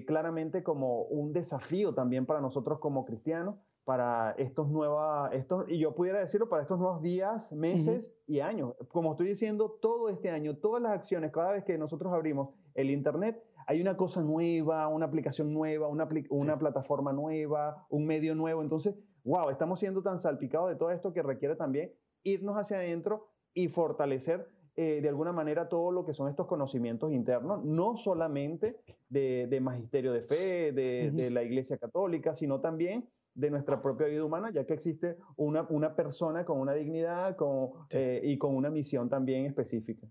claramente 0.06 0.62
como 0.62 1.02
un 1.02 1.34
desafío 1.34 1.92
también 1.92 2.24
para 2.24 2.40
nosotros 2.40 2.78
como 2.78 3.04
cristianos 3.04 3.56
para 3.84 4.32
estos 4.38 4.68
nuevos, 4.68 5.30
estos, 5.32 5.64
y 5.68 5.78
yo 5.78 5.94
pudiera 5.94 6.20
decirlo, 6.20 6.48
para 6.48 6.62
estos 6.62 6.78
nuevos 6.78 7.02
días, 7.02 7.52
meses 7.52 8.14
y 8.26 8.40
años. 8.40 8.74
Como 8.88 9.12
estoy 9.12 9.26
diciendo, 9.26 9.76
todo 9.80 10.08
este 10.08 10.30
año, 10.30 10.56
todas 10.56 10.82
las 10.82 10.92
acciones, 10.92 11.32
cada 11.32 11.52
vez 11.52 11.64
que 11.64 11.76
nosotros 11.78 12.12
abrimos 12.12 12.50
el 12.74 12.90
Internet, 12.90 13.42
hay 13.66 13.80
una 13.80 13.96
cosa 13.96 14.22
nueva, 14.22 14.88
una 14.88 15.06
aplicación 15.06 15.52
nueva, 15.52 15.88
una, 15.88 16.08
una 16.30 16.58
plataforma 16.58 17.12
nueva, 17.12 17.86
un 17.90 18.06
medio 18.06 18.34
nuevo. 18.34 18.62
Entonces, 18.62 18.94
wow, 19.24 19.50
estamos 19.50 19.80
siendo 19.80 20.02
tan 20.02 20.20
salpicados 20.20 20.70
de 20.70 20.76
todo 20.76 20.90
esto 20.90 21.12
que 21.12 21.22
requiere 21.22 21.56
también 21.56 21.92
irnos 22.22 22.56
hacia 22.56 22.76
adentro 22.76 23.30
y 23.54 23.68
fortalecer 23.68 24.48
eh, 24.74 25.00
de 25.02 25.08
alguna 25.08 25.32
manera 25.32 25.68
todo 25.68 25.90
lo 25.90 26.06
que 26.06 26.14
son 26.14 26.28
estos 26.28 26.46
conocimientos 26.46 27.12
internos, 27.12 27.62
no 27.64 27.96
solamente 27.96 28.80
de, 29.10 29.58
magisterio 29.60 30.12
de 30.12 30.22
fe, 30.22 30.72
de, 30.72 31.10
de 31.12 31.30
la 31.30 31.42
Iglesia 31.42 31.76
Católica, 31.76 32.34
sino 32.34 32.60
también 32.60 33.08
de 33.34 33.50
nuestra 33.50 33.80
propia 33.80 34.06
vida 34.06 34.24
humana, 34.24 34.50
ya 34.50 34.64
que 34.64 34.74
existe 34.74 35.16
una, 35.36 35.62
una 35.70 35.94
persona 35.94 36.44
con 36.44 36.60
una 36.60 36.74
dignidad 36.74 37.36
con, 37.36 37.70
eh, 37.90 38.20
y 38.22 38.38
con 38.38 38.54
una 38.54 38.70
misión 38.70 39.08
también 39.08 39.46
específica 39.46 40.06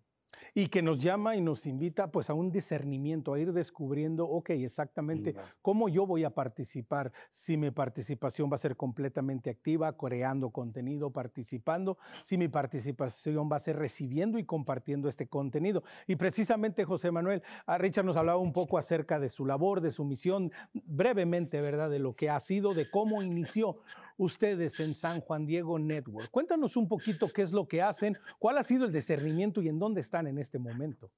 y 0.54 0.68
que 0.68 0.82
nos 0.82 1.02
llama 1.02 1.36
y 1.36 1.42
nos 1.42 1.66
invita 1.66 2.12
pues 2.12 2.30
a 2.30 2.34
un 2.34 2.52
discernimiento, 2.52 3.34
a 3.34 3.40
ir 3.40 3.54
descubriendo, 3.54 4.26
ok, 4.26 4.52
exactamente 4.52 5.36
cómo 5.62 5.90
yo 5.90 6.06
voy 6.06 6.24
a 6.24 6.30
participar, 6.30 7.12
si 7.30 7.58
mi 7.58 7.72
participación 7.72 8.50
va 8.50 8.56
a 8.56 8.60
ser 8.60 8.76
completamente 8.76 9.50
activa, 9.50 9.96
creando 9.98 10.50
contenido, 10.50 11.12
participando, 11.12 11.98
si 12.24 12.38
mi 12.38 12.48
participación 12.48 13.50
va 13.52 13.58
a 13.58 13.60
ser 13.60 13.78
recibiendo 13.78 14.40
y 14.40 14.46
compartiendo 14.46 15.08
este 15.08 15.28
contenido. 15.28 15.84
Y 16.08 16.16
precisamente 16.16 16.86
José 16.86 17.12
Manuel, 17.12 17.44
a 17.66 17.78
Richard 17.78 18.06
nos 18.06 18.18
hablaba 18.18 18.40
un 18.40 18.54
poco 18.54 18.78
acerca 18.78 19.20
de 19.20 19.30
su 19.30 19.46
labor, 19.46 19.82
de 19.82 19.92
su 19.92 20.04
misión, 20.04 20.52
brevemente, 20.74 21.62
¿verdad? 21.62 21.90
De 21.90 22.00
lo 22.00 22.16
que 22.16 22.30
ha 22.30 22.40
sido, 22.40 22.74
de 22.74 22.90
cómo 22.90 23.22
inició 23.22 23.80
ustedes 24.24 24.80
en 24.80 24.96
San 24.96 25.20
Juan 25.22 25.46
Diego 25.46 25.80
Network. 25.80 26.30
Cuéntanos 26.30 26.78
un 26.78 26.88
poquito 26.88 27.28
qué 27.34 27.42
es 27.42 27.52
lo 27.52 27.68
que 27.68 27.82
hacen, 27.82 28.18
cuál 28.40 28.58
ha 28.58 28.64
sido 28.64 28.86
el 28.86 28.94
discernimiento 28.94 29.62
y 29.62 29.68
en 29.68 29.80
dónde 29.80 30.02
están 30.02 30.28
en 30.28 30.38
este 30.38 30.60
momento. 30.60 31.12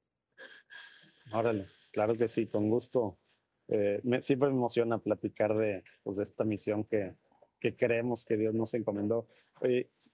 Órale, 1.34 1.68
claro 1.92 2.18
que 2.18 2.28
sí, 2.28 2.48
con 2.48 2.70
gusto. 2.70 3.18
Eh, 3.68 4.00
me, 4.04 4.22
siempre 4.22 4.50
me 4.50 4.56
emociona 4.56 5.00
platicar 5.00 5.56
de, 5.58 5.84
pues, 6.04 6.18
de 6.18 6.24
esta 6.24 6.46
misión 6.46 6.86
que, 6.86 7.16
que, 7.60 7.76
creemos 7.76 8.24
que 8.24 8.38
Dios 8.38 8.54
nos 8.54 8.74
encomendó. 8.74 9.28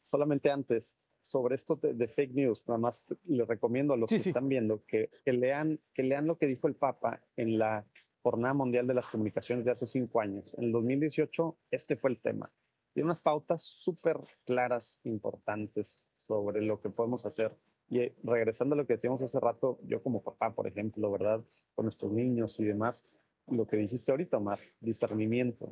solamente 0.02 0.50
antes, 0.50 0.96
sobre 1.22 1.56
esto 1.56 1.76
de, 1.76 2.08
fake 2.08 2.34
news, 2.34 2.64
nada 2.68 2.80
más 2.80 3.04
les 3.26 3.48
recomiendo 3.48 3.94
a 3.94 3.98
los 3.98 4.10
que 4.10 4.16
están 4.16 4.50
viendo 4.50 4.84
que, 4.86 5.12
que, 5.24 5.34
lean, 5.34 5.80
que 5.94 6.04
lean 6.04 6.26
lo 6.26 6.38
que 6.38 6.48
dijo 6.48 6.68
el 6.68 6.76
Papa 6.76 7.22
en 7.36 7.60
la 7.60 7.86
Jornada 8.24 8.54
Mundial 8.54 8.88
de 8.88 8.96
las 8.96 9.08
Comunicaciones 9.08 9.66
de 9.66 9.72
hace 9.72 9.86
cinco 9.86 10.22
años. 10.22 10.52
En 10.58 10.66
el 10.66 10.72
2018, 10.72 11.58
este 11.72 11.96
fue 11.96 12.12
el 12.12 12.20
tema. 12.20 12.52
Tiene 12.94 13.06
unas 13.06 13.22
pautas 13.22 13.64
súper 13.64 14.18
claras, 14.46 15.00
importantes 15.04 16.06
sobre 16.28 16.62
lo 16.62 16.80
que 16.80 16.90
podemos 16.90 17.26
hacer 17.26 17.56
y 17.90 18.00
eh, 18.02 18.16
regresando 18.24 18.76
a 18.76 18.78
lo 18.78 18.86
que 18.86 18.94
decíamos 18.94 19.22
hace 19.22 19.40
rato, 19.40 19.80
yo 19.84 20.02
como 20.04 20.22
papá, 20.22 20.54
por 20.54 20.68
ejemplo, 20.68 21.12
¿verdad? 21.12 21.44
Con 21.74 21.86
nuestros 21.86 22.12
niños 22.12 22.60
y 22.60 22.66
demás, 22.66 23.04
lo 23.48 23.66
que 23.66 23.78
dijiste 23.78 24.12
ahorita, 24.12 24.38
Omar, 24.38 24.60
discernimiento, 24.80 25.70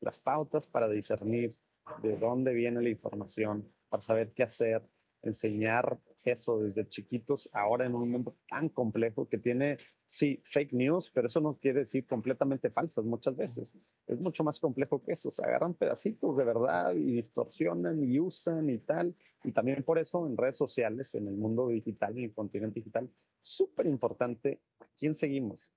las 0.00 0.18
pautas 0.18 0.66
para 0.66 0.88
discernir 0.88 1.56
de 2.02 2.16
dónde 2.16 2.52
viene 2.54 2.82
la 2.82 2.88
información, 2.88 3.72
para 3.88 4.00
saber 4.00 4.32
qué 4.32 4.42
hacer, 4.42 4.82
enseñar 5.22 5.98
eso 6.24 6.58
desde 6.60 6.88
chiquitos, 6.88 7.48
ahora 7.52 7.86
en 7.86 7.94
un 7.94 8.10
mundo 8.10 8.36
tan 8.48 8.68
complejo 8.68 9.28
que 9.28 9.38
tiene, 9.38 9.78
sí, 10.06 10.40
fake 10.44 10.72
news, 10.72 11.10
pero 11.10 11.26
eso 11.26 11.40
no 11.40 11.58
quiere 11.58 11.80
decir 11.80 12.06
completamente 12.06 12.70
falsas 12.70 13.04
muchas 13.04 13.36
veces. 13.36 13.76
Es 14.06 14.20
mucho 14.20 14.44
más 14.44 14.58
complejo 14.58 15.02
que 15.02 15.12
eso. 15.12 15.30
Se 15.30 15.44
agarran 15.44 15.74
pedacitos 15.74 16.36
de 16.36 16.44
verdad 16.44 16.94
y 16.94 17.12
distorsionan 17.12 18.02
y 18.02 18.18
usan 18.18 18.70
y 18.70 18.78
tal. 18.78 19.14
Y 19.44 19.52
también 19.52 19.82
por 19.82 19.98
eso 19.98 20.26
en 20.26 20.36
redes 20.36 20.56
sociales, 20.56 21.14
en 21.14 21.28
el 21.28 21.34
mundo 21.34 21.68
digital, 21.68 22.16
en 22.16 22.24
el 22.24 22.32
continente 22.32 22.80
digital, 22.80 23.10
súper 23.38 23.86
importante 23.86 24.60
quién 24.96 25.14
seguimos, 25.14 25.72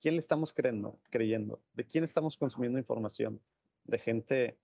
quién 0.00 0.14
le 0.14 0.20
estamos 0.20 0.52
creyendo, 0.52 0.98
creyendo, 1.10 1.62
de 1.74 1.86
quién 1.86 2.04
estamos 2.04 2.36
consumiendo 2.36 2.78
información, 2.78 3.40
de 3.84 3.98
gente 3.98 4.58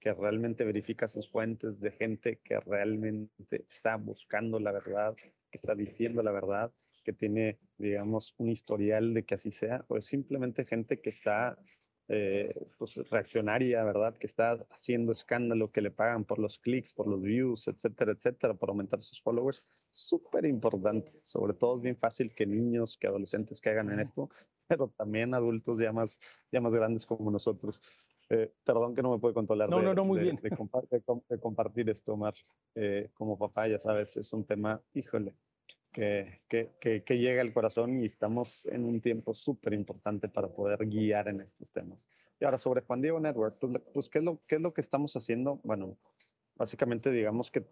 que 0.00 0.12
realmente 0.12 0.64
verifica 0.64 1.08
sus 1.08 1.28
fuentes, 1.28 1.80
de 1.80 1.90
gente 1.90 2.40
que 2.42 2.60
realmente 2.60 3.64
está 3.68 3.96
buscando 3.96 4.58
la 4.60 4.72
verdad, 4.72 5.14
que 5.16 5.58
está 5.58 5.74
diciendo 5.74 6.22
la 6.22 6.32
verdad, 6.32 6.72
que 7.04 7.12
tiene, 7.12 7.58
digamos, 7.78 8.34
un 8.38 8.50
historial 8.50 9.14
de 9.14 9.24
que 9.24 9.36
así 9.36 9.50
sea, 9.50 9.84
o 9.88 9.96
es 9.96 10.06
simplemente 10.06 10.64
gente 10.64 11.00
que 11.00 11.10
está 11.10 11.58
eh, 12.08 12.54
pues, 12.78 12.96
reaccionaria, 13.10 13.82
¿verdad? 13.82 14.16
Que 14.16 14.28
está 14.28 14.52
haciendo 14.70 15.10
escándalo, 15.10 15.72
que 15.72 15.80
le 15.80 15.90
pagan 15.90 16.24
por 16.24 16.38
los 16.38 16.58
clics, 16.58 16.92
por 16.92 17.08
los 17.08 17.20
views, 17.20 17.66
etcétera, 17.66 18.12
etcétera, 18.12 18.54
por 18.54 18.68
aumentar 18.68 19.02
sus 19.02 19.20
followers. 19.20 19.64
Súper 19.90 20.46
importante. 20.46 21.12
Sobre 21.22 21.54
todo 21.54 21.76
es 21.76 21.82
bien 21.82 21.96
fácil 21.96 22.32
que 22.32 22.46
niños, 22.46 22.96
que 22.96 23.08
adolescentes 23.08 23.60
caigan 23.60 23.90
en 23.90 24.00
esto, 24.00 24.30
pero 24.68 24.92
también 24.96 25.34
adultos 25.34 25.78
ya 25.78 25.92
más, 25.92 26.20
ya 26.52 26.60
más 26.60 26.72
grandes 26.72 27.06
como 27.06 27.30
nosotros. 27.30 27.80
Eh, 28.28 28.52
perdón 28.64 28.94
que 28.94 29.02
no 29.02 29.12
me 29.12 29.18
puedo 29.18 29.34
controlar 29.34 29.68
no, 29.70 29.78
de, 29.78 29.84
no, 29.84 29.94
no, 29.94 30.04
muy 30.04 30.18
bien. 30.20 30.36
De, 30.42 30.50
compartir 31.38 31.88
esto, 31.88 32.14
Omar. 32.14 32.34
Eh, 32.74 33.10
como 33.14 33.38
papá, 33.38 33.68
ya 33.68 33.78
sabes, 33.78 34.16
es 34.16 34.32
un 34.32 34.44
tema, 34.44 34.82
híjole, 34.94 35.34
que, 35.92 36.42
que, 36.48 37.02
que, 37.04 37.18
llega 37.18 37.40
al 37.40 37.52
corazón 37.52 38.00
y 38.02 38.06
estamos 38.06 38.66
en 38.66 38.84
un 38.84 39.00
tiempo 39.00 39.32
súper 39.32 39.72
importante 39.72 40.28
para 40.28 40.48
poder 40.48 40.86
guiar 40.86 41.28
en 41.28 41.40
estos 41.40 41.70
temas. 41.72 42.08
Y 42.38 42.44
ahora 42.44 42.58
sobre 42.58 42.82
Juan 42.82 43.00
Diego 43.00 43.20
Network, 43.20 43.56
pues, 43.60 43.80
pues, 43.94 44.08
¿qué, 44.08 44.18
es 44.18 44.24
lo, 44.24 44.40
¿qué 44.46 44.56
es 44.56 44.60
lo 44.60 44.74
que 44.74 44.80
estamos 44.80 45.16
haciendo? 45.16 45.60
Bueno, 45.62 45.96
básicamente 46.56 47.10
digamos 47.10 47.50
que, 47.50 47.62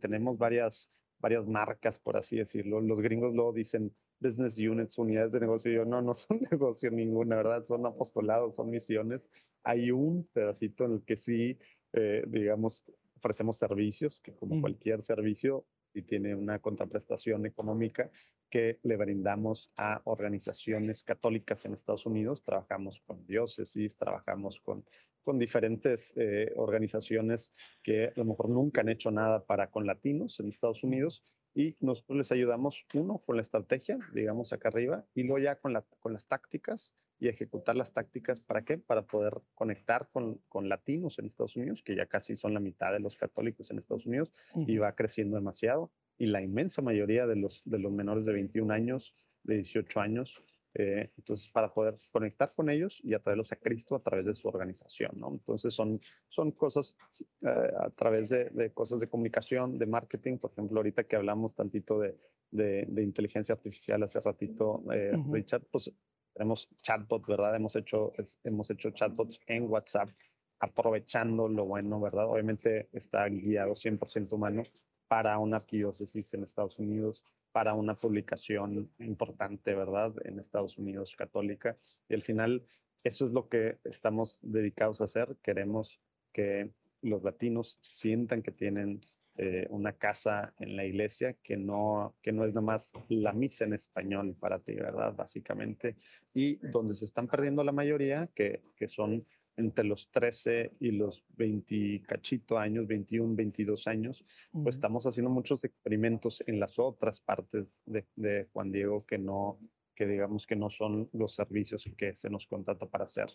tenemos 0.00 0.38
varias, 0.38 0.90
varias 1.18 1.46
marcas, 1.46 1.98
por 1.98 2.16
así 2.16 2.36
decirlo. 2.36 2.80
Los 2.80 3.00
gringos 3.00 3.34
luego 3.34 3.52
dicen 3.52 3.94
business 4.20 4.58
units, 4.58 4.98
unidades 4.98 5.32
de 5.32 5.40
negocio. 5.40 5.72
Yo 5.72 5.84
no, 5.84 6.02
no 6.02 6.14
son 6.14 6.40
negocio 6.50 6.90
ninguna, 6.90 7.36
¿verdad? 7.36 7.62
Son 7.62 7.84
apostolados, 7.86 8.54
son 8.54 8.70
misiones. 8.70 9.30
Hay 9.62 9.90
un 9.90 10.28
pedacito 10.32 10.84
en 10.84 10.92
el 10.92 11.02
que 11.04 11.16
sí, 11.16 11.58
eh, 11.92 12.24
digamos, 12.26 12.84
ofrecemos 13.16 13.56
servicios, 13.56 14.20
que 14.20 14.34
como 14.34 14.60
cualquier 14.60 15.02
servicio, 15.02 15.64
y 15.96 16.02
tiene 16.02 16.34
una 16.34 16.58
contraprestación 16.58 17.46
económica 17.46 18.10
que 18.50 18.78
le 18.82 18.96
brindamos 18.96 19.72
a 19.76 20.02
organizaciones 20.04 21.02
católicas 21.02 21.64
en 21.64 21.72
Estados 21.72 22.06
Unidos. 22.06 22.44
Trabajamos 22.44 23.00
con 23.06 23.26
diócesis, 23.26 23.96
trabajamos 23.96 24.60
con, 24.60 24.84
con 25.24 25.38
diferentes 25.38 26.14
eh, 26.16 26.52
organizaciones 26.56 27.50
que 27.82 28.08
a 28.08 28.12
lo 28.14 28.26
mejor 28.26 28.50
nunca 28.50 28.82
han 28.82 28.90
hecho 28.90 29.10
nada 29.10 29.44
para 29.44 29.70
con 29.70 29.86
latinos 29.86 30.38
en 30.38 30.48
Estados 30.48 30.84
Unidos 30.84 31.24
y 31.56 31.74
nosotros 31.80 32.18
les 32.18 32.32
ayudamos, 32.32 32.86
uno, 32.92 33.16
con 33.24 33.36
la 33.36 33.42
estrategia, 33.42 33.96
digamos 34.12 34.52
acá 34.52 34.68
arriba, 34.68 35.06
y 35.14 35.22
luego 35.22 35.38
ya 35.38 35.56
con, 35.56 35.72
la, 35.72 35.86
con 36.00 36.12
las 36.12 36.28
tácticas 36.28 36.94
y 37.18 37.28
ejecutar 37.28 37.76
las 37.76 37.94
tácticas. 37.94 38.40
¿Para 38.40 38.62
qué? 38.62 38.76
Para 38.76 39.06
poder 39.06 39.40
conectar 39.54 40.10
con, 40.12 40.38
con, 40.50 40.68
latinos 40.68 41.18
en 41.18 41.24
Estados 41.24 41.56
Unidos, 41.56 41.82
que 41.82 41.96
ya 41.96 42.04
casi 42.04 42.36
son 42.36 42.52
la 42.52 42.60
mitad 42.60 42.92
de 42.92 43.00
los 43.00 43.16
católicos 43.16 43.70
en 43.70 43.78
Estados 43.78 44.04
Unidos 44.04 44.30
y 44.54 44.76
va 44.76 44.94
creciendo 44.94 45.36
demasiado. 45.36 45.90
Y 46.18 46.26
la 46.26 46.42
inmensa 46.42 46.82
mayoría 46.82 47.26
de 47.26 47.36
los, 47.36 47.62
de 47.64 47.78
los 47.78 47.90
menores 47.90 48.26
de 48.26 48.34
21 48.34 48.74
años, 48.74 49.14
de 49.42 49.54
18 49.54 49.98
años, 50.00 50.42
eh, 50.78 51.10
entonces, 51.16 51.50
para 51.50 51.72
poder 51.72 51.96
conectar 52.12 52.50
con 52.54 52.68
ellos 52.68 53.00
y 53.02 53.14
atraerlos 53.14 53.50
a 53.50 53.56
Cristo 53.56 53.94
a 53.94 54.02
través 54.02 54.26
de 54.26 54.34
su 54.34 54.46
organización, 54.46 55.12
¿no? 55.14 55.32
Entonces, 55.32 55.72
son, 55.72 55.98
son 56.28 56.52
cosas 56.52 56.94
eh, 57.40 57.72
a 57.78 57.88
través 57.90 58.28
de, 58.28 58.50
de, 58.50 58.72
cosas 58.72 59.00
de 59.00 59.08
comunicación, 59.08 59.78
de 59.78 59.86
marketing, 59.86 60.36
por 60.36 60.52
ejemplo, 60.52 60.76
ahorita 60.78 61.04
que 61.04 61.16
hablamos 61.16 61.54
tantito 61.54 61.98
de, 61.98 62.18
de, 62.50 63.02
inteligencia 63.02 63.54
artificial 63.54 64.02
hace 64.02 64.20
ratito, 64.20 64.82
eh, 64.92 65.12
Richard, 65.30 65.64
pues 65.70 65.90
tenemos 66.34 66.68
chatbots, 66.82 67.26
¿verdad? 67.26 67.56
Hemos 67.56 67.74
hecho, 67.74 68.12
hemos 68.44 68.68
hecho 68.68 68.90
chatbots 68.90 69.40
en 69.46 69.70
WhatsApp 69.70 70.10
aprovechando 70.58 71.48
lo 71.48 71.64
bueno, 71.64 71.98
¿verdad? 72.00 72.26
Obviamente 72.26 72.90
está 72.92 73.26
guiado 73.28 73.72
100% 73.72 74.30
humano 74.32 74.62
para 75.08 75.38
una 75.38 75.56
arquidiócesis 75.56 76.34
en 76.34 76.42
Estados 76.42 76.78
Unidos, 76.78 77.24
para 77.56 77.72
una 77.72 77.96
publicación 77.96 78.90
importante, 78.98 79.74
¿verdad? 79.74 80.14
En 80.26 80.38
Estados 80.38 80.76
Unidos 80.76 81.16
católica. 81.16 81.74
Y 82.06 82.12
al 82.12 82.20
final, 82.20 82.66
eso 83.02 83.24
es 83.24 83.32
lo 83.32 83.48
que 83.48 83.78
estamos 83.84 84.40
dedicados 84.42 85.00
a 85.00 85.04
hacer. 85.04 85.38
Queremos 85.42 85.98
que 86.34 86.70
los 87.00 87.22
latinos 87.22 87.78
sientan 87.80 88.42
que 88.42 88.52
tienen 88.52 89.00
eh, 89.38 89.66
una 89.70 89.94
casa 89.94 90.52
en 90.58 90.76
la 90.76 90.84
iglesia 90.84 91.32
que 91.42 91.56
no, 91.56 92.14
que 92.20 92.30
no 92.30 92.44
es 92.44 92.50
nada 92.52 92.60
más 92.60 92.92
la 93.08 93.32
misa 93.32 93.64
en 93.64 93.72
español 93.72 94.36
para 94.38 94.58
ti, 94.58 94.74
¿verdad? 94.74 95.14
Básicamente. 95.16 95.96
Y 96.34 96.56
donde 96.56 96.92
se 96.92 97.06
están 97.06 97.26
perdiendo 97.26 97.64
la 97.64 97.72
mayoría, 97.72 98.28
que, 98.34 98.60
que 98.76 98.86
son 98.86 99.24
entre 99.56 99.84
los 99.84 100.10
13 100.10 100.76
y 100.80 100.90
los 100.92 101.24
20 101.36 102.02
cachito 102.06 102.58
años, 102.58 102.86
21, 102.86 103.34
22 103.34 103.86
años, 103.86 104.24
pues 104.52 104.76
estamos 104.76 105.06
haciendo 105.06 105.30
muchos 105.30 105.64
experimentos 105.64 106.44
en 106.46 106.60
las 106.60 106.78
otras 106.78 107.20
partes 107.20 107.82
de, 107.86 108.06
de, 108.16 108.48
Juan 108.52 108.70
Diego 108.70 109.06
que 109.06 109.18
no, 109.18 109.58
que 109.94 110.06
digamos 110.06 110.46
que 110.46 110.56
no 110.56 110.68
son 110.68 111.08
los 111.12 111.34
servicios 111.34 111.88
que 111.96 112.14
se 112.14 112.28
nos 112.28 112.46
contrata 112.46 112.86
para 112.86 113.04
hacer. 113.04 113.28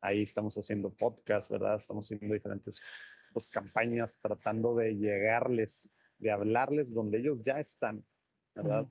Ahí 0.00 0.22
estamos 0.22 0.56
haciendo 0.56 0.90
podcast, 0.90 1.50
¿verdad? 1.50 1.76
Estamos 1.76 2.06
haciendo 2.06 2.34
diferentes 2.34 2.80
pues, 3.32 3.46
campañas 3.46 4.18
tratando 4.20 4.74
de 4.74 4.96
llegarles, 4.96 5.90
de 6.18 6.30
hablarles 6.30 6.92
donde 6.92 7.18
ellos 7.18 7.42
ya 7.42 7.60
están, 7.60 8.04
¿verdad? 8.54 8.86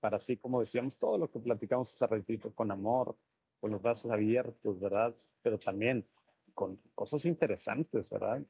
Para 0.00 0.16
así, 0.16 0.38
como 0.38 0.60
decíamos, 0.60 0.96
todo 0.96 1.18
lo 1.18 1.30
que 1.30 1.38
platicamos 1.38 1.92
hace 1.92 2.06
ratito 2.06 2.54
con 2.54 2.70
amor, 2.70 3.18
con 3.60 3.72
los 3.72 3.82
brazos 3.82 4.10
abiertos, 4.10 4.80
¿verdad? 4.80 5.14
Pero 5.42 5.58
también 5.58 6.06
con 6.60 6.78
cosas 6.94 7.24
interesantes, 7.24 8.10
¿verdad? 8.10 8.44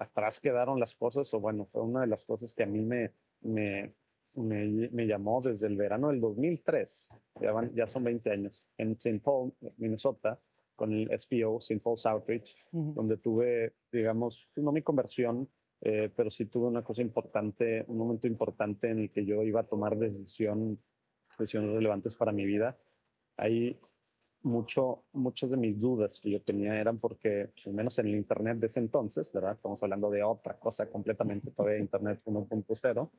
Atrás 0.00 0.40
quedaron 0.40 0.80
las 0.80 0.96
cosas, 0.96 1.32
o 1.32 1.38
bueno, 1.38 1.64
fue 1.66 1.82
una 1.82 2.00
de 2.00 2.08
las 2.08 2.24
cosas 2.24 2.52
que 2.52 2.64
a 2.64 2.66
mí 2.66 2.80
me, 2.80 3.12
me, 3.42 3.94
me, 4.34 5.06
llamó 5.06 5.40
desde 5.40 5.68
el 5.68 5.76
verano 5.76 6.08
del 6.08 6.20
2003, 6.20 7.08
ya, 7.40 7.52
van, 7.52 7.72
ya 7.72 7.86
son 7.86 8.02
20 8.02 8.32
años, 8.32 8.64
en 8.78 8.96
St. 8.98 9.20
Paul, 9.20 9.52
Minnesota, 9.76 10.40
con 10.74 10.92
el 10.92 11.08
SPO, 11.16 11.58
St. 11.58 11.80
Paul's 11.80 12.04
Outreach, 12.06 12.66
donde 12.72 13.16
tuve, 13.16 13.74
digamos, 13.92 14.50
no 14.56 14.72
mi 14.72 14.82
conversión, 14.82 15.48
eh, 15.82 16.10
pero 16.16 16.32
sí 16.32 16.46
tuve 16.46 16.66
una 16.66 16.82
cosa 16.82 17.00
importante, 17.00 17.84
un 17.86 17.98
momento 17.98 18.26
importante 18.26 18.90
en 18.90 18.98
el 18.98 19.12
que 19.12 19.24
yo 19.24 19.44
iba 19.44 19.60
a 19.60 19.68
tomar 19.68 19.96
decisión, 19.96 20.82
decisiones 21.38 21.70
relevantes 21.76 22.16
para 22.16 22.32
mi 22.32 22.44
vida. 22.44 22.76
Ahí 23.36 23.78
mucho, 24.46 25.04
muchas 25.12 25.50
de 25.50 25.56
mis 25.56 25.78
dudas 25.80 26.20
que 26.20 26.30
yo 26.30 26.40
tenía 26.40 26.76
eran 26.76 26.98
porque, 26.98 27.50
al 27.66 27.72
menos 27.72 27.98
en 27.98 28.06
el 28.06 28.14
Internet 28.14 28.58
de 28.58 28.68
ese 28.68 28.78
entonces, 28.78 29.30
¿verdad? 29.32 29.54
Estamos 29.54 29.82
hablando 29.82 30.08
de 30.08 30.22
otra 30.22 30.56
cosa 30.58 30.88
completamente, 30.88 31.50
todavía 31.50 31.80
Internet 31.80 32.20
1.0, 32.24 33.10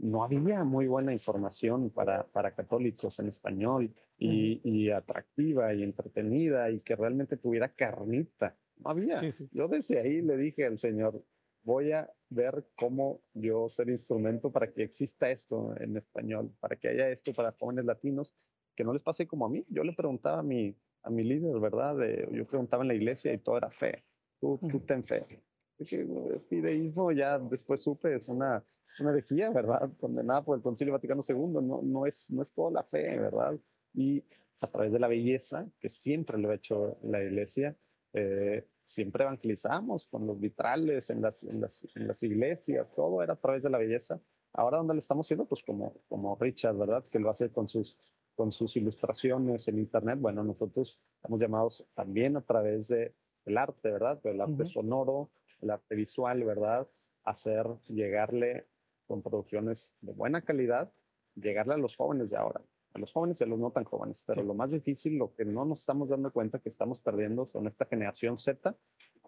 no 0.00 0.22
había 0.22 0.62
muy 0.64 0.86
buena 0.86 1.10
información 1.10 1.90
para, 1.90 2.24
para 2.26 2.54
católicos 2.54 3.18
en 3.18 3.28
español 3.28 3.92
y, 4.18 4.60
y, 4.62 4.90
atractiva 4.90 5.72
y 5.72 5.82
entretenida 5.82 6.70
y 6.70 6.80
que 6.80 6.94
realmente 6.94 7.38
tuviera 7.38 7.70
carnita. 7.70 8.54
No 8.76 8.90
había. 8.90 9.22
Yo 9.50 9.66
desde 9.68 9.98
ahí 9.98 10.20
le 10.20 10.36
dije 10.36 10.66
al 10.66 10.78
Señor, 10.78 11.24
voy 11.62 11.92
a 11.92 12.08
ver 12.28 12.68
cómo 12.76 13.22
yo 13.32 13.68
ser 13.68 13.88
instrumento 13.88 14.52
para 14.52 14.70
que 14.70 14.84
exista 14.84 15.30
esto 15.30 15.74
en 15.80 15.96
español, 15.96 16.52
para 16.60 16.76
que 16.76 16.88
haya 16.88 17.08
esto 17.08 17.32
para 17.32 17.52
jóvenes 17.58 17.86
latinos 17.86 18.32
que 18.78 18.84
no 18.84 18.92
les 18.92 19.02
pase 19.02 19.26
como 19.26 19.44
a 19.44 19.48
mí. 19.48 19.66
Yo 19.68 19.82
le 19.82 19.92
preguntaba 19.92 20.38
a 20.38 20.42
mi, 20.44 20.72
a 21.02 21.10
mi 21.10 21.24
líder, 21.24 21.58
¿verdad? 21.58 21.96
yo 22.30 22.46
preguntaba 22.46 22.84
en 22.84 22.88
la 22.88 22.94
iglesia 22.94 23.32
y 23.32 23.38
todo 23.38 23.56
era 23.58 23.70
fe. 23.70 24.04
Tú, 24.40 24.56
tú 24.70 24.78
ten 24.78 25.02
fe. 25.02 25.42
El 25.80 26.40
fideísmo 26.48 27.10
ya 27.10 27.40
después 27.40 27.82
supe 27.82 28.14
es 28.14 28.28
una, 28.28 28.64
una 29.00 29.10
herejía, 29.10 29.50
¿verdad? 29.50 29.90
Condenada 29.98 30.44
por 30.44 30.56
el 30.56 30.62
Concilio 30.62 30.92
Vaticano 30.92 31.22
II. 31.28 31.60
No, 31.60 31.82
no, 31.82 32.06
es, 32.06 32.30
no 32.30 32.40
es 32.40 32.52
toda 32.52 32.70
la 32.70 32.84
fe, 32.84 33.18
¿verdad? 33.18 33.58
Y 33.94 34.22
a 34.60 34.68
través 34.68 34.92
de 34.92 35.00
la 35.00 35.08
belleza, 35.08 35.66
que 35.80 35.88
siempre 35.88 36.38
lo 36.38 36.50
ha 36.50 36.54
hecho 36.54 36.98
la 37.02 37.20
iglesia, 37.20 37.76
eh, 38.12 38.64
siempre 38.84 39.24
evangelizamos 39.24 40.06
con 40.06 40.24
los 40.24 40.38
vitrales 40.38 41.10
en 41.10 41.20
las, 41.20 41.42
en 41.42 41.60
las, 41.60 41.84
en 41.96 42.06
las 42.06 42.22
iglesias, 42.22 42.94
todo 42.94 43.24
era 43.24 43.32
a 43.32 43.40
través 43.40 43.64
de 43.64 43.70
la 43.70 43.78
belleza. 43.78 44.20
Ahora, 44.52 44.76
¿dónde 44.76 44.94
lo 44.94 45.00
estamos 45.00 45.26
haciendo? 45.26 45.46
Pues 45.46 45.64
como, 45.64 45.94
como 46.08 46.36
Richard, 46.36 46.76
¿verdad? 46.76 47.04
Que 47.08 47.18
lo 47.18 47.28
hace 47.28 47.50
con 47.50 47.68
sus 47.68 47.98
con 48.38 48.52
sus 48.52 48.76
ilustraciones 48.76 49.66
en 49.66 49.80
Internet. 49.80 50.20
Bueno, 50.20 50.44
nosotros 50.44 51.02
estamos 51.16 51.40
llamados 51.40 51.84
también 51.94 52.36
a 52.36 52.40
través 52.40 52.86
de, 52.86 53.12
del 53.44 53.58
arte, 53.58 53.90
¿verdad? 53.90 54.20
El 54.22 54.40
arte 54.40 54.64
sonoro, 54.64 55.28
el 55.60 55.70
arte 55.70 55.96
visual, 55.96 56.44
¿verdad? 56.44 56.86
Hacer, 57.24 57.66
llegarle 57.88 58.68
con 59.08 59.22
producciones 59.22 59.92
de 60.02 60.12
buena 60.12 60.42
calidad, 60.42 60.92
llegarle 61.34 61.74
a 61.74 61.78
los 61.78 61.96
jóvenes 61.96 62.30
de 62.30 62.36
ahora, 62.36 62.62
a 62.94 62.98
los 63.00 63.12
jóvenes 63.12 63.40
y 63.40 63.44
a 63.44 63.48
los 63.48 63.58
no 63.58 63.72
tan 63.72 63.82
jóvenes. 63.82 64.22
Pero 64.24 64.44
lo 64.44 64.54
más 64.54 64.70
difícil, 64.70 65.18
lo 65.18 65.34
que 65.34 65.44
no 65.44 65.64
nos 65.64 65.80
estamos 65.80 66.08
dando 66.08 66.30
cuenta 66.30 66.60
que 66.60 66.68
estamos 66.68 67.00
perdiendo 67.00 67.44
son 67.44 67.66
esta 67.66 67.86
generación 67.86 68.38
Z, 68.38 68.76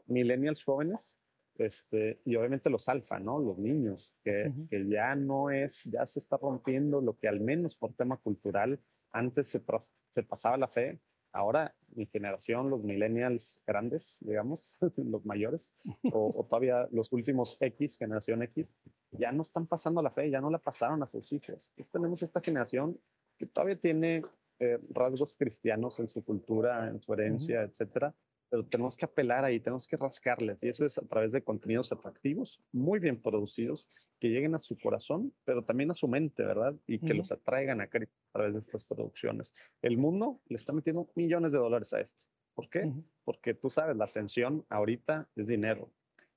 millennials 0.07 0.63
jóvenes, 0.63 1.17
este, 1.59 2.21
y 2.25 2.37
obviamente 2.37 2.71
los 2.71 2.89
alfa, 2.89 3.19
¿no? 3.19 3.41
Los 3.41 3.59
niños, 3.59 4.15
que, 4.23 4.53
que, 4.71 4.89
ya 4.89 5.17
no 5.17 5.51
es, 5.51 5.83
ya 5.83 6.07
se 6.07 6.21
está 6.21 6.37
rompiendo 6.37 7.01
lo 7.01 7.19
que 7.19 7.27
al 7.27 7.41
menos 7.41 7.75
por 7.75 7.93
tema 7.95 8.17
cultural 8.17 8.79
antes 9.13 9.49
se, 9.49 9.63
se 10.11 10.23
pasaba 10.23 10.57
la 10.57 10.69
fe, 10.69 11.01
ahora 11.33 11.75
mi 11.95 12.07
generación, 12.07 12.71
los 12.71 12.83
millennials 12.83 13.61
grandes, 13.67 14.19
digamos, 14.21 14.79
los 14.97 15.25
mayores, 15.25 15.73
o, 16.13 16.47
todavía 16.49 16.89
los 16.91 17.13
últimos 17.13 17.57
X, 17.61 17.97
generación 17.97 18.43
X, 18.43 18.67
ya 19.13 19.33
no 19.33 19.43
están 19.43 19.67
pasando 19.67 20.03
la 20.03 20.11
fe, 20.11 20.31
ya 20.31 20.41
no 20.41 20.51
la 20.51 20.59
pasaron 20.59 21.03
a 21.03 21.07
sus 21.07 21.33
hijos. 21.33 21.71
Entonces 21.71 21.93
tenemos 21.93 22.23
esta 22.23 22.41
generación 22.41 22.99
que 23.39 23.47
todavía 23.47 23.77
tiene 23.77 24.23
eh, 24.59 24.79
rasgos 24.91 25.35
cristianos 25.35 25.99
en 26.01 26.09
su 26.09 26.25
cultura, 26.25 26.89
en 26.89 27.01
su 27.01 27.13
herencia, 27.13 27.63
etcétera, 27.63 28.15
pero 28.51 28.67
tenemos 28.67 28.97
que 28.97 29.05
apelar 29.05 29.45
ahí, 29.45 29.61
tenemos 29.61 29.87
que 29.87 29.97
rascarles, 29.97 30.63
y 30.65 30.69
eso 30.69 30.85
es 30.85 30.99
a 30.99 31.07
través 31.07 31.33
de 31.33 31.43
contenidos 31.43 31.93
atractivos, 31.93 32.61
muy 32.73 32.99
bien 32.99 33.23
producidos, 33.23 33.87
que 34.19 34.29
lleguen 34.29 34.55
a 34.55 34.59
su 34.59 34.77
corazón, 34.77 35.33
pero 35.45 35.65
también 35.65 35.91
a 35.91 35.95
su 35.95 36.07
mente, 36.07 36.45
¿verdad? 36.45 36.75
Y 36.87 36.99
que 36.99 37.15
los 37.15 37.33
atraigan 37.33 37.81
a, 37.81 37.85
a 37.85 38.33
través 38.33 38.53
de 38.53 38.59
estas 38.59 38.85
producciones. 38.87 39.55
El 39.81 39.97
mundo 39.97 40.43
le 40.47 40.57
está 40.57 40.75
metiendo 40.75 41.09
millones 41.15 41.53
de 41.53 41.59
dólares 41.59 41.95
a 41.95 42.01
esto. 42.01 42.25
¿Por 42.55 42.69
qué? 42.69 42.93
Porque 43.25 43.55
tú 43.55 43.71
sabes, 43.71 43.97
la 43.97 44.05
atención 44.05 44.67
ahorita 44.69 45.27
es 45.37 45.49
dinero. 45.49 45.91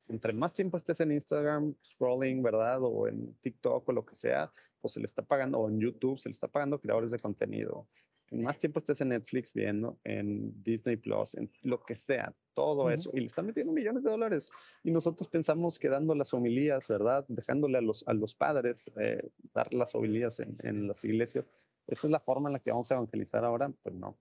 Entre 0.08 0.32
más 0.32 0.54
tiempo 0.54 0.78
estés 0.78 1.02
en 1.02 1.12
Instagram, 1.12 1.76
scrolling, 1.84 2.42
¿verdad? 2.42 2.80
O 2.84 3.08
en 3.08 3.34
TikTok 3.42 3.90
o 3.90 3.92
lo 3.92 4.06
que 4.06 4.16
sea, 4.16 4.52
pues 4.80 4.94
se 4.94 5.02
le 5.02 5.06
está 5.06 5.22
pagando, 5.22 5.60
o 5.60 5.70
en 5.70 5.80
YouTube, 5.80 6.18
se 6.18 6.30
le 6.30 6.34
está 6.34 6.48
pagando 6.48 6.80
creadores 6.80 7.12
de 7.12 7.20
contenido 7.20 7.88
más 8.32 8.58
tiempo 8.58 8.80
estés 8.80 9.02
en 9.02 9.10
Netflix 9.10 9.54
viendo, 9.54 10.00
en 10.04 10.64
Disney 10.64 10.98
Plus, 10.98 11.36
en 11.36 11.52
lo 11.62 11.84
que 11.84 11.96
sea, 11.96 12.34
todo 12.54 12.90
eso, 12.90 13.12
y 13.14 13.20
le 13.20 13.28
están 13.28 13.46
metiendo 13.46 13.74
millones 13.74 14.04
de 14.04 14.10
dólares. 14.10 14.52
Y 14.84 14.92
nosotros 14.92 15.28
pensamos 15.28 15.78
que 15.78 15.90
dando 15.90 16.16
las 16.16 16.34
homilías, 16.34 16.88
¿verdad? 16.88 17.26
Dejándole 17.28 17.78
a 17.78 17.82
los, 17.82 18.04
a 18.08 18.14
los 18.14 18.36
padres 18.36 18.92
eh, 19.00 19.30
dar 19.54 19.74
las 19.74 19.94
homilías 19.96 20.40
en, 20.40 20.58
en 20.64 20.88
las 20.88 21.04
iglesias, 21.04 21.46
esa 21.88 22.08
es 22.08 22.12
la 22.12 22.20
forma 22.20 22.50
en 22.50 22.54
la 22.54 22.60
que 22.60 22.72
vamos 22.72 22.92
a 22.92 22.96
evangelizar 22.96 23.44
ahora, 23.44 23.72
pues 23.82 23.96
no. 23.96 24.18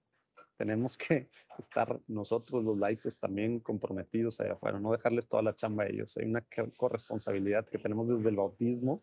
Tenemos 0.56 0.96
que 0.96 1.28
estar 1.58 2.00
nosotros, 2.06 2.64
los 2.64 2.78
laicos, 2.78 3.18
también 3.18 3.60
comprometidos 3.60 4.40
allá 4.40 4.54
afuera, 4.54 4.78
no 4.78 4.92
dejarles 4.92 5.28
toda 5.28 5.42
la 5.42 5.54
chamba 5.54 5.84
a 5.84 5.88
ellos. 5.88 6.16
Hay 6.16 6.26
una 6.26 6.44
corresponsabilidad 6.76 7.68
que 7.68 7.78
tenemos 7.78 8.08
desde 8.08 8.28
el 8.28 8.36
bautismo 8.36 9.02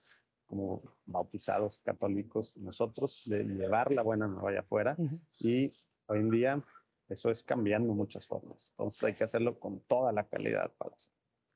como 0.50 0.82
bautizados 1.06 1.78
católicos 1.84 2.58
nosotros, 2.58 3.24
de 3.28 3.44
llevar 3.44 3.92
la 3.92 4.02
buena 4.02 4.28
nueva 4.28 4.50
allá 4.50 4.62
afuera. 4.62 4.98
Y 5.40 5.72
hoy 6.08 6.20
en 6.20 6.30
día 6.32 6.64
eso 7.08 7.30
es 7.30 7.44
cambiando 7.44 7.94
muchas 7.94 8.26
formas. 8.26 8.72
Entonces 8.72 9.04
hay 9.04 9.14
que 9.14 9.24
hacerlo 9.24 9.60
con 9.60 9.80
toda 9.82 10.12
la 10.12 10.28
calidad 10.28 10.72
para 10.78 10.96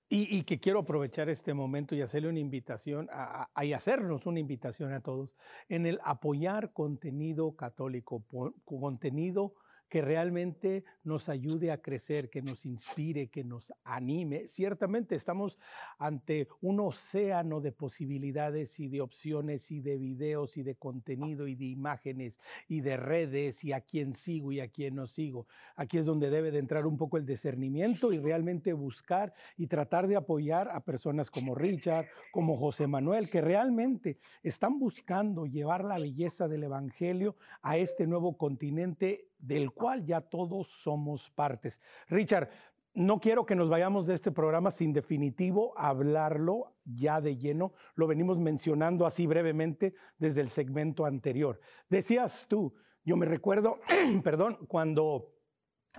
Y, 0.09 0.37
y, 0.37 0.43
que 0.43 0.59
quiero 0.59 0.79
aprovechar 0.79 1.27
este 1.27 1.55
momento 1.55 1.95
y 1.95 2.01
hacerle 2.01 2.29
una 2.29 2.39
invitación, 2.39 3.09
a, 3.11 3.49
a, 3.55 3.65
y 3.65 3.73
hacernos 3.73 4.27
una 4.27 4.39
invitación 4.39 4.93
a 4.93 5.01
todos 5.01 5.35
en 5.69 5.87
el 5.87 5.99
apoyar 6.03 6.71
contenido 6.71 7.55
católico, 7.55 8.23
contenido 8.63 9.55
que 9.93 10.01
realmente 10.01 10.83
nos 11.03 11.29
ayude 11.29 11.69
a 11.69 11.79
crecer, 11.79 12.31
que 12.31 12.41
nos 12.41 12.65
inspire, 12.65 13.27
que 13.27 13.43
nos 13.43 13.71
anime. 13.83 14.47
Ciertamente 14.47 15.13
estamos 15.13 15.59
ante 15.99 16.47
un 16.61 16.79
océano 16.79 17.61
de 17.61 17.71
posibilidades 17.71 18.79
y 18.79 18.87
de 18.87 19.01
opciones 19.01 19.69
y 19.69 19.81
de 19.81 19.99
videos 19.99 20.57
y 20.57 20.63
de 20.63 20.73
contenido 20.73 21.47
y 21.47 21.53
de 21.53 21.65
imágenes 21.65 22.39
y 22.67 22.81
de 22.81 22.97
redes 22.97 23.63
y 23.63 23.71
a 23.71 23.81
quién 23.81 24.15
sigo 24.15 24.51
y 24.51 24.61
a 24.61 24.67
quién 24.67 24.95
no 24.95 25.05
sigo. 25.05 25.45
Aquí 25.75 25.99
es 25.99 26.07
donde 26.07 26.31
debe 26.31 26.49
de 26.49 26.57
entrar 26.57 26.87
un 26.87 26.97
poco 26.97 27.17
el 27.17 27.27
discernimiento 27.27 28.11
y 28.11 28.17
realmente 28.17 28.73
buscar 28.73 29.35
y 29.57 29.67
tratar 29.67 30.07
de 30.07 30.15
apoyar 30.15 30.69
a 30.69 30.79
personas 30.79 31.29
como 31.29 31.53
Richard, 31.53 32.07
como 32.31 32.57
José 32.57 32.87
Manuel, 32.87 33.29
que 33.29 33.41
realmente 33.41 34.17
están 34.41 34.79
buscando 34.79 35.45
llevar 35.45 35.83
la 35.83 35.99
belleza 35.99 36.47
del 36.47 36.63
Evangelio 36.63 37.35
a 37.61 37.77
este 37.77 38.07
nuevo 38.07 38.37
continente 38.37 39.27
del 39.43 39.71
cual 39.71 40.05
ya 40.05 40.21
todos 40.21 40.67
somos 40.69 41.29
partes. 41.29 41.81
Richard, 42.07 42.49
no 42.93 43.19
quiero 43.19 43.45
que 43.45 43.55
nos 43.55 43.69
vayamos 43.69 44.07
de 44.07 44.13
este 44.13 44.31
programa 44.31 44.71
sin 44.71 44.93
definitivo 44.93 45.73
hablarlo 45.77 46.77
ya 46.85 47.19
de 47.19 47.35
lleno. 47.35 47.73
Lo 47.95 48.07
venimos 48.07 48.39
mencionando 48.39 49.05
así 49.05 49.27
brevemente 49.27 49.95
desde 50.17 50.41
el 50.41 50.49
segmento 50.49 51.05
anterior. 51.05 51.59
Decías 51.89 52.45
tú, 52.47 52.73
yo 53.03 53.17
me 53.17 53.25
recuerdo, 53.25 53.79
perdón, 54.23 54.59
cuando 54.67 55.33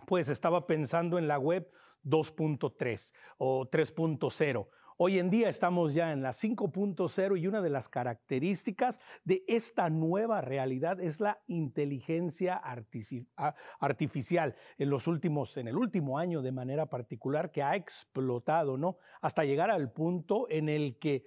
pues 0.07 0.29
estaba 0.29 0.67
pensando 0.67 1.19
en 1.19 1.29
la 1.29 1.39
web 1.39 1.71
2.3 2.05 3.13
o 3.39 3.69
3.0 3.69 4.69
Hoy 4.97 5.19
en 5.19 5.29
día 5.29 5.49
estamos 5.49 5.93
ya 5.93 6.13
en 6.13 6.23
la 6.23 6.31
5.0 6.31 7.37
y 7.37 7.49
una 7.49 7.61
de 7.61 7.69
las 7.69 7.89
características 7.89 9.01
de 9.25 9.43
esta 9.49 9.91
nueva 9.91 10.41
realidad 10.41 11.01
es 11.01 11.19
la 11.19 11.43
inteligencia 11.49 12.63
artificial 13.81 14.55
en 14.79 14.91
los 14.91 15.09
últimos 15.09 15.57
en 15.57 15.67
el 15.67 15.77
último 15.77 16.17
año 16.17 16.43
de 16.43 16.53
manera 16.53 16.87
particular 16.87 17.51
que 17.51 17.65
ha 17.65 17.75
explotado, 17.75 18.77
¿no? 18.77 18.99
Hasta 19.21 19.45
llegar 19.45 19.69
al 19.69 19.91
punto 19.91 20.47
en 20.49 20.69
el 20.69 20.97
que 21.01 21.25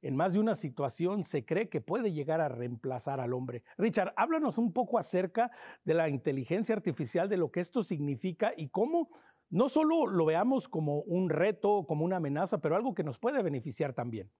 en 0.00 0.16
más 0.16 0.32
de 0.32 0.40
una 0.40 0.54
situación 0.54 1.22
se 1.22 1.44
cree 1.44 1.68
que 1.68 1.82
puede 1.82 2.12
llegar 2.12 2.40
a 2.40 2.48
reemplazar 2.48 3.20
al 3.20 3.34
hombre. 3.34 3.62
Richard, 3.76 4.14
háblanos 4.16 4.56
un 4.56 4.72
poco 4.72 4.98
acerca 4.98 5.50
de 5.84 5.92
la 5.92 6.08
inteligencia 6.08 6.74
artificial, 6.74 7.28
de 7.28 7.36
lo 7.36 7.50
que 7.50 7.60
esto 7.60 7.82
significa 7.82 8.54
y 8.56 8.68
cómo 8.68 9.10
no 9.52 9.68
solo 9.68 10.06
lo 10.06 10.24
veamos 10.24 10.66
como 10.66 11.02
un 11.02 11.28
reto, 11.28 11.84
como 11.86 12.04
una 12.06 12.16
amenaza, 12.16 12.58
pero 12.58 12.74
algo 12.74 12.94
que 12.94 13.04
nos 13.04 13.18
puede 13.18 13.42
beneficiar 13.42 13.92
también. 13.92 14.30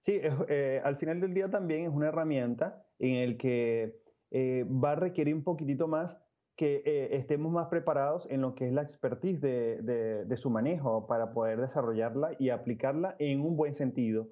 Sí, 0.00 0.20
eh, 0.48 0.80
al 0.84 0.96
final 0.98 1.20
del 1.20 1.32
día 1.32 1.50
también 1.50 1.86
es 1.86 1.88
una 1.88 2.08
herramienta 2.08 2.86
en 2.98 3.16
el 3.16 3.38
que 3.38 3.98
eh, 4.30 4.64
va 4.64 4.92
a 4.92 4.96
requerir 4.96 5.34
un 5.34 5.42
poquitito 5.42 5.88
más 5.88 6.18
que 6.54 6.82
eh, 6.84 7.16
estemos 7.16 7.50
más 7.50 7.68
preparados 7.68 8.28
en 8.30 8.42
lo 8.42 8.54
que 8.54 8.66
es 8.66 8.72
la 8.72 8.82
expertise 8.82 9.40
de, 9.40 10.36
su 10.36 10.50
manejo 10.50 11.06
para 11.06 11.32
poder 11.32 11.58
desarrollarla 11.58 12.36
y 12.38 12.50
aplicarla 12.50 13.16
en 13.18 13.40
un 13.40 13.56
buen 13.56 13.74
sentido. 13.74 14.28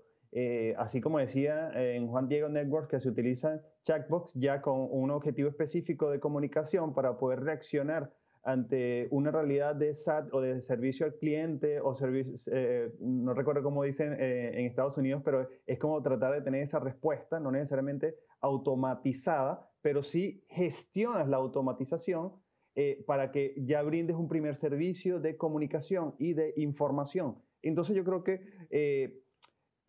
así 0.77 1.01
como 1.01 1.18
decía 1.18 1.70
en 1.75 2.09
Juan 2.09 2.29
Diego 2.29 2.49
Network, 2.49 2.91
que 2.91 3.01
se 3.01 3.09
utiliza 3.09 3.62
chatbox 3.85 4.35
ya 4.35 4.61
con 4.61 4.87
un 4.91 5.11
objetivo 5.11 5.49
específico 5.49 6.11
de 6.11 6.20
comunicación 6.20 6.93
para 6.95 7.16
poder 7.18 7.41
reaccionar 7.41 8.12
ante 8.45 9.09
una 9.11 9.30
realidad 9.30 9.74
de 9.74 9.95
SAT 9.95 10.32
o 10.34 10.40
de 10.40 10.61
servicio 10.61 11.07
al 11.07 11.14
cliente 11.14 11.80
o 11.80 11.95
servicio, 11.95 12.34
eh, 12.53 12.92
no 13.01 13.32
recuerdo 13.32 13.62
cómo 13.62 13.82
dicen 13.84 14.14
eh, 14.20 14.53
en 14.55 14.66
Estados 14.66 14.99
Unidos, 14.99 15.22
pero 15.24 15.49
es 15.66 15.78
como 15.78 16.03
tratar 16.03 16.34
de 16.34 16.42
tener 16.42 16.62
esa 16.62 16.78
respuesta, 16.78 17.40
no 17.40 17.51
necesariamente 17.51 18.16
automatizada, 18.40 19.66
pero 19.80 20.03
sí 20.03 20.45
gestionas 20.51 21.26
la 21.26 21.38
automatización 21.38 22.34
eh, 22.74 23.03
para 23.07 23.32
que 23.32 23.55
ya 23.57 23.82
brindes 23.82 24.16
un 24.16 24.28
primer 24.28 24.57
servicio 24.57 25.20
de 25.20 25.38
comunicación 25.38 26.14
y 26.18 26.34
de 26.34 26.53
información. 26.57 27.42
Entonces 27.62 27.97
yo 27.97 28.05
creo 28.05 28.22
que 28.22 29.22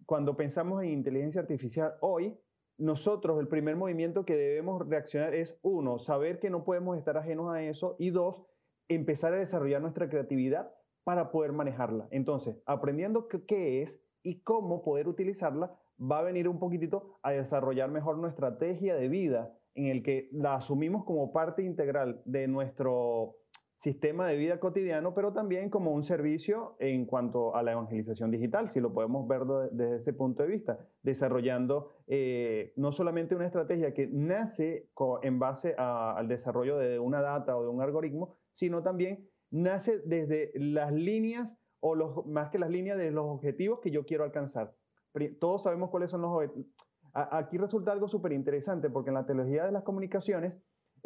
cuando 0.05 0.37
pensamos 0.37 0.81
en 0.81 0.91
inteligencia 0.91 1.41
artificial 1.41 1.95
hoy, 1.99 2.37
nosotros 2.77 3.39
el 3.39 3.47
primer 3.47 3.75
movimiento 3.75 4.25
que 4.25 4.35
debemos 4.35 4.87
reaccionar 4.87 5.33
es, 5.33 5.57
uno, 5.61 5.99
saber 5.99 6.39
que 6.39 6.49
no 6.49 6.63
podemos 6.63 6.97
estar 6.97 7.17
ajenos 7.17 7.53
a 7.53 7.63
eso 7.63 7.95
y 7.99 8.09
dos, 8.09 8.43
empezar 8.87 9.33
a 9.33 9.37
desarrollar 9.37 9.81
nuestra 9.81 10.09
creatividad 10.09 10.71
para 11.03 11.31
poder 11.31 11.51
manejarla. 11.53 12.07
Entonces, 12.11 12.61
aprendiendo 12.65 13.27
qué 13.27 13.81
es 13.81 13.99
y 14.23 14.41
cómo 14.41 14.83
poder 14.83 15.07
utilizarla, 15.07 15.77
va 15.99 16.19
a 16.19 16.23
venir 16.23 16.49
un 16.49 16.59
poquitito 16.59 17.17
a 17.21 17.31
desarrollar 17.31 17.89
mejor 17.91 18.17
nuestra 18.17 18.49
estrategia 18.49 18.95
de 18.95 19.07
vida 19.07 19.57
en 19.75 19.87
el 19.87 20.03
que 20.03 20.29
la 20.31 20.55
asumimos 20.55 21.05
como 21.05 21.31
parte 21.31 21.63
integral 21.63 22.21
de 22.25 22.47
nuestro 22.47 23.35
sistema 23.75 24.27
de 24.27 24.37
vida 24.37 24.59
cotidiano, 24.59 25.13
pero 25.13 25.33
también 25.33 25.69
como 25.69 25.91
un 25.91 26.03
servicio 26.03 26.75
en 26.79 27.05
cuanto 27.05 27.55
a 27.55 27.63
la 27.63 27.73
evangelización 27.73 28.31
digital, 28.31 28.69
si 28.69 28.79
lo 28.79 28.93
podemos 28.93 29.27
ver 29.27 29.41
desde 29.71 29.97
ese 29.97 30.13
punto 30.13 30.43
de 30.43 30.49
vista, 30.49 30.79
desarrollando 31.03 31.91
eh, 32.07 32.73
no 32.77 32.91
solamente 32.91 33.35
una 33.35 33.45
estrategia 33.45 33.93
que 33.93 34.07
nace 34.07 34.89
en 35.23 35.39
base 35.39 35.75
al 35.77 36.27
desarrollo 36.27 36.77
de 36.77 36.99
una 36.99 37.21
data 37.21 37.57
o 37.57 37.63
de 37.63 37.69
un 37.69 37.81
algoritmo, 37.81 38.37
sino 38.53 38.81
también 38.81 39.29
nace 39.51 39.99
desde 40.05 40.51
las 40.55 40.91
líneas 40.93 41.59
o 41.81 41.95
los, 41.95 42.25
más 42.25 42.49
que 42.49 42.59
las 42.59 42.69
líneas 42.69 42.97
de 42.97 43.11
los 43.11 43.25
objetivos 43.25 43.79
que 43.81 43.91
yo 43.91 44.05
quiero 44.05 44.23
alcanzar. 44.23 44.73
Todos 45.39 45.63
sabemos 45.63 45.89
cuáles 45.89 46.11
son 46.11 46.21
los 46.21 46.31
objetivos. 46.31 46.67
Aquí 47.13 47.57
resulta 47.57 47.93
algo 47.93 48.09
súper 48.09 48.33
interesante 48.33 48.89
porque 48.89 49.09
en 49.09 49.13
la 49.13 49.25
teología 49.25 49.65
de 49.65 49.71
las 49.71 49.83
comunicaciones, 49.83 50.53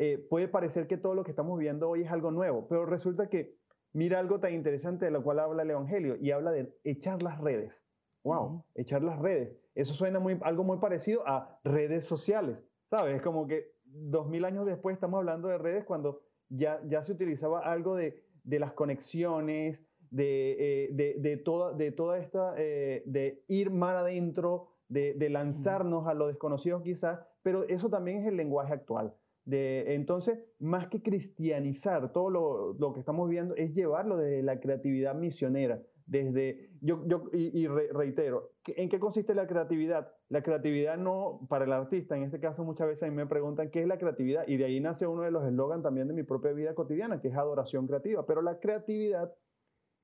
eh, 0.01 0.17
puede 0.17 0.47
parecer 0.47 0.87
que 0.87 0.95
todo 0.95 1.13
lo 1.13 1.25
que 1.25 1.31
estamos 1.31 1.59
viendo 1.59 1.89
hoy 1.89 2.03
es 2.03 2.11
algo 2.11 2.31
nuevo, 2.31 2.65
pero 2.69 2.85
resulta 2.85 3.27
que 3.27 3.57
mira 3.91 4.17
algo 4.17 4.39
tan 4.39 4.53
interesante 4.53 5.03
de 5.03 5.11
lo 5.11 5.21
cual 5.21 5.39
habla 5.39 5.63
el 5.63 5.71
Evangelio 5.71 6.15
y 6.15 6.31
habla 6.31 6.51
de 6.51 6.73
echar 6.85 7.21
las 7.21 7.37
redes. 7.41 7.83
¡Wow! 8.23 8.63
Echar 8.75 9.03
las 9.03 9.19
redes. 9.19 9.57
Eso 9.75 9.93
suena 9.93 10.21
muy, 10.21 10.39
algo 10.43 10.63
muy 10.63 10.77
parecido 10.77 11.27
a 11.27 11.59
redes 11.65 12.05
sociales, 12.05 12.65
¿sabes? 12.89 13.17
Es 13.17 13.21
como 13.21 13.45
que 13.45 13.73
dos 13.83 14.29
mil 14.29 14.45
años 14.45 14.65
después 14.65 14.93
estamos 14.93 15.17
hablando 15.17 15.49
de 15.49 15.57
redes 15.57 15.83
cuando 15.83 16.21
ya, 16.47 16.79
ya 16.85 17.03
se 17.03 17.11
utilizaba 17.11 17.59
algo 17.59 17.97
de, 17.97 18.23
de 18.45 18.59
las 18.59 18.71
conexiones, 18.71 19.83
de, 20.11 20.85
eh, 20.85 20.89
de, 20.93 21.15
de, 21.19 21.35
toda, 21.35 21.73
de 21.73 21.91
toda 21.91 22.19
esta, 22.19 22.53
eh, 22.55 23.03
de 23.05 23.43
ir 23.49 23.69
mar 23.69 23.97
adentro, 23.97 24.69
de, 24.87 25.13
de 25.15 25.29
lanzarnos 25.29 26.07
a 26.07 26.13
lo 26.13 26.27
desconocido 26.27 26.81
quizás, 26.81 27.19
pero 27.41 27.63
eso 27.67 27.89
también 27.89 28.19
es 28.19 28.27
el 28.27 28.37
lenguaje 28.37 28.71
actual 28.71 29.13
entonces, 29.51 30.39
más 30.59 30.87
que 30.87 31.01
cristianizar 31.01 32.11
todo 32.11 32.75
lo, 32.77 32.93
que 32.93 32.99
estamos 32.99 33.29
viendo, 33.29 33.55
es 33.55 33.73
llevarlo 33.73 34.17
desde 34.17 34.43
la 34.43 34.59
creatividad 34.59 35.15
misionera. 35.15 35.81
Desde, 36.05 36.71
yo, 36.81 37.03
y, 37.33 37.67
reitero, 37.67 38.53
¿en 38.65 38.89
qué 38.89 38.99
consiste 38.99 39.35
la 39.35 39.45
creatividad? 39.45 40.11
La 40.29 40.41
creatividad 40.41 40.97
no, 40.97 41.45
para 41.49 41.65
el 41.65 41.71
artista, 41.71 42.17
en 42.17 42.23
este 42.23 42.39
caso 42.39 42.63
muchas 42.63 42.87
veces 42.87 43.11
me 43.11 43.27
preguntan 43.27 43.69
qué 43.69 43.81
es 43.81 43.87
la 43.87 43.99
creatividad 43.99 44.47
y 44.47 44.57
de 44.57 44.65
ahí 44.65 44.79
nace 44.79 45.05
uno 45.05 45.21
de 45.21 45.29
los 45.29 45.45
eslogans 45.45 45.83
también 45.83 46.07
de 46.07 46.15
mi 46.15 46.23
propia 46.23 46.51
vida 46.51 46.73
cotidiana, 46.73 47.21
que 47.21 47.27
es 47.27 47.35
adoración 47.35 47.85
creativa. 47.85 48.25
Pero 48.25 48.41
la 48.41 48.59
creatividad 48.59 49.31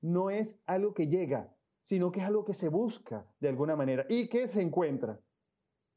no 0.00 0.30
es 0.30 0.56
algo 0.66 0.94
que 0.94 1.08
llega, 1.08 1.52
sino 1.82 2.12
que 2.12 2.20
es 2.20 2.26
algo 2.26 2.44
que 2.44 2.54
se 2.54 2.68
busca 2.68 3.26
de 3.40 3.48
alguna 3.48 3.74
manera 3.74 4.06
y 4.08 4.28
que 4.28 4.48
se 4.48 4.62
encuentra. 4.62 5.20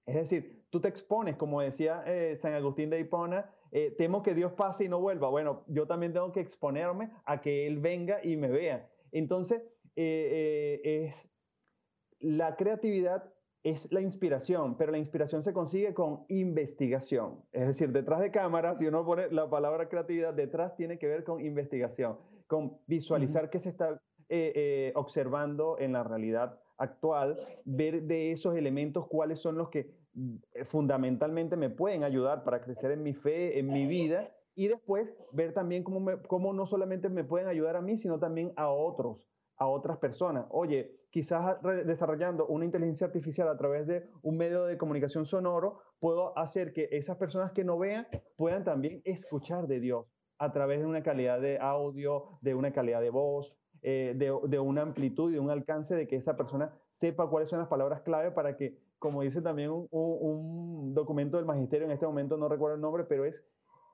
Es 0.07 0.15
decir, 0.15 0.58
tú 0.69 0.79
te 0.79 0.87
expones, 0.87 1.35
como 1.35 1.61
decía 1.61 2.03
eh, 2.05 2.35
San 2.37 2.53
Agustín 2.53 2.89
de 2.89 2.99
Hipona, 2.99 3.49
eh, 3.71 3.93
temo 3.97 4.23
que 4.23 4.33
Dios 4.33 4.53
pase 4.53 4.85
y 4.85 4.89
no 4.89 4.99
vuelva. 4.99 5.29
Bueno, 5.29 5.63
yo 5.67 5.87
también 5.87 6.13
tengo 6.13 6.31
que 6.31 6.39
exponerme 6.39 7.11
a 7.25 7.41
que 7.41 7.67
Él 7.67 7.79
venga 7.79 8.23
y 8.23 8.37
me 8.37 8.49
vea. 8.49 8.89
Entonces, 9.11 9.63
eh, 9.95 10.81
es, 10.83 11.29
la 12.19 12.55
creatividad 12.55 13.31
es 13.63 13.91
la 13.91 14.01
inspiración, 14.01 14.77
pero 14.77 14.91
la 14.91 14.97
inspiración 14.97 15.43
se 15.43 15.53
consigue 15.53 15.93
con 15.93 16.25
investigación. 16.29 17.43
Es 17.51 17.67
decir, 17.67 17.91
detrás 17.91 18.21
de 18.21 18.31
cámara, 18.31 18.75
si 18.75 18.87
uno 18.87 19.05
pone 19.05 19.29
la 19.31 19.49
palabra 19.49 19.89
creatividad, 19.89 20.33
detrás 20.33 20.75
tiene 20.75 20.97
que 20.97 21.07
ver 21.07 21.23
con 21.23 21.41
investigación, 21.41 22.17
con 22.47 22.77
visualizar 22.87 23.49
qué 23.49 23.59
se 23.59 23.69
está 23.69 24.01
observando 24.95 25.77
en 25.79 25.93
la 25.93 26.03
realidad 26.03 26.59
actual, 26.77 27.37
ver 27.65 28.03
de 28.03 28.31
esos 28.31 28.55
elementos 28.55 29.07
cuáles 29.07 29.39
son 29.39 29.57
los 29.57 29.69
que 29.69 29.98
fundamentalmente 30.65 31.55
me 31.55 31.69
pueden 31.69 32.03
ayudar 32.03 32.43
para 32.43 32.61
crecer 32.61 32.91
en 32.91 33.03
mi 33.03 33.13
fe, 33.13 33.59
en 33.59 33.67
mi 33.67 33.85
vida, 33.85 34.31
y 34.55 34.67
después 34.67 35.07
ver 35.31 35.53
también 35.53 35.83
cómo, 35.83 36.05
cómo 36.27 36.53
no 36.53 36.65
solamente 36.67 37.09
me 37.09 37.23
pueden 37.23 37.47
ayudar 37.47 37.75
a 37.75 37.81
mí, 37.81 37.97
sino 37.97 38.19
también 38.19 38.51
a 38.57 38.69
otros, 38.69 39.29
a 39.55 39.67
otras 39.67 39.97
personas. 39.97 40.45
Oye, 40.49 40.99
quizás 41.11 41.57
desarrollando 41.85 42.47
una 42.47 42.65
inteligencia 42.65 43.07
artificial 43.07 43.47
a 43.47 43.57
través 43.57 43.87
de 43.87 44.09
un 44.21 44.37
medio 44.37 44.65
de 44.65 44.77
comunicación 44.77 45.25
sonoro, 45.25 45.79
puedo 45.99 46.37
hacer 46.37 46.73
que 46.73 46.89
esas 46.91 47.17
personas 47.17 47.51
que 47.51 47.63
no 47.63 47.77
vean 47.77 48.07
puedan 48.35 48.63
también 48.63 49.01
escuchar 49.05 49.67
de 49.67 49.79
Dios 49.79 50.05
a 50.37 50.51
través 50.51 50.81
de 50.81 50.87
una 50.87 51.03
calidad 51.03 51.39
de 51.41 51.57
audio, 51.59 52.39
de 52.41 52.53
una 52.53 52.71
calidad 52.71 53.01
de 53.01 53.09
voz, 53.09 53.53
eh, 53.81 54.13
de, 54.17 54.33
de, 54.47 54.59
una 54.59 54.81
amplitud 54.81 55.31
de 55.31 55.39
un 55.39 55.49
alcance 55.49 55.95
de 55.95 56.05
que 56.05 56.17
esa 56.17 56.35
persona 56.35 56.73
sepa 56.91 57.29
cuáles 57.29 57.49
son 57.49 57.59
las 57.59 57.69
palabras 57.69 58.01
clave 58.01 58.31
para 58.31 58.57
que 58.57 58.77
como 58.99 59.21
dice 59.21 59.41
también 59.41 59.71
un, 59.71 60.93
documento 60.93 61.37
del 61.37 61.45
magisterio, 61.45 61.85
en 61.85 61.91
este 61.91 62.05
momento 62.05 62.37
no 62.37 62.49
recuerdo 62.49 62.75
el 62.75 62.81
nombre, 62.81 63.05
pero 63.05 63.25
es 63.25 63.43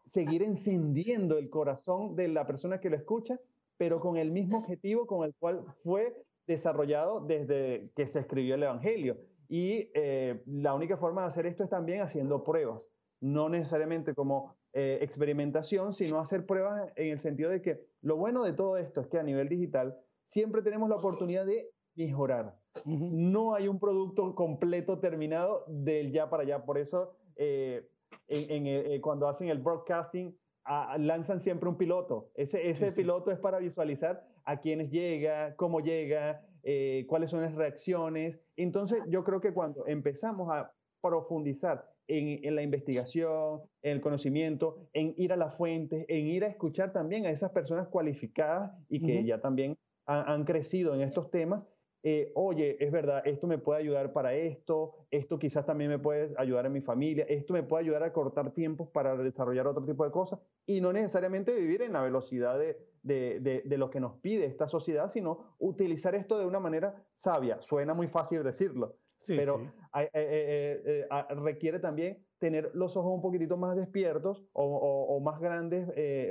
seguir 0.05 0.43
encendiendo 0.43 1.37
el 1.37 1.49
corazón 1.49 2.15
de 2.15 2.27
la 2.27 2.45
persona 2.45 2.79
que 2.79 2.89
lo 2.89 2.95
escucha, 2.95 3.39
pero 3.77 3.99
con 3.99 4.17
el 4.17 4.31
mismo 4.31 4.59
objetivo 4.59 5.05
con 5.05 5.25
el 5.25 5.33
cual 5.35 5.63
fue 5.83 6.25
desarrollado 6.47 7.21
desde 7.21 7.91
que 7.95 8.07
se 8.07 8.19
escribió 8.19 8.55
el 8.55 8.63
Evangelio. 8.63 9.17
Y 9.47 9.91
eh, 9.93 10.41
la 10.45 10.73
única 10.73 10.97
forma 10.97 11.21
de 11.21 11.27
hacer 11.27 11.45
esto 11.45 11.63
es 11.63 11.69
también 11.69 12.01
haciendo 12.01 12.43
pruebas, 12.43 12.87
no 13.21 13.49
necesariamente 13.49 14.13
como 14.15 14.55
eh, 14.73 14.99
experimentación, 15.01 15.93
sino 15.93 16.19
hacer 16.19 16.45
pruebas 16.45 16.91
en 16.95 17.11
el 17.11 17.19
sentido 17.19 17.49
de 17.49 17.61
que 17.61 17.85
lo 18.01 18.17
bueno 18.17 18.43
de 18.43 18.53
todo 18.53 18.77
esto 18.77 19.01
es 19.01 19.07
que 19.07 19.19
a 19.19 19.23
nivel 19.23 19.49
digital 19.49 19.97
siempre 20.23 20.61
tenemos 20.61 20.89
la 20.89 20.95
oportunidad 20.95 21.45
de 21.45 21.69
mejorar. 21.95 22.57
No 22.85 23.53
hay 23.55 23.67
un 23.67 23.79
producto 23.79 24.35
completo 24.35 24.99
terminado 24.99 25.65
del 25.67 26.11
ya 26.11 26.29
para 26.29 26.43
allá. 26.43 26.65
Por 26.65 26.77
eso, 26.77 27.15
eh, 27.35 27.87
eh, 28.27 28.99
cuando 29.01 29.27
hacen 29.27 29.49
el 29.49 29.59
broadcasting, 29.59 30.37
ah, 30.65 30.97
lanzan 30.99 31.39
siempre 31.39 31.69
un 31.69 31.77
piloto. 31.77 32.31
Ese, 32.35 32.69
ese 32.69 32.91
piloto 32.91 33.31
es 33.31 33.39
para 33.39 33.59
visualizar 33.59 34.27
a 34.45 34.59
quiénes 34.59 34.91
llega, 34.91 35.55
cómo 35.55 35.79
llega, 35.79 36.45
eh, 36.63 37.05
cuáles 37.07 37.29
son 37.29 37.41
las 37.41 37.53
reacciones. 37.53 38.39
Entonces, 38.55 38.99
yo 39.07 39.23
creo 39.23 39.39
que 39.39 39.53
cuando 39.53 39.85
empezamos 39.87 40.49
a 40.51 40.71
profundizar 41.01 41.87
en, 42.07 42.55
la 42.55 42.63
investigación, 42.63 43.61
en 43.83 43.91
el 43.93 44.01
conocimiento, 44.01 44.87
en 44.93 45.13
ir 45.17 45.31
a 45.31 45.37
las 45.37 45.55
fuentes, 45.55 46.05
en 46.07 46.27
ir 46.27 46.43
a 46.43 46.47
escuchar 46.47 46.91
también 46.91 47.25
a 47.27 47.29
esas 47.29 47.51
personas 47.51 47.87
cualificadas 47.87 48.71
y 48.89 48.99
que 48.99 49.23
ya 49.23 49.41
también 49.41 49.77
han, 50.07 50.43
crecido 50.45 50.95
en 50.95 51.01
estos 51.01 51.29
temas. 51.29 51.63
Eh, 52.07 52.31
oye, 52.35 52.77
es 52.79 52.91
verdad, 52.91 53.23
esto 53.25 53.47
me 53.47 53.57
puede 53.57 53.79
ayudar 53.79 54.13
para 54.13 54.35
esto, 54.35 55.07
esto 55.09 55.39
quizás 55.39 55.65
también 55.65 55.89
me 55.89 55.97
puede 55.97 56.35
ayudar 56.37 56.67
en 56.67 56.73
mi 56.73 56.81
familia, 56.81 57.25
esto 57.27 57.51
me 57.51 57.63
puede 57.63 57.83
ayudar 57.83 58.03
a 58.03 58.13
cortar 58.13 58.51
tiempos 58.51 58.89
para 58.89 59.17
desarrollar 59.17 59.65
otro 59.65 59.83
tipo 59.83 60.05
de 60.05 60.11
cosas 60.11 60.39
y 60.67 60.81
no 60.81 60.93
necesariamente 60.93 61.51
vivir 61.55 61.81
en 61.81 61.93
la 61.93 62.03
velocidad 62.03 62.59
de, 62.59 62.77
de, 63.01 63.63
de, 63.65 63.77
lo 63.79 63.89
que 63.89 63.99
nos 63.99 64.19
pide 64.19 64.45
esta 64.45 64.67
sociedad, 64.67 65.09
sino 65.09 65.55
utilizar 65.57 66.13
esto 66.13 66.37
de 66.37 66.45
una 66.45 66.59
manera 66.59 67.03
sabia. 67.15 67.59
Suena 67.63 67.95
muy 67.95 68.07
fácil 68.07 68.43
decirlo, 68.43 68.97
pero 69.25 69.61
eh, 69.95 70.09
eh, 70.13 71.07
eh, 71.09 71.35
requiere 71.35 71.79
también 71.79 72.23
tener 72.37 72.69
los 72.75 72.95
ojos 72.97 73.15
un 73.15 73.21
poquitito 73.21 73.57
más 73.57 73.75
despiertos 73.75 74.43
o, 74.53 75.19
más 75.23 75.39
grandes 75.39 75.89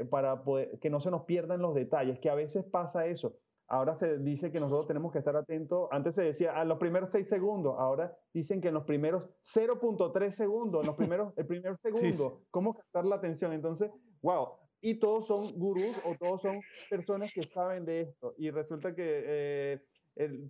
para 0.08 0.40
que 0.80 0.88
no 0.88 1.00
se 1.00 1.10
nos 1.10 1.24
pierdan 1.24 1.62
los 1.62 1.74
detalles, 1.74 2.20
que 2.20 2.30
a 2.30 2.36
veces 2.36 2.64
pasa 2.64 3.06
eso. 3.06 3.36
Ahora 3.68 3.96
se 3.96 4.18
dice 4.18 4.52
que 4.52 4.60
nosotros 4.60 4.86
tenemos 4.86 5.12
que 5.12 5.18
estar 5.18 5.36
atentos. 5.36 5.88
Antes 5.90 6.14
se 6.14 6.22
decía 6.22 6.52
a 6.52 6.64
los 6.64 6.78
primeros 6.78 7.10
seis 7.10 7.28
segundos. 7.28 7.74
Ahora 7.78 8.16
dicen 8.32 8.60
que 8.60 8.68
en 8.68 8.74
los 8.74 8.84
primeros 8.84 9.24
0.3 9.42 10.30
segundos, 10.30 10.82
en 10.82 10.86
los 10.86 10.96
primeros, 10.96 11.32
el 11.36 11.46
primer 11.46 11.76
segundo, 11.82 12.42
cómo 12.50 12.74
captar 12.74 13.06
la 13.06 13.16
atención. 13.16 13.52
Entonces, 13.52 13.90
wow. 14.22 14.48
Y 14.80 14.98
todos 14.98 15.26
son 15.26 15.44
gurús 15.58 15.96
o 16.04 16.14
todos 16.14 16.42
son 16.42 16.60
personas 16.90 17.32
que 17.32 17.42
saben 17.42 17.84
de 17.86 18.02
esto. 18.02 18.34
Y 18.36 18.50
resulta 18.50 18.94
que 18.94 19.80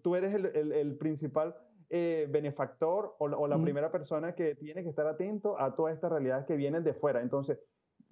tú 0.02 0.16
eres 0.16 0.34
el, 0.34 0.72
el 0.72 0.96
principal 0.98 1.54
eh, 1.90 2.26
benefactor 2.28 3.14
o, 3.18 3.46
la 3.46 3.56
primera 3.56 3.92
persona 3.92 4.34
que 4.34 4.54
tiene 4.54 4.82
que 4.82 4.88
estar 4.88 5.06
atento 5.06 5.60
a 5.60 5.76
todas 5.76 5.94
estas 5.94 6.10
realidades 6.10 6.46
que 6.46 6.56
vienen 6.56 6.82
de 6.82 6.94
fuera. 6.94 7.20
Entonces, 7.20 7.60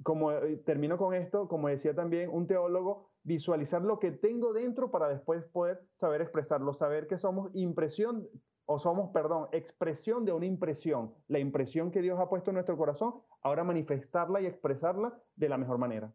como 0.05 0.31
eh, 0.31 0.59
termino 0.65 0.99
con 0.99 1.15
esto, 1.15 1.49
como 1.49 1.69
decía 1.69 1.95
también 1.95 2.31
un 2.31 2.47
teólogo, 2.47 3.11
visualizar 3.25 3.83
lo 3.83 3.99
que 3.99 4.11
tengo 4.11 4.53
dentro 4.53 4.91
para 4.91 5.09
después 5.09 5.45
poder 5.45 5.83
saber 5.95 6.21
expresarlo, 6.21 6.73
saber 6.75 7.07
que 7.07 7.19
somos 7.19 7.51
impresión 7.55 8.29
o 8.67 8.79
somos, 8.79 9.11
perdón, 9.11 9.49
expresión 9.53 10.25
de 10.25 10.33
una 10.33 10.47
impresión, 10.47 11.15
la 11.29 11.39
impresión 11.39 11.91
que 11.91 12.03
Dios 12.03 12.19
ha 12.21 12.29
puesto 12.29 12.51
en 12.51 12.55
nuestro 12.55 12.77
corazón, 12.77 13.15
ahora 13.43 13.65
manifestarla 13.65 14.41
y 14.41 14.47
expresarla 14.47 15.19
de 15.37 15.49
la 15.49 15.59
mejor 15.59 15.79
manera 15.79 16.13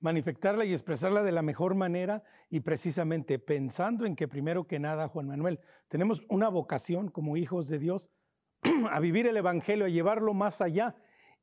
manifestarla 0.00 0.64
y 0.64 0.72
expresarla 0.72 1.22
de 1.22 1.32
la 1.32 1.42
mejor 1.42 1.74
manera 1.74 2.22
y 2.50 2.60
precisamente 2.60 3.38
pensando 3.38 4.06
en 4.06 4.16
que 4.16 4.28
primero 4.28 4.66
que 4.66 4.78
nada, 4.78 5.08
Juan 5.08 5.26
Manuel, 5.26 5.60
tenemos 5.88 6.24
una 6.28 6.48
vocación 6.48 7.08
como 7.08 7.36
hijos 7.36 7.68
de 7.68 7.78
Dios 7.78 8.10
a 8.90 9.00
vivir 9.00 9.26
el 9.26 9.36
Evangelio, 9.36 9.86
a 9.86 9.88
llevarlo 9.88 10.34
más 10.34 10.60
allá. 10.60 10.94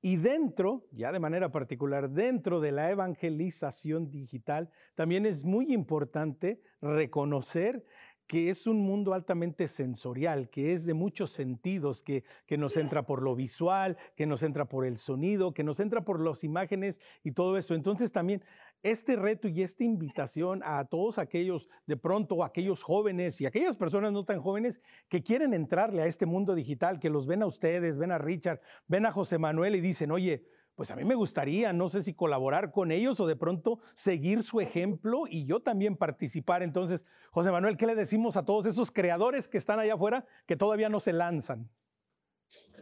Y 0.05 0.17
dentro, 0.17 0.85
ya 0.91 1.13
de 1.13 1.19
manera 1.21 1.49
particular, 1.49 2.09
dentro 2.09 2.59
de 2.59 2.73
la 2.73 2.91
evangelización 2.91 4.11
digital, 4.11 4.69
también 4.95 5.25
es 5.25 5.45
muy 5.45 5.73
importante 5.73 6.61
reconocer 6.81 7.85
que 8.27 8.49
es 8.49 8.67
un 8.67 8.81
mundo 8.81 9.13
altamente 9.13 9.65
sensorial, 9.69 10.49
que 10.49 10.73
es 10.73 10.85
de 10.85 10.93
muchos 10.93 11.31
sentidos, 11.31 12.03
que, 12.03 12.25
que 12.45 12.57
nos 12.57 12.75
entra 12.75 13.05
por 13.05 13.21
lo 13.21 13.33
visual, 13.33 13.97
que 14.17 14.25
nos 14.25 14.43
entra 14.43 14.67
por 14.67 14.85
el 14.85 14.97
sonido, 14.97 15.53
que 15.53 15.63
nos 15.63 15.79
entra 15.79 16.03
por 16.03 16.19
las 16.19 16.43
imágenes 16.43 16.99
y 17.23 17.31
todo 17.31 17.57
eso. 17.57 17.73
Entonces 17.73 18.11
también 18.11 18.43
este 18.83 19.15
reto 19.15 19.47
y 19.47 19.61
esta 19.61 19.83
invitación 19.83 20.61
a 20.63 20.85
todos 20.85 21.17
aquellos, 21.17 21.69
de 21.87 21.97
pronto 21.97 22.43
aquellos 22.43 22.83
jóvenes 22.83 23.39
y 23.41 23.45
aquellas 23.45 23.77
personas 23.77 24.11
no 24.11 24.25
tan 24.25 24.41
jóvenes 24.41 24.81
que 25.07 25.23
quieren 25.23 25.53
entrarle 25.53 26.01
a 26.01 26.05
este 26.05 26.25
mundo 26.25 26.53
digital, 26.53 26.99
que 26.99 27.09
los 27.09 27.25
ven 27.25 27.41
a 27.41 27.45
ustedes, 27.45 27.97
ven 27.97 28.11
a 28.11 28.17
Richard, 28.17 28.61
ven 28.87 29.05
a 29.05 29.11
José 29.11 29.37
Manuel 29.37 29.75
y 29.75 29.81
dicen, 29.81 30.11
oye, 30.11 30.45
pues 30.75 30.91
a 30.91 30.95
mí 30.95 31.03
me 31.03 31.15
gustaría, 31.15 31.71
no 31.71 31.87
sé 31.87 32.03
si 32.03 32.13
colaborar 32.13 32.71
con 32.71 32.91
ellos 32.91 33.19
o 33.19 33.27
de 33.27 33.35
pronto 33.35 33.79
seguir 33.95 34.43
su 34.43 34.59
ejemplo 34.59 35.25
y 35.29 35.45
yo 35.45 35.61
también 35.61 35.95
participar. 35.95 36.63
Entonces, 36.63 37.05
José 37.31 37.51
Manuel, 37.51 37.77
¿qué 37.77 37.85
le 37.85 37.95
decimos 37.95 38.37
a 38.37 38.45
todos 38.45 38.65
esos 38.65 38.91
creadores 38.91 39.47
que 39.47 39.57
están 39.57 39.79
allá 39.79 39.93
afuera 39.93 40.25
que 40.45 40.57
todavía 40.57 40.89
no 40.89 40.99
se 40.99 41.13
lanzan? 41.13 41.69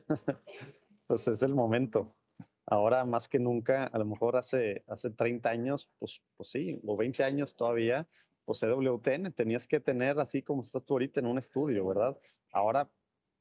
Pues 1.07 1.27
es 1.27 1.43
el 1.43 1.53
momento. 1.53 2.15
Ahora 2.65 3.05
más 3.05 3.27
que 3.27 3.39
nunca, 3.39 3.85
a 3.85 3.97
lo 3.97 4.05
mejor 4.05 4.35
hace, 4.35 4.83
hace 4.87 5.09
30 5.09 5.49
años, 5.49 5.89
pues, 5.99 6.21
pues 6.37 6.49
sí, 6.49 6.79
o 6.85 6.95
20 6.95 7.23
años 7.23 7.55
todavía, 7.55 8.07
pues 8.45 8.63
EWTN 8.63 9.31
tenías 9.33 9.67
que 9.67 9.79
tener 9.79 10.19
así 10.19 10.41
como 10.41 10.61
estás 10.61 10.83
tú 10.85 10.93
ahorita 10.93 11.19
en 11.19 11.27
un 11.27 11.37
estudio, 11.37 11.87
¿verdad? 11.87 12.17
Ahora 12.51 12.89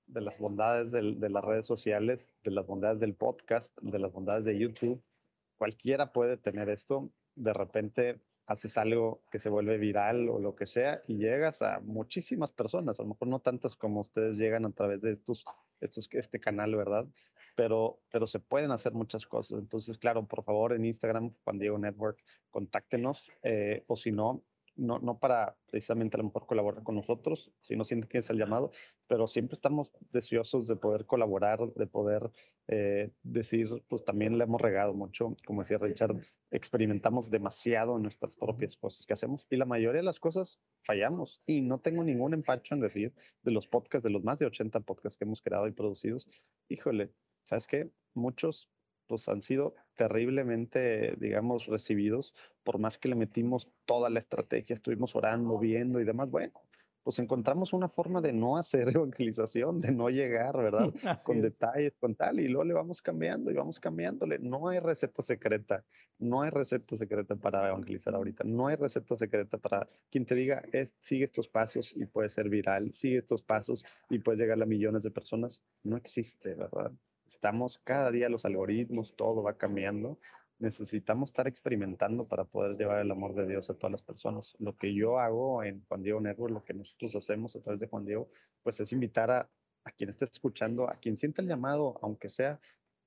de 0.07 0.21
las 0.21 0.39
bondades 0.39 0.91
de 0.91 1.29
las 1.29 1.45
redes 1.45 1.67
sociales, 1.67 2.35
de 2.43 2.51
las 2.51 2.67
bondades 2.67 3.01
del 3.01 3.15
podcast, 3.15 3.79
de 3.81 3.99
las 3.99 4.13
bondades 4.13 4.45
de 4.45 4.59
YouTube. 4.59 5.03
Cualquiera 5.57 6.13
puede 6.13 6.37
tener 6.37 6.69
esto. 6.69 7.13
De 7.37 7.53
repente 7.53 8.21
haces 8.47 8.77
algo 8.77 9.23
que 9.31 9.39
se 9.39 9.49
vuelve 9.49 9.79
viral 9.79 10.29
o 10.29 10.41
lo 10.41 10.57
que 10.57 10.67
sea 10.67 11.01
y 11.07 11.19
llegas 11.19 11.63
a 11.63 11.79
muchísimas 11.81 12.51
personas, 12.51 12.99
a 12.99 13.05
lo 13.05 13.11
mejor 13.11 13.29
no 13.29 13.39
tantas 13.39 13.77
como 13.77 14.01
ustedes 14.01 14.39
llegan 14.39 14.67
a 14.67 14.73
través 14.73 15.03
de 15.03 15.13
estos, 15.13 15.45
estos, 15.81 16.09
este 16.13 16.41
canal, 16.41 16.75
¿verdad? 16.77 17.07
Pero, 17.57 18.01
pero 18.11 18.27
se 18.27 18.39
pueden 18.39 18.71
hacer 18.71 18.93
muchas 18.93 19.27
cosas. 19.27 19.59
Entonces, 19.59 19.99
claro, 19.99 20.27
por 20.27 20.45
favor, 20.45 20.73
en 20.73 20.85
Instagram, 20.85 21.31
Juan 21.45 21.59
Diego 21.59 21.79
Network, 21.79 22.23
contáctenos 22.51 23.31
eh, 23.43 23.85
o 23.87 23.97
si 23.97 24.13
no, 24.13 24.43
no, 24.81 24.99
no 24.99 25.19
para 25.19 25.57
precisamente 25.71 26.17
a 26.17 26.19
lo 26.19 26.25
mejor 26.25 26.47
colaborar 26.47 26.83
con 26.83 26.95
nosotros, 26.95 27.53
si 27.61 27.77
no 27.77 27.85
sienten 27.85 28.09
que 28.09 28.19
es 28.19 28.31
el 28.31 28.39
llamado, 28.39 28.71
pero 29.07 29.27
siempre 29.27 29.55
estamos 29.55 29.93
deseosos 30.11 30.67
de 30.67 30.77
poder 30.77 31.05
colaborar, 31.05 31.61
de 31.75 31.87
poder 31.87 32.31
eh, 32.67 33.11
decir, 33.23 33.69
pues 33.89 34.05
también 34.05 34.39
le 34.39 34.45
hemos 34.45 34.61
regado 34.61 34.95
mucho, 34.95 35.37
como 35.45 35.63
decía 35.63 35.79
Richard, 35.79 36.17
experimentamos 36.51 37.31
demasiado 37.31 37.97
en 37.97 38.03
nuestras 38.03 38.37
propias 38.37 38.75
cosas 38.77 39.05
que 39.07 39.13
hacemos 39.13 39.47
y 39.51 39.57
la 39.57 39.67
mayoría 39.67 40.01
de 40.01 40.07
las 40.07 40.19
cosas 40.19 40.59
fallamos 40.83 41.43
y 41.47 41.61
no 41.61 41.79
tengo 41.81 42.03
ningún 42.03 42.33
empacho 42.33 42.75
en 42.75 42.81
decir 42.81 43.15
de 43.43 43.51
los 43.51 43.69
podcasts, 43.69 44.05
de 44.05 44.11
los 44.11 44.25
más 44.25 44.39
de 44.39 44.47
80 44.47 44.81
podcasts 44.81 45.19
que 45.19 45.25
hemos 45.25 45.43
creado 45.43 45.69
y 45.69 45.73
producidos, 45.73 46.27
híjole, 46.69 47.13
¿sabes 47.45 47.67
qué? 47.67 47.91
Muchos 48.15 48.71
pues 49.11 49.29
han 49.29 49.43
sido 49.43 49.75
terriblemente, 49.97 51.17
digamos, 51.19 51.67
recibidos, 51.67 52.33
por 52.63 52.79
más 52.79 52.97
que 52.97 53.09
le 53.09 53.17
metimos 53.17 53.69
toda 53.85 54.09
la 54.09 54.21
estrategia, 54.21 54.73
estuvimos 54.73 55.17
orando, 55.17 55.59
viendo 55.59 56.01
y 56.01 56.05
demás, 56.05 56.31
bueno, 56.31 56.53
pues 57.03 57.19
encontramos 57.19 57.73
una 57.73 57.89
forma 57.89 58.21
de 58.21 58.33
no 58.33 58.57
hacer 58.57 58.87
evangelización, 58.95 59.81
de 59.81 59.91
no 59.91 60.11
llegar, 60.11 60.57
¿verdad? 60.57 60.93
con 61.27 61.43
detalles, 61.43 61.95
con 61.99 62.15
tal, 62.15 62.39
y 62.39 62.47
luego 62.47 62.63
le 62.63 62.75
vamos 62.75 63.03
cambiando 63.03 63.51
y 63.51 63.55
vamos 63.55 63.81
cambiándole. 63.81 64.39
No 64.39 64.69
hay 64.69 64.79
receta 64.79 65.23
secreta, 65.23 65.85
no 66.21 66.43
hay 66.43 66.51
receta 66.51 66.95
secreta 66.95 67.35
para 67.35 67.67
evangelizar 67.67 68.15
ahorita, 68.15 68.45
no 68.45 68.69
hay 68.69 68.77
receta 68.77 69.17
secreta 69.17 69.59
para 69.59 69.89
quien 70.09 70.25
te 70.25 70.37
diga, 70.37 70.63
es, 70.71 70.95
sigue 71.01 71.25
estos 71.25 71.49
pasos 71.49 71.97
y 71.97 72.07
puede 72.07 72.29
ser 72.29 72.49
viral, 72.49 72.93
sigue 72.93 73.19
estos 73.19 73.43
pasos 73.43 73.85
y 74.09 74.21
puedes 74.21 74.41
llegar 74.41 74.63
a 74.63 74.67
millones 74.67 75.03
de 75.03 75.11
personas. 75.11 75.65
No 75.83 75.97
existe, 75.97 76.55
¿verdad? 76.55 76.93
Estamos 77.31 77.79
cada 77.85 78.11
día 78.11 78.29
los 78.29 78.45
algoritmos, 78.45 79.15
todo 79.15 79.45
va 79.45 79.57
cambiando. 79.57 80.19
Necesitamos 80.59 81.31
estar 81.31 81.47
experimentando 81.47 82.27
para 82.27 82.45
poder 82.45 82.77
llevar 82.77 82.99
el 82.99 83.11
amor 83.13 83.35
de 83.35 83.47
Dios 83.47 83.71
a 83.71 83.75
todas 83.75 83.93
las 83.93 84.03
personas. 84.03 84.57
Lo 84.59 84.77
que 84.77 84.93
yo 84.93 85.21
hago 85.21 85.63
en 85.63 85.85
Juan 85.87 86.03
Diego 86.03 86.21
Network, 86.21 86.53
lo 86.53 86.65
que 86.65 86.75
nosotros 86.75 87.15
hacemos 87.15 87.55
a 87.55 87.61
través 87.61 87.79
de 87.79 87.87
Juan 87.87 88.05
Diego, 88.05 88.29
pues 88.65 88.81
es 88.81 88.93
invitar 88.93 89.31
a, 89.31 89.49
quien 89.97 90.11
esté 90.11 90.25
escuchando, 90.25 90.91
a 90.91 90.97
quien 90.97 91.17
sienta 91.17 91.41
el 91.41 91.47
llamado, 91.47 92.01
aunque 92.03 92.29
sea 92.29 92.61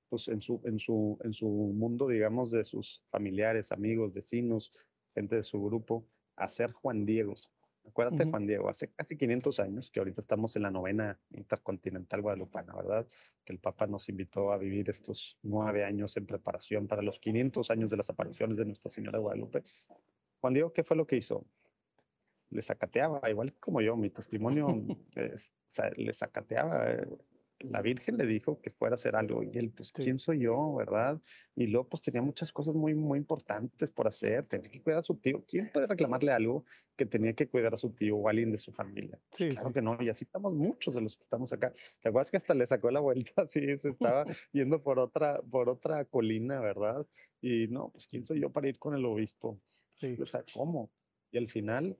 pues 0.08 0.28
en 0.28 0.40
su, 0.40 0.58
en 0.64 0.78
su, 0.78 1.18
en 1.22 1.34
su 1.34 1.46
mundo, 1.46 2.08
digamos, 2.08 2.50
de 2.50 2.64
sus 2.64 3.04
familiares, 3.10 3.72
amigos, 3.72 4.14
vecinos, 4.14 4.72
gente 5.14 5.36
de 5.36 5.42
su 5.42 5.62
grupo, 5.62 6.08
a 6.36 6.48
ser 6.48 6.72
Juan 6.72 7.04
Diego, 7.04 7.34
Acuérdate, 7.86 8.24
Juan 8.24 8.46
Diego, 8.46 8.68
hace 8.68 8.88
casi 8.92 9.16
500 9.16 9.60
años, 9.60 9.90
que 9.90 10.00
ahorita 10.00 10.20
estamos 10.20 10.56
en 10.56 10.62
la 10.62 10.70
novena 10.70 11.18
intercontinental 11.30 12.22
guadalupana, 12.22 12.74
¿verdad? 12.74 13.06
Que 13.44 13.52
el 13.52 13.58
Papa 13.58 13.86
nos 13.86 14.08
invitó 14.08 14.52
a 14.52 14.58
vivir 14.58 14.88
estos 14.88 15.38
nueve 15.42 15.84
años 15.84 16.16
en 16.16 16.26
preparación 16.26 16.88
para 16.88 17.02
los 17.02 17.18
500 17.20 17.70
años 17.70 17.90
de 17.90 17.98
las 17.98 18.10
apariciones 18.10 18.56
de 18.56 18.64
Nuestra 18.64 18.90
Señora 18.90 19.18
de 19.18 19.22
Guadalupe. 19.22 19.62
Juan 20.40 20.54
Diego, 20.54 20.72
¿qué 20.72 20.82
fue 20.82 20.96
lo 20.96 21.06
que 21.06 21.16
hizo? 21.16 21.46
Le 22.50 22.62
sacateaba, 22.62 23.28
igual 23.28 23.52
como 23.60 23.80
yo, 23.80 23.96
mi 23.96 24.10
testimonio, 24.10 24.66
o 25.16 25.68
sea, 25.68 25.90
le 25.96 26.12
sacateaba, 26.12 26.90
eh, 26.90 27.06
la 27.70 27.82
Virgen 27.82 28.16
le 28.16 28.26
dijo 28.26 28.60
que 28.60 28.70
fuera 28.70 28.94
a 28.94 28.96
hacer 28.96 29.16
algo 29.16 29.42
y 29.42 29.50
él, 29.58 29.70
pues, 29.70 29.92
¿quién 29.92 30.18
soy 30.18 30.40
yo, 30.40 30.74
verdad? 30.74 31.20
Y 31.54 31.66
luego, 31.66 31.88
pues, 31.88 32.02
tenía 32.02 32.22
muchas 32.22 32.52
cosas 32.52 32.74
muy, 32.74 32.94
muy 32.94 33.18
importantes 33.18 33.90
por 33.90 34.06
hacer, 34.06 34.46
tenía 34.46 34.70
que 34.70 34.82
cuidar 34.82 34.98
a 34.98 35.02
su 35.02 35.16
tío. 35.16 35.44
¿Quién 35.46 35.70
puede 35.72 35.86
reclamarle 35.86 36.32
algo 36.32 36.64
que 36.96 37.06
tenía 37.06 37.32
que 37.34 37.48
cuidar 37.48 37.74
a 37.74 37.76
su 37.76 37.90
tío 37.90 38.16
o 38.16 38.28
alguien 38.28 38.50
de 38.50 38.58
su 38.58 38.72
familia? 38.72 39.18
Pues, 39.30 39.38
sí, 39.38 39.48
claro 39.48 39.72
que 39.72 39.82
no, 39.82 39.96
y 40.00 40.08
así 40.08 40.24
estamos 40.24 40.54
muchos 40.54 40.94
de 40.94 41.00
los 41.00 41.16
que 41.16 41.22
estamos 41.22 41.52
acá. 41.52 41.72
¿Te 42.00 42.08
acuerdas 42.08 42.30
que 42.30 42.36
hasta 42.36 42.54
le 42.54 42.66
sacó 42.66 42.90
la 42.90 43.00
vuelta? 43.00 43.44
Sí, 43.54 43.78
se 43.78 43.90
estaba 43.90 44.24
yendo 44.52 44.82
por 44.82 44.98
otra, 44.98 45.40
por 45.42 45.68
otra 45.68 46.04
colina, 46.06 46.60
¿verdad? 46.60 47.06
Y 47.40 47.68
no, 47.68 47.90
pues, 47.90 48.06
¿quién 48.06 48.24
soy 48.24 48.40
yo 48.40 48.50
para 48.50 48.68
ir 48.68 48.78
con 48.78 48.94
el 48.94 49.04
obispo? 49.04 49.60
Sí. 49.94 50.16
O 50.20 50.26
sea, 50.26 50.44
¿cómo? 50.52 50.90
Y 51.30 51.38
al 51.38 51.48
final, 51.48 51.98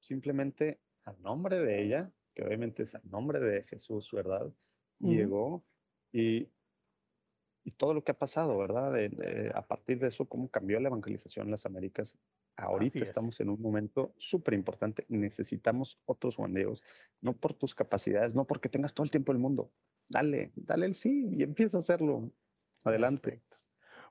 simplemente 0.00 0.80
a 1.04 1.12
nombre 1.14 1.60
de 1.60 1.82
ella, 1.82 2.12
que 2.34 2.44
obviamente 2.44 2.82
es 2.82 2.94
a 2.94 3.00
nombre 3.04 3.40
de 3.40 3.62
Jesús, 3.64 4.10
¿verdad? 4.12 4.52
Llegó 5.00 5.64
y 6.12 6.48
y 7.64 7.72
todo 7.72 7.94
lo 7.94 8.04
que 8.04 8.12
ha 8.12 8.18
pasado, 8.18 8.58
¿verdad? 8.58 8.92
a 9.54 9.66
partir 9.66 9.98
de 9.98 10.08
eso, 10.08 10.26
cómo 10.26 10.50
cambió 10.50 10.78
la 10.80 10.88
evangelización 10.88 11.46
en 11.46 11.52
las 11.52 11.64
Américas. 11.64 12.18
Ahorita 12.56 13.00
estamos 13.00 13.40
en 13.40 13.48
un 13.48 13.60
momento 13.60 14.14
súper 14.18 14.54
importante. 14.54 15.06
Necesitamos 15.08 15.98
otros 16.04 16.36
Juan 16.36 16.54
no 17.22 17.32
por 17.32 17.54
tus 17.54 17.74
capacidades, 17.74 18.34
no 18.34 18.46
porque 18.46 18.68
tengas 18.68 18.92
todo 18.92 19.04
el 19.04 19.10
tiempo 19.10 19.32
del 19.32 19.40
mundo. 19.40 19.72
Dale, 20.08 20.52
dale 20.54 20.86
el 20.86 20.94
sí 20.94 21.26
y 21.32 21.42
empieza 21.42 21.78
a 21.78 21.80
hacerlo. 21.80 22.30
Adelante. 22.84 23.42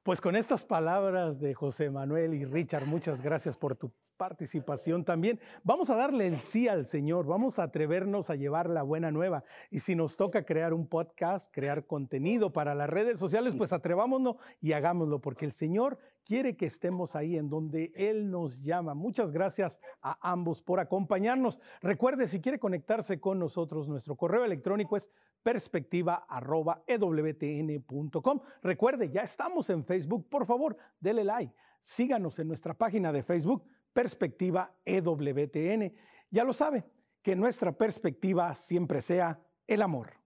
Pues 0.02 0.20
con 0.20 0.36
estas 0.36 0.66
palabras 0.66 1.40
de 1.40 1.54
José 1.54 1.92
Manuel 1.92 2.34
y 2.34 2.44
Richard, 2.44 2.88
muchas 2.88 3.22
gracias 3.22 3.56
por 3.56 3.76
tu 3.76 3.94
participación 4.18 5.04
también. 5.04 5.40
Vamos 5.64 5.90
a 5.90 5.96
darle 5.96 6.28
el 6.28 6.38
sí 6.38 6.68
al 6.68 6.86
Señor, 6.86 7.26
vamos 7.26 7.60
a 7.60 7.64
atrevernos 7.64 8.30
a 8.30 8.36
llevar 8.36 8.70
la 8.70 8.84
buena 8.84 9.12
nueva. 9.12 9.44
Y 9.72 9.80
si 9.80 9.96
nos 9.96 10.18
toca 10.18 10.46
crear 10.46 10.74
un 10.74 10.88
podcast, 10.88 11.54
crear 11.54 11.86
contenido 11.86 12.54
para 12.54 12.76
las 12.76 12.90
redes 12.90 13.20
sociales, 13.20 13.54
pues 13.58 13.74
atrevámonos 13.74 14.38
y 14.62 14.74
hagámoslo, 14.74 15.20
porque 15.20 15.46
el 15.46 15.52
Señor 15.52 15.98
quiere 16.24 16.56
que 16.56 16.66
estemos 16.66 17.16
ahí 17.16 17.38
en 17.38 17.50
donde 17.50 17.92
Él 17.96 18.32
nos 18.32 18.64
llama. 18.64 18.94
Muchas 18.94 19.32
gracias 19.32 19.80
a 20.02 20.32
ambos 20.32 20.62
por 20.62 20.80
acompañarnos. 20.80 21.60
Recuerde, 21.82 22.28
si 22.28 22.42
quiere 22.42 22.60
conectarse 22.60 23.20
con 23.20 23.40
nosotros, 23.40 23.88
nuestro 23.88 24.16
correo 24.16 24.46
electrónico 24.46 24.98
es 24.98 25.10
perspectiva.ewtn.com. 25.44 28.40
Recuerde, 28.62 29.10
ya 29.10 29.22
estamos 29.22 29.70
en 29.70 29.84
Facebook. 29.84 30.28
Por 30.30 30.46
favor, 30.46 30.78
dele 31.00 31.24
like. 31.24 31.54
Síganos 31.82 32.38
en 32.40 32.48
nuestra 32.48 32.74
página 32.74 33.12
de 33.12 33.24
Facebook, 33.24 33.66
Perspectiva 33.94 34.76
EWTN. 34.86 35.94
Ya 36.30 36.44
lo 36.44 36.54
sabe, 36.54 36.84
que 37.22 37.36
nuestra 37.36 37.72
perspectiva 37.72 38.56
siempre 38.56 39.02
sea 39.02 39.40
el 39.68 39.82
amor. 39.82 40.23